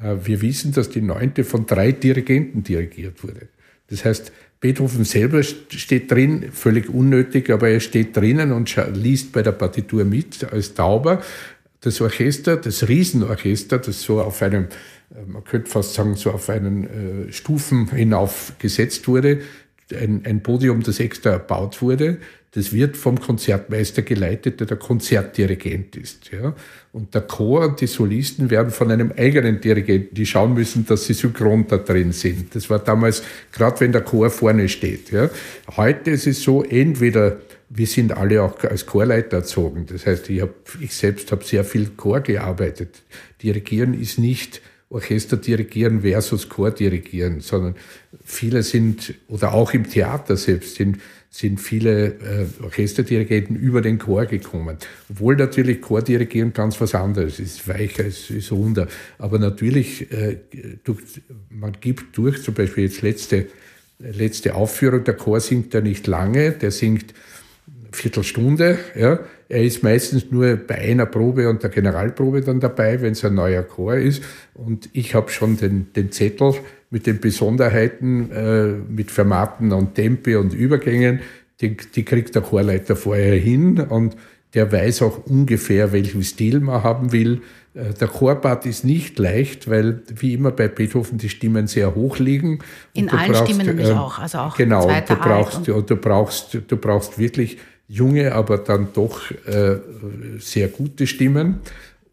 Äh, 0.02 0.16
wir 0.24 0.41
wissen, 0.41 0.72
dass 0.72 0.89
die 0.89 1.02
neunte 1.02 1.43
von 1.43 1.68
drei 1.68 1.91
Dirigenten 1.91 2.64
dirigiert 2.64 3.24
wurde. 3.24 3.48
Das 3.88 4.04
heißt, 4.04 4.32
Beethoven 4.62 5.04
selber 5.04 5.43
steht 5.43 6.12
drin, 6.12 6.46
völlig 6.52 6.89
unnötig, 6.89 7.52
aber 7.52 7.70
er 7.70 7.82
steht 7.82 8.18
drinnen 8.18 8.52
und 8.52 8.76
liest 8.96 9.32
bei 9.32 9.43
der 9.43 9.52
Partitur 9.52 10.06
mit 10.06 10.43
als 10.52 10.74
Tauber. 10.74 11.22
Das 11.82 12.02
Orchester, 12.02 12.58
das 12.58 12.88
Riesenorchester, 12.88 13.78
das 13.78 14.02
so 14.02 14.22
auf 14.22 14.41
einem, 14.41 14.64
äh, 15.12 15.24
man 15.28 15.43
könnte 15.43 15.70
fast 15.70 15.93
sagen, 15.93 16.16
so 16.16 16.32
auf 16.32 16.50
einen 16.50 17.28
äh, 17.28 17.32
Stufen 17.32 17.91
hinauf 17.91 18.54
gesetzt 18.58 19.08
wurde, 19.08 19.41
ein, 19.93 20.24
ein 20.26 20.41
Podium, 20.41 20.82
das 20.82 21.00
extra 21.00 21.30
erbaut 21.30 21.84
wurde, 21.84 22.18
das 22.56 22.72
wird 22.72 22.95
vom 22.95 23.20
Konzertmeister 23.20 24.01
geleitet, 24.01 24.62
der 24.62 24.68
der 24.68 24.78
Konzertdirigent 24.78 25.97
ist. 25.97 26.32
Ja? 26.32 26.56
Und 26.93 27.14
der 27.14 27.22
Chor 27.22 27.68
und 27.68 27.82
die 27.82 27.88
Solisten 27.88 28.49
werden 28.49 28.72
von 28.72 28.89
einem 28.89 29.12
eigenen 29.18 29.60
Dirigenten, 29.60 30.16
die 30.16 30.26
schauen 30.26 30.53
müssen, 30.53 30.86
dass 30.86 31.06
sie 31.06 31.14
synchron 31.14 31.68
da 31.68 31.78
drin 31.78 32.14
sind. 32.14 32.56
Das 32.56 32.70
war 32.70 32.80
damals, 32.80 33.24
gerade 33.51 33.82
wenn 33.82 33.91
der 33.91 34.01
Chor 34.01 34.30
vorne 34.30 34.70
steht. 34.70 35.12
Ja? 35.12 35.30
Heute 35.76 36.12
ist 36.12 36.28
es 36.28 36.43
so, 36.43 36.64
entweder 36.64 37.41
wir 37.68 37.88
sind 37.88 38.16
alle 38.16 38.41
auch 38.41 38.64
als 38.64 38.86
Chorleiter 38.86 39.38
erzogen. 39.38 39.86
Das 39.91 40.06
heißt, 40.06 40.30
ich, 40.30 40.41
hab, 40.41 40.51
ich 40.80 40.95
selbst 40.95 41.34
habe 41.34 41.43
sehr 41.43 41.66
viel 41.66 41.88
Chor 41.97 42.22
gearbeitet. 42.22 43.01
Dirigieren 43.43 43.99
ist 43.99 44.18
nicht 44.18 44.62
Orchester 44.89 45.36
dirigieren 45.36 46.01
versus 46.01 46.47
Chor 46.47 46.72
dirigieren, 46.72 47.41
sondern 47.41 47.76
viele 48.24 48.64
sind, 48.64 49.16
oder 49.28 49.53
auch 49.53 49.74
im 49.74 49.89
Theater 49.89 50.38
selbst, 50.38 50.76
sind, 50.76 50.99
sind 51.36 51.60
viele 51.60 52.08
äh, 52.08 52.64
Orchesterdirigenten 52.64 53.58
über 53.58 53.82
den 53.82 54.00
Chor 54.00 54.26
gekommen. 54.26 54.78
Obwohl 55.10 55.36
natürlich 55.36 55.82
Chordirigieren 55.82 56.54
ganz 56.54 56.80
was 56.80 56.96
anderes 56.96 57.42
ist, 57.42 57.68
weicher, 57.68 58.06
es 58.06 58.30
ist 58.30 58.54
runder. 58.54 58.88
Aber 59.18 59.38
natürlich, 59.38 60.10
äh, 60.14 60.38
durch, 60.86 61.02
man 61.50 61.74
gibt 61.82 62.18
durch, 62.18 62.42
zum 62.42 62.54
Beispiel 62.54 62.86
jetzt 62.86 63.02
letzte, 63.02 63.48
letzte 64.00 64.56
Aufführung, 64.56 65.04
der 65.04 65.16
Chor 65.16 65.42
singt 65.42 65.74
da 65.74 65.82
nicht 65.82 66.08
lange, 66.08 66.52
der 66.52 66.72
singt 66.72 67.14
Viertelstunde. 67.92 68.78
Ja. 68.98 69.20
Er 69.50 69.64
ist 69.64 69.84
meistens 69.84 70.32
nur 70.32 70.56
bei 70.56 70.76
einer 70.76 71.06
Probe 71.06 71.50
und 71.50 71.64
der 71.64 71.70
Generalprobe 71.70 72.42
dann 72.42 72.62
dabei, 72.62 73.02
wenn 73.02 73.12
es 73.12 73.26
ein 73.26 73.36
neuer 73.36 73.64
Chor 73.64 73.96
ist. 73.96 74.24
Und 74.54 74.90
ich 74.94 75.14
habe 75.14 75.30
schon 75.30 75.58
den, 75.58 75.92
den 75.94 76.14
Zettel 76.14 76.54
mit 76.96 77.08
den 77.08 77.20
Besonderheiten, 77.20 78.32
äh, 78.32 78.68
mit 78.89 79.12
Formaten 79.12 79.74
und 79.74 79.96
Tempi 79.96 80.38
und 80.38 80.54
Übergängen, 80.54 81.20
die, 81.60 81.76
die 81.76 82.04
kriegt 82.04 82.36
der 82.36 82.41
Chorleiter 82.41 82.96
vorher 82.96 83.36
hin 83.36 83.82
und 83.82 84.16
der 84.54 84.72
weiß 84.72 85.02
auch 85.02 85.26
ungefähr, 85.26 85.91
welchen 85.91 86.24
Stil 86.24 86.62
man 86.62 86.84
haben 86.84 87.12
will. 87.12 87.41
Äh, 87.74 87.93
der 88.00 88.08
Chorpart 88.08 88.66
ist 88.66 88.86
nicht 88.86 89.20
leicht, 89.20 89.70
weil 89.70 90.04
wie 90.08 90.36
immer 90.36 90.52
bei 90.52 90.70
Beethoven 90.70 91.18
die 91.18 91.28
Stimmen 91.28 91.68
sehr 91.68 91.96
hoch 91.96 92.18
liegen. 92.18 92.60
In 92.93 93.10
allen 93.10 93.34
brauchst, 93.34 93.43
Stimmen 93.43 93.68
nämlich 93.68 93.89
äh, 93.89 93.91
auch, 93.91 94.18
also 94.18 94.38
auch 94.38 94.56
genau. 94.56 94.88
Du 94.88 95.16
brauchst, 95.18 95.68
und 95.68 95.89
du 95.89 95.98
brauchst, 95.98 96.58
du 96.66 96.78
brauchst 96.78 97.20
wirklich 97.20 97.58
junge, 97.89 98.32
aber 98.32 98.58
dann 98.60 98.88
doch 98.93 99.20
äh, 99.32 99.80
sehr 100.39 100.70
gute 100.70 101.08
Stimmen. 101.08 101.60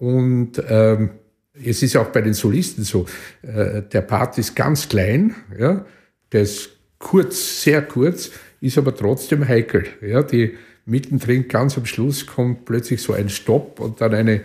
Und 0.01 0.61
ähm, 0.69 1.11
es 1.55 1.83
ist 1.83 1.97
auch 1.97 2.09
bei 2.09 2.21
den 2.21 2.35
Solisten 2.35 2.85
so, 2.85 3.07
äh, 3.43 3.83
der 3.83 4.03
Part 4.03 4.39
ist 4.39 4.57
ganz 4.57 4.89
klein, 4.89 5.35
ja, 5.59 5.85
der 6.33 6.43
ist 6.43 6.71
kurz, 6.99 7.63
sehr 7.63 7.83
kurz, 7.83 8.31
ist 8.61 8.79
aber 8.79 8.95
trotzdem 8.95 9.47
heikel. 9.47 9.87
Ja, 10.01 10.23
die 10.23 10.57
mittendrin, 10.87 11.49
ganz 11.49 11.77
am 11.77 11.87
Schluss, 11.87 12.27
kommt 12.27 12.65
plötzlich 12.65 13.03
so 13.03 13.13
ein 13.13 13.29
Stopp 13.29 13.81
und 13.81 14.01
dann 14.01 14.15
eine 14.15 14.43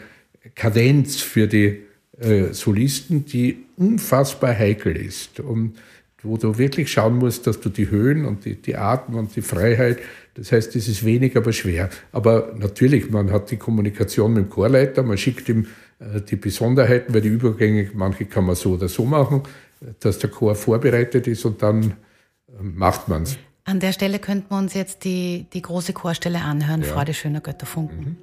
Kadenz 0.55 1.21
für 1.21 1.47
die 1.47 1.83
äh, 2.19 2.51
Solisten, 2.51 3.25
die 3.25 3.65
unfassbar 3.77 4.57
heikel 4.57 4.95
ist. 4.95 5.39
Und 5.39 5.75
wo 6.23 6.35
du 6.37 6.57
wirklich 6.57 6.91
schauen 6.91 7.15
musst, 7.15 7.47
dass 7.47 7.59
du 7.59 7.69
die 7.69 7.89
Höhen 7.89 8.25
und 8.25 8.45
die, 8.45 8.55
die 8.55 8.75
Atem 8.75 9.15
und 9.15 9.35
die 9.35 9.41
Freiheit, 9.41 9.99
das 10.33 10.51
heißt, 10.51 10.75
es 10.75 10.87
ist 10.87 11.05
wenig, 11.05 11.37
aber 11.37 11.53
schwer. 11.53 11.89
Aber 12.11 12.53
natürlich, 12.57 13.09
man 13.09 13.31
hat 13.31 13.49
die 13.51 13.57
Kommunikation 13.57 14.33
mit 14.33 14.45
dem 14.45 14.49
Chorleiter, 14.49 15.03
man 15.03 15.17
schickt 15.17 15.47
ihm 15.47 15.67
die 15.99 16.35
Besonderheiten, 16.35 17.13
weil 17.13 17.21
die 17.21 17.29
Übergänge, 17.29 17.89
manche 17.93 18.25
kann 18.25 18.45
man 18.45 18.55
so 18.55 18.73
oder 18.73 18.87
so 18.87 19.05
machen, 19.05 19.43
dass 19.99 20.19
der 20.19 20.29
Chor 20.29 20.55
vorbereitet 20.55 21.27
ist 21.27 21.45
und 21.45 21.61
dann 21.61 21.83
äh, 22.49 22.61
macht 22.61 23.07
man 23.07 23.23
es. 23.23 23.37
An 23.63 23.79
der 23.79 23.91
Stelle 23.91 24.19
könnten 24.19 24.49
wir 24.49 24.57
uns 24.57 24.73
jetzt 24.73 25.03
die, 25.03 25.45
die 25.51 25.61
große 25.61 25.93
Chorstelle 25.93 26.41
anhören, 26.41 26.81
ja. 26.81 26.87
Freude 26.87 27.13
schöner 27.13 27.41
Götterfunken. 27.41 27.99
Mhm. 27.99 28.17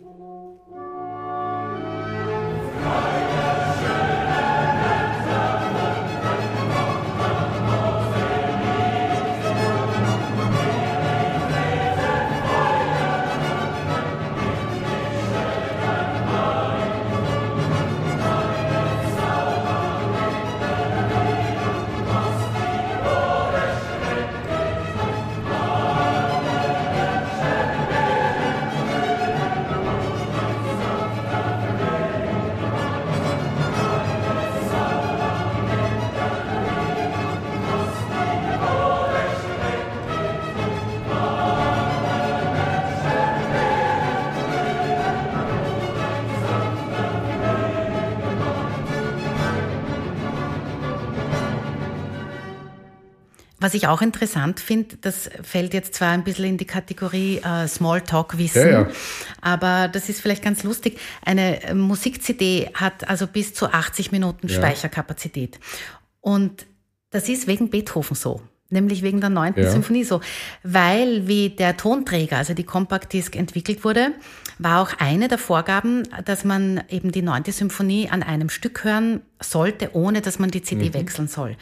Was 53.65 53.73
ich 53.73 53.89
auch 53.89 54.03
interessant 54.03 54.61
finde, 54.61 54.99
das 55.01 55.31
fällt 55.43 55.73
jetzt 55.73 55.95
zwar 55.95 56.11
ein 56.11 56.23
bisschen 56.23 56.45
in 56.45 56.59
die 56.59 56.67
Kategorie 56.67 57.39
äh, 57.39 57.67
Smalltalk-Wissen, 57.67 58.61
ja, 58.61 58.83
ja. 58.83 58.89
aber 59.41 59.89
das 59.89 60.11
ist 60.11 60.21
vielleicht 60.21 60.43
ganz 60.43 60.65
lustig. 60.65 61.01
Eine 61.25 61.63
äh, 61.63 61.73
Musik-CD 61.73 62.73
hat 62.75 63.09
also 63.09 63.27
bis 63.27 63.55
zu 63.55 63.73
80 63.73 64.13
Minuten 64.13 64.49
ja. 64.49 64.55
Speicherkapazität. 64.55 65.59
Und 66.21 66.67
das 67.09 67.31
ist 67.31 67.47
wegen 67.47 67.71
Beethoven 67.71 68.15
so 68.15 68.43
nämlich 68.75 69.03
wegen 69.03 69.23
der 69.23 69.31
neunten 69.31 69.63
ja. 69.63 69.71
Symphonie 69.71 70.05
so. 70.05 70.21
Weil 70.63 71.27
wie 71.27 71.49
der 71.49 71.79
Tonträger, 71.79 72.37
also 72.37 72.53
die 72.53 72.65
Compact 72.65 73.15
Disc 73.15 73.35
entwickelt 73.35 73.85
wurde, 73.85 74.13
war 74.59 74.83
auch 74.83 74.93
eine 74.99 75.29
der 75.29 75.39
Vorgaben, 75.39 76.05
dass 76.25 76.45
man 76.45 76.83
eben 76.89 77.11
die 77.11 77.23
neunte 77.23 77.53
Symphonie 77.53 78.09
an 78.11 78.23
einem 78.23 78.51
Stück 78.51 78.85
hören 78.85 79.23
sollte, 79.41 79.91
ohne 79.95 80.21
dass 80.21 80.39
man 80.39 80.51
die 80.51 80.63
CD 80.63 80.89
mhm. 80.89 80.95
wechseln 80.95 81.29
soll. 81.29 81.57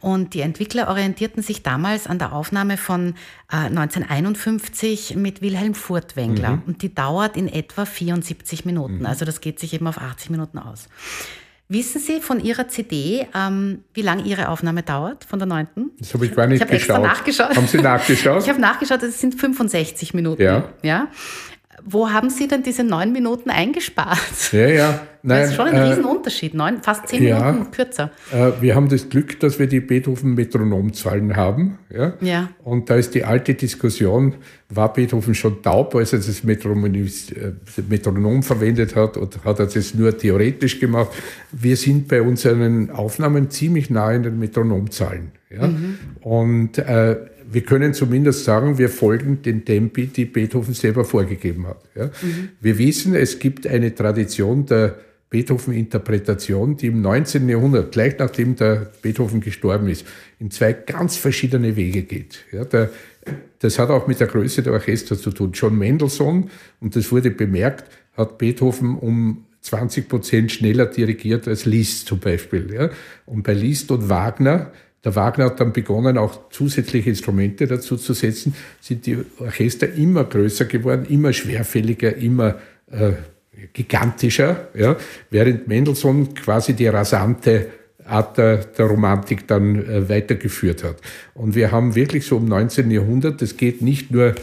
Und 0.00 0.34
die 0.34 0.40
Entwickler 0.40 0.88
orientierten 0.88 1.42
sich 1.42 1.62
damals 1.62 2.06
an 2.06 2.18
der 2.18 2.32
Aufnahme 2.32 2.76
von 2.76 3.14
äh, 3.50 3.56
1951 3.56 5.16
mit 5.16 5.40
Wilhelm 5.40 5.74
Furtwängler. 5.74 6.56
Mhm. 6.56 6.62
Und 6.66 6.82
die 6.82 6.94
dauert 6.94 7.36
in 7.36 7.48
etwa 7.48 7.86
74 7.86 8.64
Minuten. 8.64 9.00
Mhm. 9.00 9.06
Also 9.06 9.24
das 9.24 9.40
geht 9.40 9.58
sich 9.58 9.72
eben 9.72 9.86
auf 9.86 9.98
80 9.98 10.30
Minuten 10.30 10.58
aus. 10.58 10.88
Wissen 11.74 12.00
Sie 12.00 12.20
von 12.20 12.38
Ihrer 12.38 12.68
CD, 12.68 13.26
ähm, 13.34 13.82
wie 13.94 14.02
lange 14.02 14.22
Ihre 14.22 14.48
Aufnahme 14.48 14.84
dauert, 14.84 15.24
von 15.24 15.40
der 15.40 15.46
neunten? 15.46 15.90
Das 15.98 16.14
habe 16.14 16.24
ich 16.24 16.32
gar 16.32 16.46
nicht 16.46 16.62
ich 16.62 16.68
geschaut. 16.68 16.76
Extra 16.76 16.98
nachgeschaut. 17.00 17.56
Haben 17.56 17.66
Sie 17.66 17.78
nachgeschaut? 17.78 18.42
ich 18.44 18.48
habe 18.48 18.60
nachgeschaut, 18.60 19.02
es 19.02 19.20
sind 19.20 19.34
65 19.34 20.14
Minuten. 20.14 20.40
Ja. 20.40 20.68
ja. 20.82 21.08
Wo 21.86 22.10
haben 22.10 22.30
Sie 22.30 22.48
denn 22.48 22.62
diese 22.62 22.82
neun 22.82 23.12
Minuten 23.12 23.50
eingespart? 23.50 24.18
Ja, 24.52 24.68
ja. 24.68 25.00
Nein, 25.26 25.40
das 25.40 25.50
ist 25.50 25.56
schon 25.56 25.68
ein 25.68 25.74
äh, 25.74 25.80
Riesenunterschied, 25.80 26.52
neun, 26.52 26.82
fast 26.82 27.08
zehn 27.08 27.22
ja, 27.22 27.50
Minuten 27.50 27.70
kürzer. 27.70 28.10
Äh, 28.30 28.52
wir 28.60 28.74
haben 28.74 28.90
das 28.90 29.08
Glück, 29.08 29.40
dass 29.40 29.58
wir 29.58 29.66
die 29.66 29.80
Beethoven-Metronomzahlen 29.80 31.34
haben. 31.34 31.78
Ja? 31.90 32.12
ja. 32.20 32.50
Und 32.62 32.90
da 32.90 32.96
ist 32.96 33.14
die 33.14 33.24
alte 33.24 33.54
Diskussion, 33.54 34.34
war 34.68 34.92
Beethoven 34.92 35.34
schon 35.34 35.62
taub, 35.62 35.94
als 35.94 36.12
er 36.12 36.18
das 36.18 36.44
Metronom, 36.44 36.94
äh, 36.94 37.10
Metronom 37.88 38.42
verwendet 38.42 38.96
hat, 38.96 39.16
oder 39.16 39.42
hat 39.44 39.60
er 39.60 39.66
das 39.66 39.94
nur 39.94 40.16
theoretisch 40.16 40.78
gemacht? 40.78 41.08
Wir 41.52 41.76
sind 41.78 42.06
bei 42.08 42.20
unseren 42.20 42.90
Aufnahmen 42.90 43.50
ziemlich 43.50 43.88
nah 43.88 44.12
in 44.12 44.24
den 44.24 44.38
Metronomzahlen. 44.38 45.32
Ja? 45.50 45.68
Mhm. 45.68 45.98
Und 46.20 46.76
äh, 46.76 47.16
wir 47.54 47.62
können 47.62 47.94
zumindest 47.94 48.44
sagen, 48.44 48.78
wir 48.78 48.88
folgen 48.88 49.42
den 49.42 49.64
Tempi, 49.64 50.08
die 50.08 50.24
Beethoven 50.24 50.74
selber 50.74 51.04
vorgegeben 51.04 51.66
hat. 51.66 51.82
Ja? 51.94 52.06
Mhm. 52.06 52.50
Wir 52.60 52.78
wissen, 52.78 53.14
es 53.14 53.38
gibt 53.38 53.66
eine 53.66 53.94
Tradition 53.94 54.66
der 54.66 54.98
Beethoven-Interpretation, 55.30 56.76
die 56.76 56.88
im 56.88 57.00
19. 57.00 57.48
Jahrhundert, 57.48 57.92
gleich 57.92 58.18
nachdem 58.18 58.56
der 58.56 58.92
Beethoven 59.02 59.40
gestorben 59.40 59.88
ist, 59.88 60.04
in 60.38 60.50
zwei 60.50 60.72
ganz 60.72 61.16
verschiedene 61.16 61.76
Wege 61.76 62.02
geht. 62.02 62.44
Ja, 62.52 62.64
der, 62.64 62.90
das 63.60 63.78
hat 63.78 63.88
auch 63.88 64.06
mit 64.06 64.20
der 64.20 64.26
Größe 64.26 64.62
der 64.62 64.72
Orchester 64.72 65.16
zu 65.16 65.30
tun. 65.30 65.52
John 65.52 65.78
Mendelssohn, 65.78 66.50
und 66.80 66.94
das 66.94 67.10
wurde 67.10 67.30
bemerkt, 67.30 67.84
hat 68.16 68.38
Beethoven 68.38 68.96
um 68.96 69.44
20 69.60 70.08
Prozent 70.08 70.52
schneller 70.52 70.86
dirigiert 70.86 71.48
als 71.48 71.64
Liszt 71.64 72.06
zum 72.06 72.18
Beispiel. 72.18 72.72
Ja. 72.72 72.90
Und 73.26 73.44
bei 73.44 73.54
Liszt 73.54 73.90
und 73.90 74.08
Wagner, 74.08 74.72
der 75.04 75.14
Wagner 75.14 75.46
hat 75.46 75.60
dann 75.60 75.72
begonnen, 75.72 76.16
auch 76.16 76.48
zusätzliche 76.50 77.10
Instrumente 77.10 77.66
dazu 77.66 77.96
zu 77.96 78.14
setzen, 78.14 78.54
sind 78.80 79.06
die 79.06 79.18
Orchester 79.38 79.92
immer 79.92 80.24
größer 80.24 80.64
geworden, 80.64 81.06
immer 81.08 81.32
schwerfälliger, 81.32 82.16
immer 82.16 82.56
äh, 82.90 83.12
gigantischer, 83.72 84.68
ja, 84.74 84.96
während 85.30 85.68
Mendelssohn 85.68 86.34
quasi 86.34 86.72
die 86.74 86.86
rasante 86.86 87.68
Art 88.06 88.38
der, 88.38 88.58
der 88.58 88.86
Romantik 88.86 89.46
dann 89.46 89.76
äh, 89.76 90.08
weitergeführt 90.08 90.84
hat. 90.84 90.96
Und 91.34 91.54
wir 91.54 91.70
haben 91.72 91.94
wirklich 91.94 92.26
so 92.26 92.36
im 92.36 92.46
19. 92.46 92.90
Jahrhundert, 92.90 93.40
das 93.40 93.56
geht 93.56 93.82
nicht 93.82 94.10
nur 94.10 94.28
äh, 94.28 94.34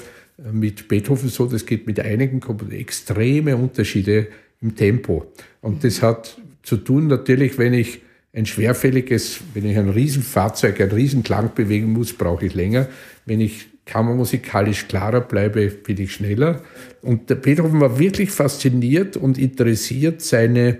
mit 0.52 0.88
Beethoven 0.88 1.30
so, 1.30 1.46
das 1.46 1.66
geht 1.66 1.88
mit 1.88 2.00
einigen 2.00 2.40
Komponenten, 2.40 2.80
extreme 2.80 3.58
Unterschiede 3.58 4.28
im 4.62 4.76
Tempo. 4.76 5.32
Und 5.62 5.84
das 5.84 6.02
hat 6.02 6.38
zu 6.64 6.78
tun 6.78 7.08
natürlich, 7.08 7.58
wenn 7.58 7.74
ich 7.74 8.02
ein 8.34 8.46
schwerfälliges, 8.46 9.42
wenn 9.54 9.66
ich 9.66 9.78
ein 9.78 9.90
Riesenfahrzeug, 9.90 10.80
ein 10.80 10.92
Riesenklang 10.92 11.54
bewegen 11.54 11.92
muss, 11.92 12.14
brauche 12.14 12.46
ich 12.46 12.54
länger. 12.54 12.88
Wenn 13.26 13.42
ich 13.42 13.68
kammermusikalisch 13.86 14.88
klarer 14.88 15.22
bleibe, 15.22 15.68
bin 15.68 16.00
ich 16.00 16.14
schneller. 16.14 16.64
Und 17.02 17.30
der 17.30 17.36
Beethoven 17.36 17.82
war 17.82 18.00
wirklich 18.00 18.32
fasziniert 18.32 19.18
und 19.18 19.38
interessiert, 19.38 20.22
seine, 20.22 20.78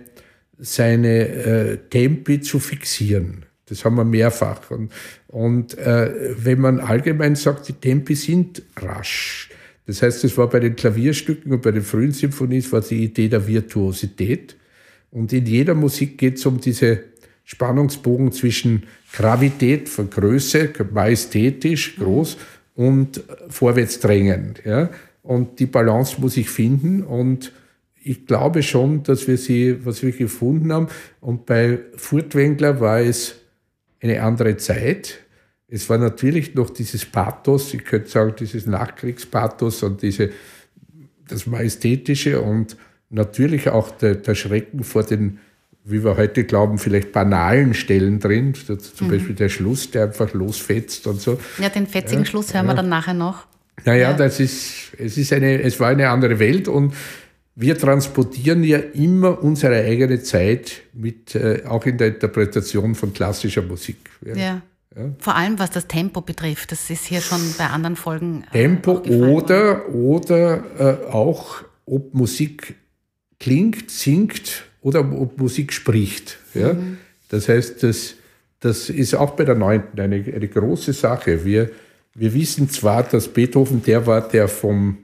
seine 0.58 1.28
äh, 1.28 1.78
Tempi 1.90 2.40
zu 2.40 2.60
fixieren. 2.60 3.46
Das 3.66 3.84
haben 3.84 3.96
wir 3.96 4.06
mehrfach. 4.06 4.72
Und, 4.72 4.92
und 5.28 5.78
äh, 5.78 6.36
wenn 6.38 6.60
man 6.60 6.80
allgemein 6.80 7.36
sagt, 7.36 7.68
die 7.68 7.74
Tempi 7.74 8.16
sind 8.16 8.62
rasch. 8.78 9.50
Das 9.88 10.02
heißt, 10.02 10.24
es 10.24 10.38
war 10.38 10.50
bei 10.50 10.60
den 10.60 10.76
Klavierstücken 10.76 11.52
und 11.52 11.62
bei 11.62 11.72
den 11.72 11.82
frühen 11.82 12.12
Symphonien 12.12 12.70
war 12.72 12.82
die 12.82 13.04
Idee 13.04 13.28
der 13.28 13.46
Virtuosität. 13.46 14.56
Und 15.10 15.34
in 15.34 15.46
jeder 15.46 15.74
Musik 15.74 16.18
geht 16.18 16.38
es 16.38 16.46
um 16.46 16.62
diese 16.62 17.11
Spannungsbogen 17.44 18.32
zwischen 18.32 18.84
Gravität 19.14 19.90
von 19.90 20.10
Größe, 20.10 20.72
majestätisch, 20.92 21.98
groß, 21.98 22.38
und 22.76 23.24
vorwärtsdrängen. 23.50 24.56
Ja? 24.66 24.90
Und 25.24 25.60
die 25.60 25.66
Balance 25.66 26.20
muss 26.20 26.38
ich 26.38 26.50
finden. 26.50 27.04
Und 27.04 27.52
ich 28.04 28.26
glaube 28.26 28.64
schon, 28.64 29.04
dass 29.04 29.28
wir 29.28 29.38
sie, 29.38 29.86
was 29.86 30.02
wir 30.02 30.12
gefunden 30.12 30.74
haben. 30.74 30.88
Und 31.20 31.46
bei 31.46 31.80
Furtwängler 31.96 32.80
war 32.80 33.00
es 33.00 33.36
eine 34.02 34.22
andere 34.24 34.58
Zeit. 34.58 35.20
Es 35.68 35.90
war 35.90 35.98
natürlich 35.98 36.56
noch 36.56 36.70
dieses 36.70 37.06
Pathos, 37.06 37.74
ich 37.74 37.86
könnte 37.86 38.10
sagen, 38.10 38.34
dieses 38.38 38.66
Nachkriegspathos 38.66 39.84
und 39.84 40.02
diese, 40.02 40.32
das 41.28 41.46
Majestätische 41.46 42.42
und 42.42 42.76
natürlich 43.10 43.70
auch 43.70 43.92
der, 43.92 44.16
der 44.16 44.36
Schrecken 44.36 44.84
vor 44.84 45.04
den, 45.04 45.40
wie 45.84 46.04
wir 46.04 46.18
heute 46.18 46.44
glauben, 46.44 46.78
vielleicht 46.78 47.12
banalen 47.12 47.74
Stellen 47.74 48.20
drin. 48.20 48.54
Zum 48.54 49.08
mhm. 49.08 49.12
Beispiel 49.12 49.36
der 49.36 49.50
Schluss, 49.50 49.92
der 49.92 50.04
einfach 50.04 50.34
losfetzt 50.34 51.08
und 51.08 51.20
so. 51.20 51.40
Ja, 51.58 51.70
den 51.70 51.88
fetzigen 51.88 52.24
ja, 52.24 52.30
Schluss 52.30 52.54
hören 52.54 52.66
ja. 52.66 52.72
wir 52.72 52.76
dann 52.76 52.90
nachher 52.90 53.14
noch. 53.14 53.46
Naja, 53.86 54.12
ja. 54.12 54.14
das 54.14 54.40
ist, 54.40 54.94
es 54.98 55.18
ist 55.18 55.34
eine, 55.34 55.62
es 55.62 55.80
war 55.80 55.90
eine 55.90 56.10
andere 56.10 56.38
Welt 56.40 56.68
und 56.68 56.94
wir 57.56 57.78
transportieren 57.78 58.64
ja 58.64 58.78
immer 58.78 59.44
unsere 59.44 59.84
eigene 59.84 60.22
Zeit 60.22 60.84
mit, 60.94 61.36
äh, 61.36 61.64
auch 61.68 61.86
in 61.86 61.98
der 61.98 62.10
Interpretation 62.10 62.96
von 62.96 63.14
klassischer 63.14 63.62
Musik. 63.62 63.98
Ja. 64.24 64.36
ja. 64.36 64.62
Vor 65.20 65.36
allem 65.36 65.58
was 65.58 65.72
das 65.72 65.88
Tempo 65.88 66.22
betrifft, 66.22 66.72
das 66.72 66.90
ist 66.90 67.06
hier 67.06 67.22
schon 67.22 67.40
bei 67.58 67.68
anderen 67.68 67.96
Folgen. 67.96 68.44
Äh, 68.52 68.64
Tempo 68.64 69.00
oder, 69.00 69.90
oder 69.90 70.64
äh, 70.78 71.12
auch, 71.12 71.64
ob 71.86 72.14
Musik 72.14 72.76
klingt, 73.40 73.90
singt 73.90 74.66
oder 74.82 75.00
ob 75.12 75.38
Musik 75.38 75.72
spricht. 75.74 76.40
Ja? 76.54 76.74
Mhm. 76.74 76.98
Das 77.30 77.48
heißt, 77.48 77.84
das, 77.84 78.16
das 78.60 78.90
ist 78.90 79.16
auch 79.16 79.32
bei 79.32 79.46
der 79.46 79.56
Neunten 79.56 80.00
eine, 80.00 80.16
eine 80.16 80.48
große 80.48 80.94
Sache. 80.94 81.46
Wir, 81.46 81.72
wir 82.14 82.34
wissen 82.34 82.70
zwar, 82.70 83.04
dass 83.04 83.28
Beethoven 83.28 83.84
der 83.84 84.06
war, 84.06 84.28
der 84.28 84.48
vom 84.48 84.98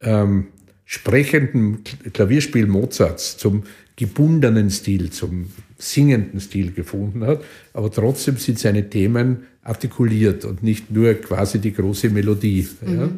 ähm, 0.00 0.48
sprechenden 0.84 1.84
Klavierspiel 2.12 2.66
Mozarts 2.66 3.36
zum 3.36 3.64
gebundenen 3.96 4.70
Stil, 4.70 5.10
zum 5.10 5.50
singenden 5.78 6.40
Stil 6.40 6.72
gefunden 6.72 7.24
hat, 7.26 7.44
aber 7.72 7.90
trotzdem 7.90 8.36
sind 8.36 8.58
seine 8.58 8.88
Themen 8.88 9.44
artikuliert 9.62 10.44
und 10.44 10.62
nicht 10.62 10.90
nur 10.90 11.14
quasi 11.14 11.58
die 11.58 11.72
große 11.72 12.10
Melodie. 12.10 12.68
Mhm. 12.80 12.98
Ja? 12.98 13.10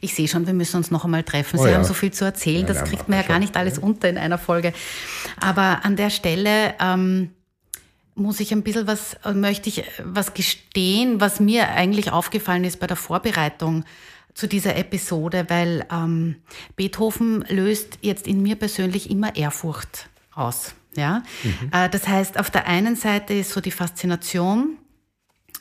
Ich 0.00 0.14
sehe 0.14 0.28
schon, 0.28 0.46
wir 0.46 0.54
müssen 0.54 0.76
uns 0.76 0.90
noch 0.90 1.04
einmal 1.04 1.22
treffen. 1.22 1.58
Sie 1.58 1.64
oh 1.64 1.68
ja. 1.68 1.74
haben 1.74 1.84
so 1.84 1.94
viel 1.94 2.12
zu 2.12 2.24
erzählen, 2.24 2.66
das 2.66 2.84
kriegt 2.84 3.08
man 3.08 3.20
ja 3.20 3.26
gar 3.26 3.38
nicht 3.38 3.56
alles 3.56 3.78
unter 3.78 4.08
in 4.08 4.18
einer 4.18 4.38
Folge. 4.38 4.72
Aber 5.40 5.84
an 5.84 5.96
der 5.96 6.10
Stelle 6.10 6.74
ähm, 6.80 7.30
muss 8.14 8.40
ich 8.40 8.52
ein 8.52 8.62
bisschen 8.62 8.86
was, 8.86 9.14
äh, 9.24 9.32
möchte 9.32 9.68
ich 9.68 9.84
was 10.04 10.34
gestehen, 10.34 11.20
was 11.20 11.40
mir 11.40 11.68
eigentlich 11.68 12.12
aufgefallen 12.12 12.64
ist 12.64 12.80
bei 12.80 12.86
der 12.86 12.96
Vorbereitung 12.96 13.84
zu 14.34 14.46
dieser 14.46 14.76
Episode, 14.76 15.46
weil 15.48 15.86
ähm, 15.90 16.36
Beethoven 16.76 17.44
löst 17.48 17.98
jetzt 18.00 18.26
in 18.26 18.42
mir 18.42 18.56
persönlich 18.56 19.10
immer 19.10 19.34
Ehrfurcht 19.36 20.08
aus. 20.34 20.74
Ja? 20.96 21.22
Mhm. 21.42 21.70
Äh, 21.72 21.88
das 21.88 22.06
heißt, 22.06 22.38
auf 22.38 22.50
der 22.50 22.66
einen 22.66 22.96
Seite 22.96 23.34
ist 23.34 23.50
so 23.50 23.60
die 23.60 23.70
Faszination, 23.70 24.78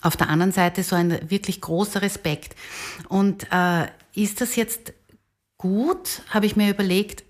auf 0.02 0.18
der 0.18 0.30
anderen 0.30 0.52
Seite 0.52 0.84
so 0.84 0.96
ein 0.96 1.30
wirklich 1.30 1.62
großer 1.62 2.02
Respekt. 2.02 2.56
Und 3.08 3.48
äh, 3.52 3.88
ist 4.14 4.42
das 4.42 4.56
jetzt 4.56 4.94
gut, 5.58 6.22
habe 6.30 6.46
ich 6.46 6.56
mir 6.56 6.70
überlegt, 6.70 7.24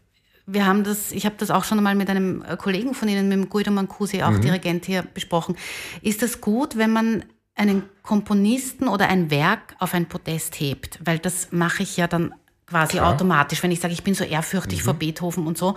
wir 0.46 0.66
haben 0.66 0.84
das, 0.84 1.12
ich 1.12 1.26
habe 1.26 1.36
das 1.38 1.52
auch 1.52 1.64
schon 1.64 1.82
mal 1.84 1.96
mit 1.96 2.10
einem 2.10 2.44
Kollegen 2.58 2.94
von 2.94 3.08
Ihnen, 3.08 3.30
mit 3.30 3.38
dem 3.38 3.50
Guido 3.50 3.72
Mancusi, 3.72 4.24
auch 4.24 4.32
mhm. 4.32 4.42
Dirigent 4.42 4.86
hier 4.86 5.04
besprochen. 5.04 5.56
Ist 6.02 6.22
das 6.22 6.42
gut, 6.42 6.78
wenn 6.78 6.92
man 6.92 7.26
einen 7.56 7.84
Komponisten 8.02 8.88
oder 8.88 9.10
ein 9.10 9.30
Werk 9.30 9.76
auf 9.80 9.94
ein 9.94 10.08
Podest 10.08 10.60
hebt? 10.60 11.00
Weil 11.04 11.20
das 11.20 11.52
mache 11.52 11.84
ich 11.84 11.98
ja 11.98 12.08
dann 12.08 12.34
quasi 12.66 12.94
Klar. 12.94 13.14
automatisch, 13.14 13.62
wenn 13.62 13.72
ich 13.72 13.80
sage, 13.80 13.94
ich 13.94 14.04
bin 14.04 14.16
so 14.16 14.24
ehrfürchtig 14.24 14.80
mhm. 14.80 14.84
vor 14.86 14.94
Beethoven 14.96 15.46
und 15.46 15.58
so. 15.58 15.76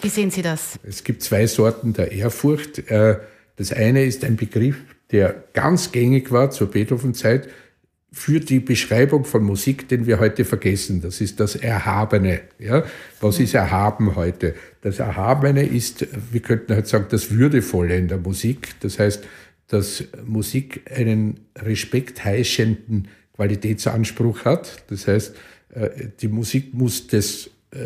Wie 0.00 0.08
sehen 0.08 0.30
Sie 0.30 0.42
das? 0.42 0.78
Es 0.84 1.02
gibt 1.02 1.22
zwei 1.22 1.46
Sorten 1.46 1.92
der 1.92 2.12
Ehrfurcht. 2.12 2.78
Äh, 2.90 3.18
das 3.56 3.72
eine 3.72 4.04
ist 4.04 4.24
ein 4.24 4.36
Begriff, 4.36 4.76
der 5.10 5.44
ganz 5.54 5.92
gängig 5.92 6.30
war 6.32 6.50
zur 6.50 6.70
Beethoven-Zeit 6.70 7.48
für 8.10 8.40
die 8.40 8.60
Beschreibung 8.60 9.24
von 9.24 9.44
Musik, 9.44 9.88
den 9.88 10.06
wir 10.06 10.18
heute 10.18 10.44
vergessen. 10.44 11.02
Das 11.02 11.20
ist 11.20 11.40
das 11.40 11.56
Erhabene. 11.56 12.40
Ja? 12.58 12.84
Was 13.20 13.38
ist 13.38 13.54
Erhaben 13.54 14.16
heute? 14.16 14.54
Das 14.80 14.98
Erhabene 14.98 15.64
ist, 15.64 16.06
wir 16.32 16.40
könnten 16.40 16.74
halt 16.74 16.86
sagen, 16.86 17.06
das 17.10 17.30
Würdevolle 17.30 17.96
in 17.96 18.08
der 18.08 18.18
Musik. 18.18 18.70
Das 18.80 18.98
heißt, 18.98 19.24
dass 19.68 20.04
Musik 20.24 20.90
einen 20.90 21.40
respektheischenden 21.56 23.08
Qualitätsanspruch 23.36 24.44
hat. 24.46 24.82
Das 24.88 25.06
heißt, 25.06 25.36
äh, 25.74 25.90
die 26.20 26.28
Musik 26.28 26.72
muss 26.72 27.06
das, 27.08 27.50
äh, 27.72 27.78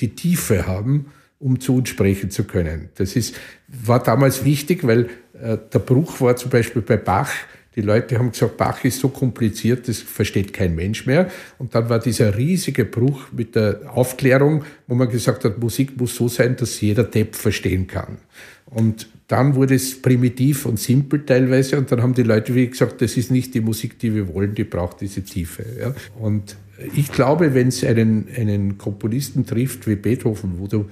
die 0.00 0.16
Tiefe 0.16 0.66
haben, 0.66 1.06
um 1.38 1.60
zu 1.60 1.76
uns 1.76 1.88
sprechen 1.88 2.30
zu 2.30 2.44
können. 2.44 2.88
Das 2.96 3.14
ist, 3.14 3.36
war 3.68 4.02
damals 4.02 4.44
wichtig, 4.44 4.84
weil 4.86 5.08
der 5.40 5.78
Bruch 5.78 6.20
war 6.20 6.36
zum 6.36 6.50
Beispiel 6.50 6.82
bei 6.82 6.96
Bach. 6.96 7.30
Die 7.74 7.82
Leute 7.82 8.18
haben 8.18 8.32
gesagt, 8.32 8.56
Bach 8.56 8.82
ist 8.84 9.00
so 9.00 9.08
kompliziert, 9.08 9.86
das 9.86 9.98
versteht 9.98 10.52
kein 10.52 10.74
Mensch 10.74 11.04
mehr. 11.04 11.30
Und 11.58 11.74
dann 11.74 11.90
war 11.90 11.98
dieser 11.98 12.36
riesige 12.36 12.86
Bruch 12.86 13.32
mit 13.32 13.54
der 13.54 13.80
Aufklärung, 13.92 14.64
wo 14.86 14.94
man 14.94 15.10
gesagt 15.10 15.44
hat, 15.44 15.58
Musik 15.58 16.00
muss 16.00 16.16
so 16.16 16.28
sein, 16.28 16.56
dass 16.56 16.80
jeder 16.80 17.04
Depp 17.04 17.36
verstehen 17.36 17.86
kann. 17.86 18.16
Und 18.64 19.08
dann 19.28 19.54
wurde 19.56 19.74
es 19.74 20.00
primitiv 20.00 20.66
und 20.66 20.78
simpel 20.78 21.24
teilweise 21.24 21.76
und 21.78 21.90
dann 21.90 22.02
haben 22.02 22.14
die 22.14 22.22
Leute 22.22 22.54
wie 22.54 22.68
gesagt, 22.68 23.02
das 23.02 23.16
ist 23.16 23.30
nicht 23.30 23.54
die 23.54 23.60
Musik, 23.60 23.98
die 23.98 24.14
wir 24.14 24.32
wollen, 24.32 24.54
die 24.54 24.64
braucht 24.64 25.00
diese 25.00 25.22
Tiefe. 25.22 25.64
Ja. 25.80 25.94
Und 26.18 26.56
ich 26.94 27.10
glaube, 27.10 27.54
wenn 27.54 27.68
es 27.68 27.82
einen, 27.82 28.28
einen 28.36 28.78
Komponisten 28.78 29.44
trifft 29.44 29.86
wie 29.86 29.96
Beethoven, 29.96 30.58
wo 30.58 30.66
du 30.66 30.86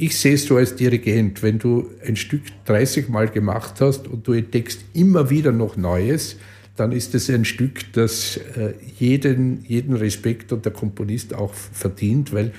ich 0.00 0.16
sehe 0.16 0.34
es 0.34 0.46
so 0.46 0.56
als 0.56 0.76
Dirigent, 0.76 1.42
wenn 1.42 1.58
du 1.58 1.90
ein 2.06 2.14
Stück 2.14 2.42
30 2.66 3.08
Mal 3.08 3.28
gemacht 3.28 3.80
hast 3.80 4.06
und 4.06 4.26
du 4.28 4.32
entdeckst 4.32 4.80
immer 4.94 5.28
wieder 5.28 5.50
noch 5.50 5.76
Neues, 5.76 6.36
dann 6.76 6.92
ist 6.92 7.16
es 7.16 7.28
ein 7.28 7.44
Stück, 7.44 7.92
das 7.94 8.36
äh, 8.36 8.74
jeden, 8.96 9.64
jeden 9.64 9.96
Respekt 9.96 10.52
und 10.52 10.64
der 10.64 10.72
Komponist 10.72 11.34
auch 11.34 11.52
verdient, 11.52 12.32
weil 12.32 12.52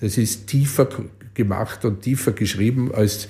das 0.00 0.16
ist 0.16 0.46
tiefer 0.46 0.88
gemacht 1.34 1.84
und 1.84 2.00
tiefer 2.00 2.32
geschrieben, 2.32 2.90
als 2.94 3.28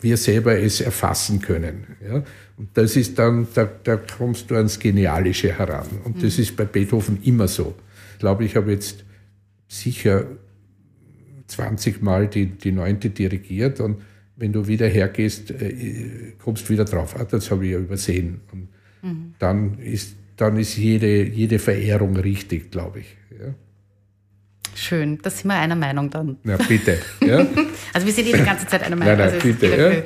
wir 0.00 0.16
selber 0.16 0.56
es 0.56 0.80
erfassen 0.80 1.40
können. 1.40 1.88
Ja? 2.08 2.22
Und 2.56 2.68
das 2.74 2.94
ist 2.94 3.18
dann, 3.18 3.48
da, 3.54 3.68
da 3.82 3.96
kommst 3.96 4.52
du 4.52 4.54
ans 4.54 4.78
Genialische 4.78 5.52
heran. 5.52 5.88
Und 6.04 6.18
mhm. 6.18 6.22
das 6.22 6.38
ist 6.38 6.56
bei 6.56 6.64
Beethoven 6.64 7.18
immer 7.24 7.48
so. 7.48 7.74
Ich 8.12 8.20
glaube, 8.20 8.44
ich 8.44 8.54
habe 8.54 8.70
jetzt 8.70 9.04
sicher 9.66 10.26
20 11.50 12.02
Mal 12.02 12.28
die, 12.28 12.46
die 12.46 12.72
neunte 12.72 13.10
dirigiert 13.10 13.80
und 13.80 13.98
wenn 14.36 14.52
du 14.52 14.66
wieder 14.66 14.86
hergehst, 14.86 15.50
äh, 15.50 16.32
kommst 16.42 16.68
du 16.68 16.72
wieder 16.72 16.86
drauf, 16.86 17.14
ah, 17.18 17.24
das 17.24 17.50
habe 17.50 17.66
ich 17.66 17.72
ja 17.72 17.78
übersehen. 17.78 18.40
Und 18.50 18.68
mhm. 19.02 19.34
dann 19.38 19.78
ist, 19.78 20.16
dann 20.36 20.56
ist 20.56 20.76
jede, 20.76 21.24
jede 21.24 21.58
Verehrung 21.58 22.16
richtig, 22.16 22.70
glaube 22.70 23.00
ich. 23.00 23.16
Ja. 23.38 23.54
Schön, 24.74 25.18
da 25.22 25.28
sind 25.28 25.48
wir 25.48 25.56
einer 25.56 25.76
Meinung 25.76 26.08
dann. 26.08 26.38
Na, 26.42 26.56
bitte. 26.56 26.98
Ja? 27.20 27.46
also 27.92 28.06
wir 28.06 28.14
sind 28.14 28.28
eh 28.28 28.32
die 28.32 28.44
ganze 28.44 28.66
Zeit 28.66 28.82
einer 28.82 28.96
Meinung. 28.96 29.18
Nein, 29.18 29.26
nein, 29.26 29.34
also 29.34 29.46
bitte. 29.46 29.66
Ja. 29.66 30.02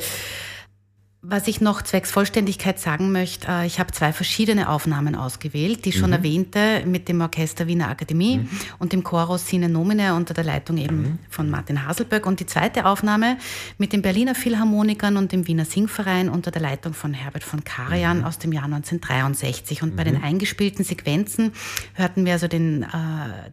Was 1.27 1.49
ich 1.49 1.63
noch 1.63 1.81
zwecks 1.81 2.11
Vollständigkeit 2.11 2.79
sagen 2.79 3.11
möchte, 3.11 3.49
äh, 3.49 3.67
ich 3.67 3.81
habe 3.81 3.93
zwei 3.93 4.13
verschiedene 4.13 4.69
Aufnahmen 4.69 5.15
ausgewählt. 5.15 5.87
Die 5.87 5.93
schon 5.93 6.11
mhm. 6.11 6.17
erwähnte 6.17 6.83
mit 6.85 7.09
dem 7.09 7.23
Orchester 7.23 7.67
Wiener 7.67 7.89
Akademie 7.89 8.39
mhm. 8.39 8.49
und 8.79 8.93
dem 8.93 9.03
Chorus 9.03 9.47
Sine 9.47 9.71
Nomine 9.71 10.15
unter 10.15 10.35
der 10.35 10.45
Leitung 10.45 10.77
eben 10.77 11.03
mhm. 11.03 11.19
von 11.31 11.49
Martin 11.49 11.87
Haselböck. 11.87 12.27
Und 12.27 12.41
die 12.41 12.47
zweite 12.47 12.85
Aufnahme 12.85 13.39
mit 13.79 13.95
den 13.95 14.03
Berliner 14.03 14.35
Philharmonikern 14.35 15.17
und 15.17 15.33
dem 15.33 15.47
Wiener 15.47 15.65
Singverein 15.65 16.29
unter 16.29 16.51
der 16.51 16.61
Leitung 16.61 16.93
von 16.93 17.15
Herbert 17.15 17.43
von 17.43 17.65
Karajan 17.65 18.19
mhm. 18.19 18.25
aus 18.25 18.39
dem 18.39 18.53
Jahr 18.53 18.65
1963. 18.65 19.83
Und 19.83 19.97
bei 19.97 20.05
den 20.05 20.19
mhm. 20.19 20.25
eingespielten 20.25 20.85
Sequenzen 20.85 21.53
hörten 21.95 22.27
wir 22.27 22.35
also 22.35 22.49
den 22.49 22.83
äh, 22.83 22.87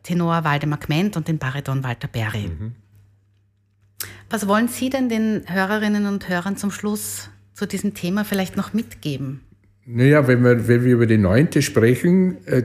Tenor 0.04 0.44
Waldemar 0.44 0.80
Kment 0.80 1.16
und 1.16 1.30
den 1.30 1.38
Bariton 1.38 1.86
Walter 1.86 2.10
Berry. 2.10 2.50
Mhm. 2.50 2.76
Was 4.30 4.46
wollen 4.48 4.68
Sie 4.68 4.90
denn 4.90 5.08
den 5.08 5.44
Hörerinnen 5.46 6.06
und 6.06 6.28
Hörern 6.28 6.58
zum 6.58 6.72
Schluss 6.72 7.30
zu 7.62 7.68
diesem 7.68 7.94
Thema 7.94 8.26
vielleicht 8.26 8.58
noch 8.58 8.74
mitgeben? 8.74 9.42
Naja, 9.86 10.28
wenn 10.28 10.44
wir, 10.44 10.68
wenn 10.68 10.84
wir 10.84 10.94
über 10.94 11.06
die 11.06 11.20
Neunte 11.20 11.62
sprechen, 11.62 12.38
äh, 12.48 12.64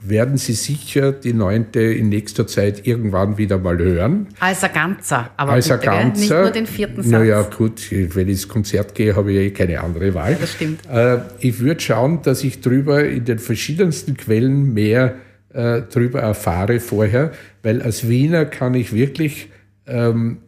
werden 0.00 0.36
Sie 0.36 0.52
sicher 0.52 1.10
die 1.10 1.32
neunte 1.32 1.80
in 1.80 2.08
nächster 2.08 2.46
Zeit 2.46 2.86
irgendwann 2.86 3.36
wieder 3.36 3.58
mal 3.58 3.78
hören. 3.78 4.28
Als 4.38 4.62
ein 4.62 4.72
Ganzer, 4.72 5.32
aber 5.36 5.54
Als 5.54 5.66
bitte, 5.66 5.80
Ganzer, 5.80 6.20
nicht 6.20 6.30
nur 6.30 6.50
den 6.52 6.66
vierten 6.66 7.02
Satz. 7.02 7.10
Naja, 7.10 7.42
gut, 7.42 7.90
wenn 7.90 8.28
ich 8.28 8.34
ins 8.34 8.48
Konzert 8.48 8.94
gehe, 8.94 9.16
habe 9.16 9.32
ich 9.32 9.38
eh 9.38 9.50
keine 9.50 9.80
andere 9.80 10.14
Wahl. 10.14 10.36
Das 10.40 10.52
stimmt. 10.52 10.86
Äh, 10.88 11.18
ich 11.40 11.58
würde 11.58 11.80
schauen, 11.80 12.22
dass 12.22 12.44
ich 12.44 12.60
drüber 12.60 13.04
in 13.04 13.24
den 13.24 13.40
verschiedensten 13.40 14.16
Quellen 14.16 14.72
mehr 14.72 15.16
äh, 15.52 15.82
drüber 15.82 16.20
erfahre 16.20 16.78
vorher, 16.78 17.32
weil 17.64 17.82
als 17.82 18.08
Wiener 18.08 18.44
kann 18.44 18.74
ich 18.74 18.92
wirklich 18.92 19.48
ähm, 19.88 20.38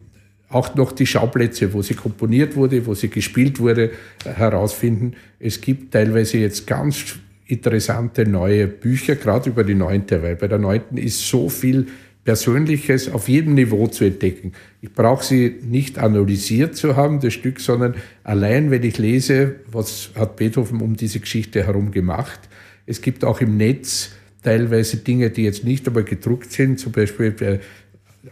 auch 0.51 0.75
noch 0.75 0.91
die 0.91 1.05
Schauplätze, 1.05 1.73
wo 1.73 1.81
sie 1.81 1.93
komponiert 1.93 2.55
wurde, 2.55 2.85
wo 2.85 2.93
sie 2.93 3.09
gespielt 3.09 3.59
wurde, 3.59 3.91
äh, 4.25 4.29
herausfinden. 4.29 5.13
Es 5.39 5.61
gibt 5.61 5.93
teilweise 5.93 6.37
jetzt 6.37 6.67
ganz 6.67 7.15
interessante 7.47 8.25
neue 8.25 8.67
Bücher, 8.67 9.15
gerade 9.15 9.49
über 9.49 9.63
die 9.63 9.75
neunte, 9.75 10.21
weil 10.23 10.35
bei 10.35 10.47
der 10.47 10.57
neunten 10.57 10.97
ist 10.97 11.27
so 11.27 11.49
viel 11.49 11.87
Persönliches 12.23 13.11
auf 13.11 13.27
jedem 13.27 13.55
Niveau 13.55 13.87
zu 13.87 14.05
entdecken. 14.05 14.53
Ich 14.81 14.93
brauche 14.93 15.23
sie 15.23 15.57
nicht 15.63 15.97
analysiert 15.97 16.75
zu 16.75 16.95
haben, 16.95 17.19
das 17.19 17.33
Stück, 17.33 17.59
sondern 17.59 17.95
allein, 18.23 18.69
wenn 18.69 18.83
ich 18.83 18.99
lese, 18.99 19.55
was 19.71 20.11
hat 20.15 20.35
Beethoven 20.35 20.81
um 20.81 20.95
diese 20.95 21.19
Geschichte 21.19 21.65
herum 21.65 21.91
gemacht. 21.91 22.39
Es 22.85 23.01
gibt 23.01 23.25
auch 23.25 23.41
im 23.41 23.57
Netz 23.57 24.11
teilweise 24.43 24.97
Dinge, 24.97 25.29
die 25.31 25.43
jetzt 25.43 25.63
nicht 25.63 25.87
einmal 25.87 26.03
gedruckt 26.03 26.51
sind, 26.51 26.79
zum 26.79 26.91
Beispiel 26.91 27.59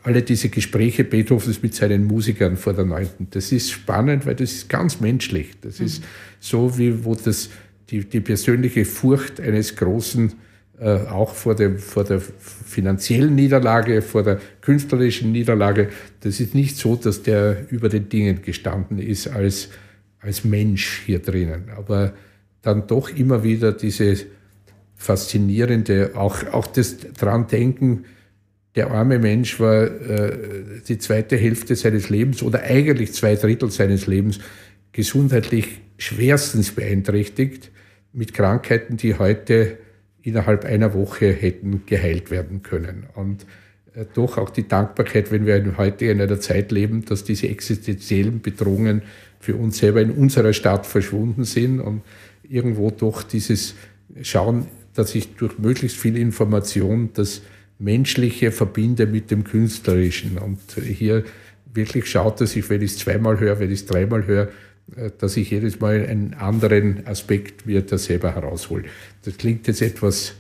alle 0.03 0.21
diese 0.21 0.49
Gespräche 0.49 1.03
Beethovens 1.03 1.61
mit 1.61 1.73
seinen 1.73 2.05
Musikern 2.05 2.57
vor 2.57 2.73
der 2.73 2.85
Neunten. 2.85 3.27
Das 3.31 3.51
ist 3.51 3.71
spannend, 3.71 4.25
weil 4.25 4.35
das 4.35 4.51
ist 4.51 4.69
ganz 4.69 4.99
menschlich. 4.99 5.51
Das 5.61 5.79
mhm. 5.79 5.85
ist 5.85 6.03
so, 6.39 6.77
wie 6.77 7.03
wo 7.03 7.15
das 7.15 7.49
die, 7.89 8.05
die 8.05 8.19
persönliche 8.19 8.85
Furcht 8.85 9.39
eines 9.39 9.75
Großen 9.75 10.33
äh, 10.79 11.07
auch 11.07 11.33
vor, 11.33 11.55
dem, 11.55 11.77
vor 11.77 12.03
der 12.03 12.21
finanziellen 12.21 13.35
Niederlage, 13.35 14.01
vor 14.01 14.23
der 14.23 14.39
künstlerischen 14.61 15.31
Niederlage. 15.31 15.89
Das 16.21 16.39
ist 16.39 16.55
nicht 16.55 16.77
so, 16.77 16.95
dass 16.95 17.23
der 17.23 17.69
über 17.69 17.89
den 17.89 18.09
Dingen 18.09 18.41
gestanden 18.41 18.99
ist 18.99 19.27
als, 19.27 19.69
als 20.21 20.45
Mensch 20.45 21.01
hier 21.05 21.19
drinnen. 21.19 21.65
Aber 21.75 22.13
dann 22.61 22.87
doch 22.87 23.09
immer 23.09 23.43
wieder 23.43 23.71
diese 23.73 24.17
faszinierende, 24.95 26.11
auch, 26.15 26.45
auch 26.53 26.67
das 26.67 26.97
dran 27.17 27.47
denken, 27.47 28.05
der 28.75 28.91
arme 28.91 29.19
Mensch 29.19 29.59
war 29.59 29.83
äh, 29.83 30.81
die 30.87 30.97
zweite 30.97 31.37
Hälfte 31.37 31.75
seines 31.75 32.09
Lebens 32.09 32.43
oder 32.43 32.63
eigentlich 32.63 33.13
zwei 33.13 33.35
Drittel 33.35 33.71
seines 33.71 34.07
Lebens 34.07 34.39
gesundheitlich 34.91 35.81
schwerstens 35.97 36.71
beeinträchtigt 36.71 37.71
mit 38.13 38.33
Krankheiten, 38.33 38.97
die 38.97 39.15
heute 39.15 39.77
innerhalb 40.21 40.65
einer 40.65 40.93
Woche 40.93 41.31
hätten 41.31 41.83
geheilt 41.85 42.31
werden 42.31 42.61
können. 42.63 43.07
Und 43.15 43.45
äh, 43.95 44.05
doch 44.13 44.37
auch 44.37 44.49
die 44.49 44.67
Dankbarkeit, 44.67 45.31
wenn 45.31 45.45
wir 45.45 45.77
heute 45.77 46.05
in 46.05 46.21
einer 46.21 46.39
Zeit 46.39 46.71
leben, 46.71 47.05
dass 47.05 47.23
diese 47.23 47.47
existenziellen 47.47 48.41
Bedrohungen 48.41 49.01
für 49.39 49.55
uns 49.55 49.77
selber 49.77 50.01
in 50.01 50.11
unserer 50.11 50.53
Stadt 50.53 50.85
verschwunden 50.85 51.43
sind 51.43 51.79
und 51.79 52.01
irgendwo 52.47 52.91
doch 52.91 53.23
dieses 53.23 53.75
Schauen, 54.21 54.67
dass 54.93 55.15
ich 55.15 55.35
durch 55.35 55.57
möglichst 55.59 55.97
viel 55.97 56.17
Information 56.17 57.09
das 57.13 57.41
Menschliche 57.79 58.51
verbinde 58.51 59.07
mit 59.07 59.31
dem 59.31 59.43
Künstlerischen. 59.43 60.37
Und 60.37 60.59
hier 60.83 61.23
wirklich 61.73 62.09
schaut, 62.09 62.41
dass 62.41 62.55
ich, 62.55 62.69
wenn 62.69 62.81
ich 62.81 62.91
es 62.91 62.97
zweimal 62.99 63.39
höre, 63.39 63.59
wenn 63.59 63.71
ich 63.71 63.81
es 63.81 63.85
dreimal 63.85 64.27
höre, 64.27 64.49
äh, 64.95 65.11
dass 65.17 65.37
ich 65.37 65.49
jedes 65.49 65.79
Mal 65.79 66.05
einen 66.05 66.33
anderen 66.33 67.07
Aspekt 67.07 67.65
mir 67.65 67.81
da 67.81 67.97
selber 67.97 68.35
heraushole. 68.35 68.83
Das 69.23 69.37
klingt 69.37 69.67
jetzt 69.67 69.81
etwas 69.81 70.33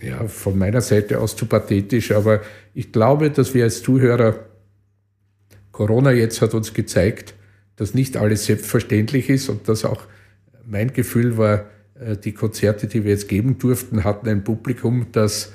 ja, 0.00 0.26
von 0.28 0.58
meiner 0.58 0.80
Seite 0.80 1.20
aus 1.20 1.36
zu 1.36 1.46
pathetisch, 1.46 2.12
aber 2.12 2.42
ich 2.74 2.92
glaube, 2.92 3.30
dass 3.30 3.54
wir 3.54 3.64
als 3.64 3.82
Zuhörer, 3.82 4.46
Corona 5.72 6.12
jetzt 6.12 6.40
hat 6.42 6.54
uns 6.54 6.74
gezeigt, 6.74 7.34
dass 7.76 7.94
nicht 7.94 8.16
alles 8.16 8.44
selbstverständlich 8.44 9.28
ist 9.28 9.48
und 9.48 9.68
dass 9.68 9.84
auch 9.84 10.02
mein 10.66 10.92
Gefühl 10.92 11.36
war, 11.36 11.66
äh, 11.98 12.16
die 12.16 12.32
Konzerte, 12.32 12.86
die 12.86 13.04
wir 13.04 13.10
jetzt 13.12 13.28
geben 13.28 13.58
durften, 13.58 14.04
hatten 14.04 14.28
ein 14.28 14.44
Publikum, 14.44 15.06
das, 15.12 15.52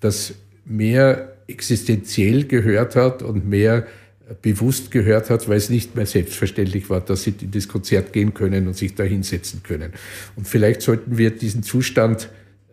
das 0.00 0.34
mehr 0.64 1.36
existenziell 1.46 2.44
gehört 2.44 2.96
hat 2.96 3.22
und 3.22 3.48
mehr 3.48 3.86
bewusst 4.42 4.90
gehört 4.90 5.30
hat, 5.30 5.48
weil 5.48 5.56
es 5.56 5.70
nicht 5.70 5.96
mehr 5.96 6.06
selbstverständlich 6.06 6.90
war, 6.90 7.00
dass 7.00 7.22
sie 7.22 7.34
in 7.40 7.50
das 7.50 7.68
Konzert 7.68 8.12
gehen 8.12 8.34
können 8.34 8.66
und 8.66 8.76
sich 8.76 8.94
da 8.94 9.02
hinsetzen 9.02 9.62
können. 9.62 9.92
Und 10.36 10.46
vielleicht 10.46 10.82
sollten 10.82 11.16
wir 11.16 11.30
diesen 11.30 11.62
Zustand 11.62 12.28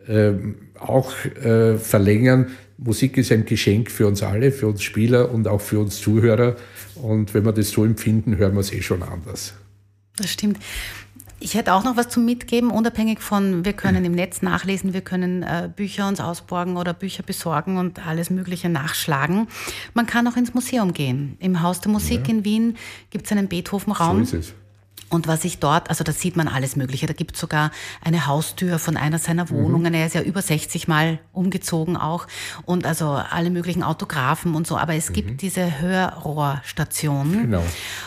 ähm, 0.07 0.55
auch 0.78 1.13
äh, 1.23 1.78
verlängern. 1.78 2.47
Musik 2.78 3.17
ist 3.17 3.32
ein 3.32 3.45
Geschenk 3.45 3.89
für 3.89 4.05
uns 4.07 4.21
alle, 4.21 4.51
für 4.51 4.67
uns 4.67 4.84
Spieler 4.84 5.32
und 5.32 5.47
auch 5.47 5.61
für 5.61 5.80
uns 5.80 6.01
Zuhörer. 6.01 6.57
Und 6.95 7.34
wenn 7.34 7.45
wir 7.45 7.53
das 7.53 7.69
so 7.69 7.86
empfinden, 7.86 8.38
hören 8.38 8.53
wir 8.53 8.59
es 8.59 8.73
eh 8.73 8.82
schon 8.82 9.01
anders. 9.01 9.53
Das 10.17 10.30
stimmt. 10.32 10.59
Ich 11.39 11.53
hätte 11.53 11.73
auch 11.73 11.83
noch 11.83 11.97
was 11.97 12.09
zum 12.09 12.25
Mitgeben, 12.25 12.71
unabhängig 12.71 13.19
von, 13.19 13.65
wir 13.65 13.73
können 13.73 14.05
im 14.05 14.13
Netz 14.13 14.41
nachlesen, 14.41 14.93
wir 14.93 15.01
können 15.01 15.43
äh, 15.43 15.69
Bücher 15.73 16.07
uns 16.07 16.19
ausborgen 16.19 16.77
oder 16.77 16.93
Bücher 16.93 17.23
besorgen 17.23 17.77
und 17.77 18.05
alles 18.05 18.29
Mögliche 18.29 18.69
nachschlagen. 18.69 19.47
Man 19.93 20.05
kann 20.05 20.27
auch 20.27 20.38
ins 20.38 20.53
Museum 20.53 20.93
gehen. 20.93 21.38
Im 21.39 21.61
Haus 21.61 21.81
der 21.81 21.91
Musik 21.91 22.27
ja. 22.27 22.33
in 22.33 22.45
Wien 22.45 22.77
gibt 23.09 23.25
es 23.25 23.31
einen 23.31 23.47
Beethoven-Raum. 23.47 24.25
So 24.25 24.38
ist 24.38 24.47
es. 24.47 24.55
Und 25.07 25.27
was 25.27 25.45
ich 25.45 25.59
dort, 25.59 25.89
also 25.89 26.03
da 26.03 26.11
sieht 26.11 26.36
man 26.36 26.47
alles 26.47 26.75
Mögliche. 26.75 27.05
Da 27.05 27.13
gibt 27.13 27.36
es 27.36 27.39
sogar 27.39 27.71
eine 28.03 28.25
Haustür 28.25 28.79
von 28.79 28.97
einer 28.97 29.19
seiner 29.19 29.49
Wohnungen. 29.51 29.93
Mhm. 29.93 29.99
Er 29.99 30.07
ist 30.07 30.15
ja 30.15 30.21
über 30.21 30.41
60 30.41 30.88
Mal 30.88 31.19
umgezogen 31.31 31.95
auch. 31.95 32.27
Und 32.65 32.86
also 32.86 33.11
alle 33.11 33.51
möglichen 33.51 33.83
Autografen 33.83 34.55
und 34.55 34.65
so. 34.65 34.77
Aber 34.77 34.95
es 34.95 35.09
mhm. 35.09 35.13
gibt 35.13 35.41
diese 35.41 35.79
Hörrohrstationen. 35.79 37.43
Genau. 37.43 37.63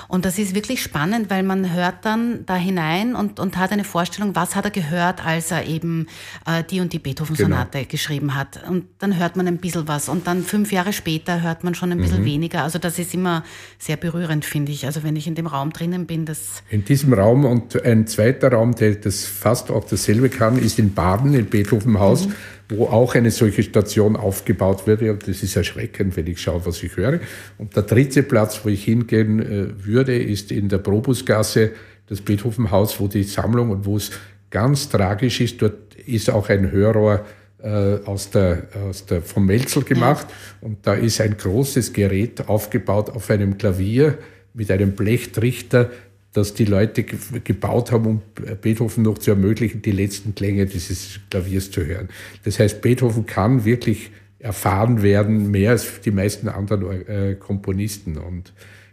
Und 0.08 0.24
das 0.24 0.38
ist 0.38 0.54
wirklich 0.54 0.82
spannend, 0.82 1.28
weil 1.28 1.42
man 1.42 1.74
hört 1.74 2.04
dann 2.04 2.46
da 2.46 2.56
hinein 2.56 3.14
und, 3.14 3.38
und 3.38 3.58
hat 3.58 3.72
eine 3.72 3.84
Vorstellung, 3.84 4.34
was 4.34 4.56
hat 4.56 4.64
er 4.64 4.70
gehört, 4.70 5.24
als 5.24 5.50
er 5.50 5.66
eben 5.66 6.06
äh, 6.46 6.64
die 6.64 6.80
und 6.80 6.92
die 6.94 6.98
Beethoven-Sonate 6.98 7.78
genau. 7.78 7.90
geschrieben 7.90 8.34
hat. 8.34 8.66
Und 8.66 8.86
dann 8.98 9.18
hört 9.18 9.36
man 9.36 9.46
ein 9.46 9.58
bisschen 9.58 9.86
was. 9.86 10.08
Und 10.08 10.26
dann 10.26 10.42
fünf 10.42 10.72
Jahre 10.72 10.94
später 10.94 11.42
hört 11.42 11.62
man 11.62 11.74
schon 11.74 11.92
ein 11.92 11.98
bisschen 11.98 12.22
mhm. 12.22 12.26
weniger. 12.26 12.62
Also 12.62 12.78
das 12.78 12.98
ist 12.98 13.12
immer 13.12 13.44
sehr 13.78 13.96
berührend, 13.96 14.44
finde 14.46 14.72
ich. 14.72 14.86
Also 14.86 15.02
wenn 15.02 15.14
ich 15.14 15.26
in 15.26 15.34
dem 15.34 15.46
Raum 15.46 15.72
drinnen 15.72 16.06
bin, 16.06 16.24
das 16.24 16.62
diesem 16.88 17.12
Raum 17.12 17.44
und 17.44 17.84
ein 17.84 18.06
zweiter 18.06 18.52
Raum, 18.52 18.74
der 18.74 18.94
das 18.94 19.24
fast 19.26 19.70
auch 19.70 19.84
dasselbe 19.84 20.30
kann, 20.30 20.58
ist 20.58 20.78
in 20.78 20.94
Baden, 20.94 21.34
im 21.34 21.46
Beethovenhaus, 21.46 22.28
mhm. 22.28 22.34
Wo 22.68 22.86
auch 22.86 23.14
eine 23.14 23.30
solche 23.30 23.62
Station 23.62 24.16
aufgebaut 24.16 24.86
wurde. 24.86 25.12
Und 25.12 25.26
das 25.26 25.42
ist 25.42 25.56
erschreckend, 25.56 26.16
wenn 26.16 26.26
ich 26.26 26.40
schaue, 26.40 26.64
was 26.66 26.82
ich 26.82 26.96
höre. 26.96 27.20
Und 27.56 27.74
der 27.74 27.84
dritte 27.84 28.22
Platz, 28.22 28.60
wo 28.62 28.68
ich 28.68 28.84
hingehen 28.84 29.40
äh, 29.40 29.86
würde, 29.86 30.16
ist 30.16 30.52
in 30.52 30.68
der 30.68 30.78
Probusgasse, 30.78 31.72
das 32.08 32.20
Beethovenhaus, 32.20 33.00
wo 33.00 33.08
die 33.08 33.22
Sammlung 33.22 33.70
und 33.70 33.84
wo 33.84 33.96
es 33.96 34.10
ganz 34.50 34.88
tragisch 34.88 35.40
ist, 35.40 35.60
dort 35.60 35.94
ist 36.06 36.30
auch 36.30 36.48
ein 36.48 36.70
Hörrohr 36.70 37.24
äh, 37.62 37.98
aus 38.04 38.30
der, 38.30 38.68
aus 38.88 39.06
der, 39.06 39.22
vom 39.22 39.46
Melzel 39.46 39.82
gemacht. 39.82 40.26
Und 40.60 40.86
da 40.86 40.94
ist 40.94 41.20
ein 41.20 41.36
großes 41.36 41.92
Gerät 41.92 42.48
aufgebaut 42.48 43.10
auf 43.10 43.30
einem 43.30 43.58
Klavier 43.58 44.18
mit 44.54 44.70
einem 44.70 44.92
Blechtrichter, 44.92 45.90
dass 46.32 46.54
die 46.54 46.66
Leute 46.66 47.04
gebaut 47.04 47.90
haben, 47.90 48.06
um 48.06 48.22
Beethoven 48.60 49.02
noch 49.02 49.18
zu 49.18 49.30
ermöglichen, 49.30 49.82
die 49.82 49.92
letzten 49.92 50.34
Klänge 50.34 50.66
dieses 50.66 51.20
Klaviers 51.30 51.70
zu 51.70 51.84
hören. 51.84 52.08
Das 52.44 52.58
heißt, 52.58 52.82
Beethoven 52.82 53.26
kann 53.26 53.64
wirklich 53.64 54.10
erfahren 54.38 55.02
werden, 55.02 55.50
mehr 55.50 55.70
als 55.70 56.00
die 56.02 56.10
meisten 56.10 56.48
anderen 56.48 57.06
äh, 57.08 57.34
Komponisten. 57.34 58.18
Und 58.18 58.52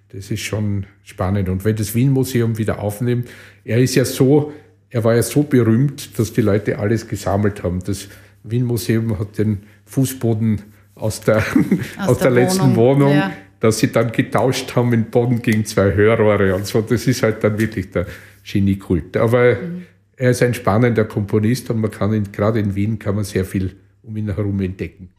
das 0.10 0.32
ist 0.32 0.42
schon 0.42 0.86
spannend. 1.04 1.50
Und 1.50 1.66
wenn 1.66 1.76
das 1.76 1.94
Wien-Museum 1.94 2.58
wieder 2.58 2.80
aufnimmt, 2.80 3.30
er 3.64 3.80
ist 3.80 3.96
ja 3.96 4.06
so, 4.06 4.54
er 4.90 5.04
war 5.04 5.14
ja 5.14 5.22
so 5.22 5.44
berühmt, 5.44 6.18
dass 6.18 6.34
die 6.34 6.42
Leute 6.42 6.80
alles 6.80 7.08
gesammelt 7.08 7.64
haben. 7.64 7.82
Das 7.86 8.08
Wien-Museum 8.44 9.20
hat 9.20 9.38
den 9.38 9.64
Fußboden 9.86 10.62
aus 10.96 11.22
der, 11.22 11.38
aus, 11.98 12.10
aus 12.10 12.18
der, 12.20 12.32
der, 12.32 12.44
letzten 12.44 12.76
Wohnung, 12.76 13.02
Wohnung 13.02 13.14
ja 13.14 13.32
dass 13.60 13.80
sie 13.80 13.92
dann 13.92 14.12
getauscht 14.12 14.76
haben 14.76 14.94
in 14.94 15.06
Bonn 15.06 15.42
gegen 15.42 15.66
zwei 15.66 15.94
Hörrohre 15.94 16.56
und 16.56 16.66
so. 16.66 16.82
Das 16.82 17.08
ist 17.08 17.24
halt 17.24 17.44
dann 17.44 17.58
wirklich 17.58 17.92
der 17.92 18.06
Geniekult. 18.44 19.18
Aber 19.18 19.56
mhm. 19.56 19.86
er 20.16 20.32
ist 20.32 20.44
ein 20.44 20.54
spannender 20.54 21.06
Komponist 21.06 21.70
und 21.70 21.82
man 21.82 21.92
kann 21.92 22.14
ihn, 22.14 22.32
gerade 22.32 22.60
in 22.60 22.76
Wien 22.76 23.00
kann 23.00 23.16
man 23.16 23.24
sehr 23.24 23.46
viel 23.46 23.76
um 24.04 24.16
ihn 24.18 24.34
herum 24.34 24.60
entdecken. 24.62 25.10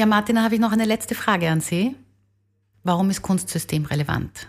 Ja, 0.00 0.06
Martin, 0.06 0.36
da 0.36 0.44
habe 0.44 0.54
ich 0.54 0.60
noch 0.62 0.72
eine 0.72 0.86
letzte 0.86 1.14
Frage 1.14 1.50
an 1.50 1.60
Sie. 1.60 1.94
Warum 2.84 3.10
ist 3.10 3.20
Kunstsystem 3.20 3.84
relevant? 3.84 4.48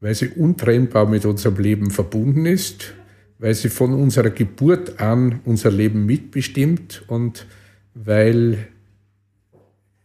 Weil 0.00 0.16
sie 0.16 0.30
untrennbar 0.30 1.06
mit 1.06 1.24
unserem 1.24 1.58
Leben 1.58 1.92
verbunden 1.92 2.44
ist, 2.44 2.94
weil 3.38 3.54
sie 3.54 3.68
von 3.68 3.94
unserer 3.94 4.30
Geburt 4.30 4.98
an 4.98 5.38
unser 5.44 5.70
Leben 5.70 6.04
mitbestimmt 6.04 7.04
und 7.06 7.46
weil 7.94 8.66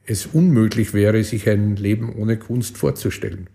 es 0.06 0.28
unmöglich 0.28 0.94
wäre, 0.94 1.24
sich 1.24 1.50
ein 1.50 1.76
Leben 1.76 2.14
ohne 2.14 2.38
Kunst 2.38 2.78
vorzustellen. 2.78 3.50